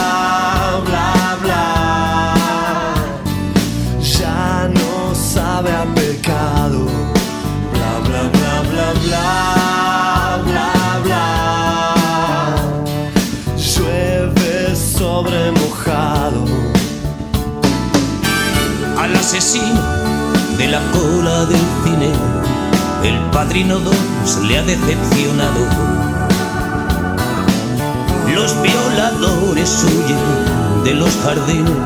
sabe 5.55 5.71
a 5.71 5.85
pecado. 5.95 6.81
Bla 7.73 7.93
bla 8.05 8.23
bla 8.35 8.55
bla 8.71 8.87
bla 9.03 9.27
bla 10.47 10.71
bla. 11.05 11.25
Llueve 13.71 14.75
sobre 14.75 15.51
mojado. 15.59 16.43
Al 18.99 19.15
asesino 19.15 19.81
de 20.57 20.67
la 20.67 20.81
cola 20.91 21.45
del 21.45 21.65
cine, 21.83 22.11
el 23.09 23.17
padrino 23.31 23.79
2 23.79 23.95
le 24.47 24.57
ha 24.57 24.63
decepcionado. 24.63 25.61
Los 28.37 28.51
violadores 28.61 29.85
huyen 29.85 30.83
de 30.83 30.93
los 30.95 31.13
jardines, 31.23 31.77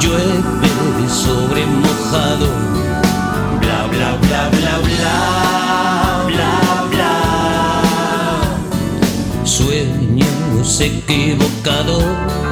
llueve 0.00 0.73
sobre 1.08 1.66
mojado. 1.66 2.48
Bla 3.60 3.86
bla 3.86 4.16
bla 4.22 4.48
bla 4.50 4.78
bla 4.88 5.16
bla 6.26 6.54
bla. 6.90 7.14
Sueños 9.44 10.80
equivocados. 10.80 12.43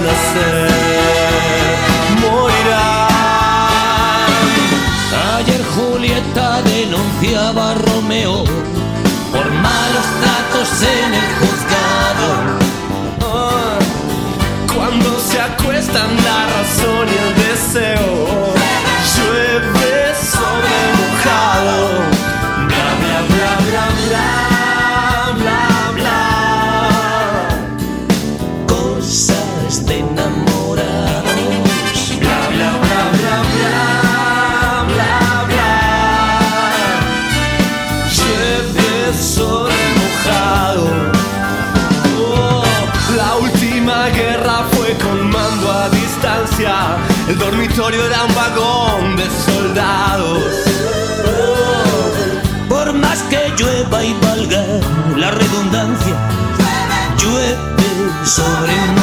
Nacer. 0.00 0.68
Ayer 5.38 5.62
Julieta 5.74 6.62
denunciaba 6.62 7.70
a 7.70 7.74
Romeo 7.74 8.44
por 9.32 9.50
malos 9.50 10.06
tratos 10.20 10.82
en 10.82 11.14
el 11.14 11.26
juzgado. 11.38 12.28
Ah, 13.22 13.78
Cuando 14.74 15.20
se 15.20 15.40
acuestan 15.40 16.10
la 16.24 16.47
dormitorio 47.88 48.04
era 48.06 48.24
un 48.24 48.34
vagón 48.34 49.16
de 49.16 49.26
soldados. 49.46 50.42
Por 52.68 52.92
más 52.92 53.22
que 53.24 53.52
llueva 53.56 54.04
y 54.04 54.14
valga 54.20 54.64
la 55.16 55.30
redundancia, 55.30 56.14
llueve 57.18 57.56
sobre 58.24 58.74
mojado. 58.74 58.97